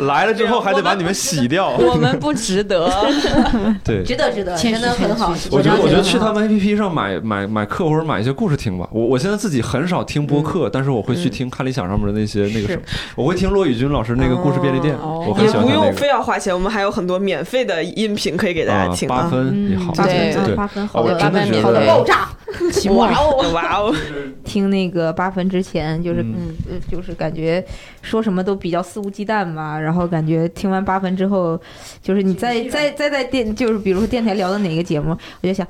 [0.00, 1.70] 来了之后还得把你们洗掉。
[1.70, 2.90] 我们不值得。
[3.84, 8.88] 对，值得值得，真的很好我觉得，我觉得去他们 APP 上买买买课或者买一些故事听吧。
[8.92, 12.82] 我我现在自己很少听播客，但是我会去听看理想上面的那些那个什么，
[13.16, 22.28] 我会听骆宇军老师那个故事便利店，哦我很也不用喜欢他那个非要花钱，我们还有很多免费的音频可以给大家啊，听八分也好，嗯对对八分啊好的我真的觉好的得爆炸。
[22.72, 23.12] 期末了。
[23.16, 23.94] 哦，哇哦！
[24.44, 27.64] 听那个八分之前，就是嗯嗯，呃，就是感觉
[28.02, 31.60] 说什么都比较肆无忌惮吧，然后感觉听完八分之后，
[32.02, 35.66] 就是你再再再在电，就是比如说电台聊的哪个节目，我就想。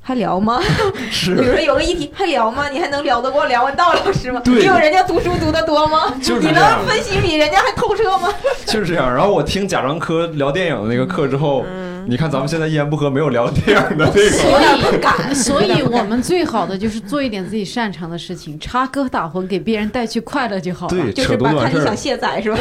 [0.00, 0.58] 还聊吗？
[0.58, 2.70] 比如是 说有个议题，还聊吗？
[2.70, 4.40] 你还能聊得过梁文道老师吗？
[4.42, 6.14] 对你有人家读书读得多吗？
[6.22, 8.32] 就是你这样能分析比人家还透彻吗？
[8.64, 9.14] 就是这样。
[9.14, 11.62] 然后我听贾樟柯聊电影的那个课之后，
[12.08, 14.36] 你看咱们现在一言不合没有聊电影的这个。
[14.50, 15.34] 有点不敢。
[15.36, 20.96] 所以我们最好的就是做一点自己擅长的事情，插科打诨，给别人带去快乐就好了。
[20.96, 21.96] 对，就扯是把看你想犊子完事儿。
[21.96, 22.58] 卸载是吧？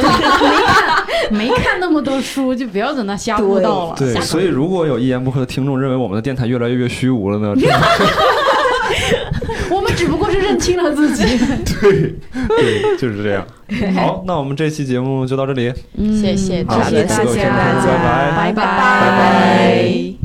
[1.31, 3.95] 没看那么多书，就不要在那瞎胡闹了。
[3.97, 7.55] 对，所以如果有一言不合的听众认为我们的电台越来越虚无了呢？
[9.97, 11.23] 只不过是认清了自己。
[11.81, 12.15] 对
[12.47, 13.45] 对，就是这样。
[13.95, 15.73] 好，那我们这期节目就到这里。
[15.97, 17.49] 嗯谢谢好大谢谢家。
[17.49, 20.16] 拜拜拜拜。